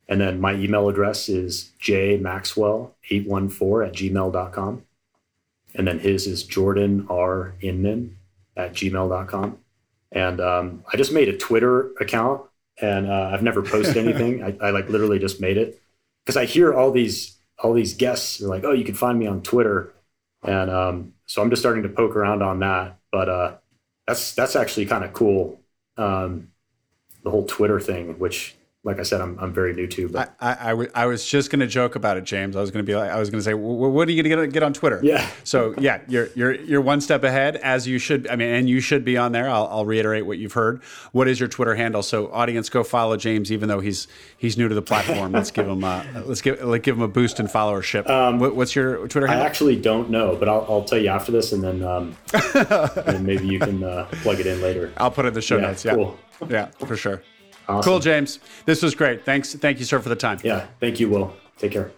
And 0.07 0.22
then 0.22 0.40
my 0.40 0.53
email 0.53 0.88
address 0.88 1.28
is 1.30 1.72
jmaxwell814 1.82 3.88
at 3.88 3.94
gmail.com. 3.94 4.84
And 5.74 5.88
then 5.88 5.98
his 5.99 6.28
is 6.28 6.44
Jordan 6.44 7.07
R. 7.10 7.56
Inman 7.62 8.18
at 8.56 8.74
gmail.com. 8.74 9.57
And 10.12 10.40
um, 10.40 10.84
I 10.91 10.98
just 10.98 11.12
made 11.12 11.28
a 11.28 11.38
Twitter 11.38 11.91
account 11.99 12.44
and 12.82 13.07
uh, 13.07 13.32
I've 13.34 13.44
never 13.44 13.62
posted 13.62 13.98
anything. 14.06 14.44
I, 14.44 14.68
I, 14.68 14.70
like 14.72 14.90
literally 14.90 15.20
just 15.20 15.41
made 15.41 15.57
it 15.57 15.82
because 16.24 16.38
I 16.38 16.45
hear 16.45 16.74
all 16.74 16.91
these 16.91 17.38
all 17.64 17.74
these 17.74 17.94
guests 17.94 18.41
are 18.41 18.48
like, 18.48 18.64
oh, 18.64 18.74
you 18.74 18.84
can 18.84 18.95
find 18.95 19.18
me 19.18 19.28
on 19.28 19.41
Twitter, 19.41 19.94
and 20.44 20.70
um, 20.70 21.14
so 21.26 21.41
I'm 21.41 21.49
just 21.49 21.62
starting 21.62 21.84
to 21.84 21.90
poke 21.90 22.16
around 22.16 22.44
on 22.44 22.60
that. 22.60 22.99
But 23.12 23.30
uh, 23.30 23.56
that's 24.07 24.34
that's 24.34 24.56
actually 24.56 24.86
kind 24.86 25.03
of 25.03 25.14
cool, 25.14 25.61
um, 25.98 26.49
the 27.23 27.32
whole 27.32 27.45
Twitter 27.45 27.80
thing, 27.80 28.19
which 28.19 28.56
like 28.86 28.99
I 28.99 29.03
said, 29.03 29.20
I'm, 29.20 29.38
I'm 29.40 29.52
very 29.52 29.74
new 29.74 29.88
to. 29.88 30.07
But 30.07 30.36
I, 30.40 30.52
I, 30.52 30.57
I, 30.66 30.70
w- 30.70 30.91
I 30.94 31.06
was 31.07 31.26
just 31.26 31.49
going 31.49 31.60
to 31.60 31.68
joke 31.68 31.95
about 31.95 32.18
it, 32.18 32.24
James. 32.24 32.56
I 32.56 32.62
was 32.62 32.70
going 32.70 32.86
to 32.86 32.90
be 32.90 32.95
like, 32.95 33.10
I 33.10 33.18
was 33.18 33.32
going 33.32 33.40
to 33.40 33.44
say, 33.44 33.56
what 33.56 34.07
are 34.07 34.12
you 34.12 34.22
going 34.22 34.40
to 34.40 34.48
get 34.48 34.62
on 34.62 34.74
Twitter? 34.74 34.99
Yeah. 35.02 35.28
So 35.44 35.74
yeah, 35.80 36.02
you're 36.07 36.30
you're 36.36 36.53
you're 36.53 36.82
one 36.82 37.02
step 37.02 37.24
ahead, 37.24 37.56
as 37.57 37.88
you 37.88 37.98
should. 37.98 38.28
I 38.28 38.36
mean, 38.36 38.49
and 38.49 38.70
you 38.70 38.80
should 38.82 39.03
be 39.03 39.18
on 39.18 39.32
there. 39.32 39.49
I'll, 39.49 39.68
I'll 39.72 39.86
reiterate 39.88 40.28
what 40.28 40.38
you've 40.38 40.53
heard. 40.53 40.84
What 41.14 41.28
is 41.28 41.40
your 41.40 41.49
Twitter 41.49 41.74
handle? 41.74 42.03
So 42.03 42.32
audience, 42.32 42.70
go 42.70 42.84
follow 42.84 43.18
James, 43.18 43.52
even 43.52 43.70
though 43.70 43.80
he's 43.80 44.07
he's 44.38 44.56
new 44.56 44.68
to 44.68 44.76
the 44.76 44.84
platform. 44.84 45.32
let's 45.32 45.49
give 45.49 45.68
him 45.68 45.84
a, 45.84 46.06
let's 46.24 46.41
give 46.41 46.62
like 46.62 46.84
give 46.84 46.95
him 46.95 47.02
a 47.02 47.07
boost 47.07 47.40
in 47.40 47.48
followership. 47.48 48.07
Um, 48.07 48.38
what, 48.38 48.56
what's 48.56 48.76
your 48.76 49.07
Twitter 49.07 49.26
handle? 49.26 49.44
I 49.44 49.48
actually 49.48 49.78
don't 49.78 50.12
know, 50.12 50.36
but 50.36 50.48
I'll, 50.48 50.64
I'll 50.70 50.84
tell 50.84 50.99
you 50.99 51.10
after 51.10 51.32
this, 51.32 51.53
and 51.53 51.64
then 51.64 51.82
um, 51.82 52.16
and 53.07 53.26
maybe 53.26 53.48
you 53.48 53.57
can 53.57 53.84
uh, 53.84 54.07
plug 54.22 54.40
it 54.40 54.45
in 54.45 54.62
later. 54.62 54.94
I'll 54.98 55.10
put 55.10 55.26
it 55.26 55.30
in 55.30 55.34
the 55.34 55.41
show 55.41 55.56
yeah, 55.56 55.62
notes. 55.62 55.84
Yeah. 55.84 55.95
Cool. 55.95 56.20
Yeah, 56.49 56.68
for 56.86 56.95
sure. 56.95 57.24
Awesome. 57.67 57.91
Cool, 57.91 57.99
James. 57.99 58.39
This 58.65 58.81
was 58.81 58.95
great. 58.95 59.25
Thanks. 59.25 59.53
Thank 59.55 59.79
you, 59.79 59.85
sir, 59.85 59.99
for 59.99 60.09
the 60.09 60.15
time. 60.15 60.39
Yeah. 60.43 60.67
Thank 60.79 60.99
you, 60.99 61.09
Will. 61.09 61.33
Take 61.57 61.71
care. 61.71 61.91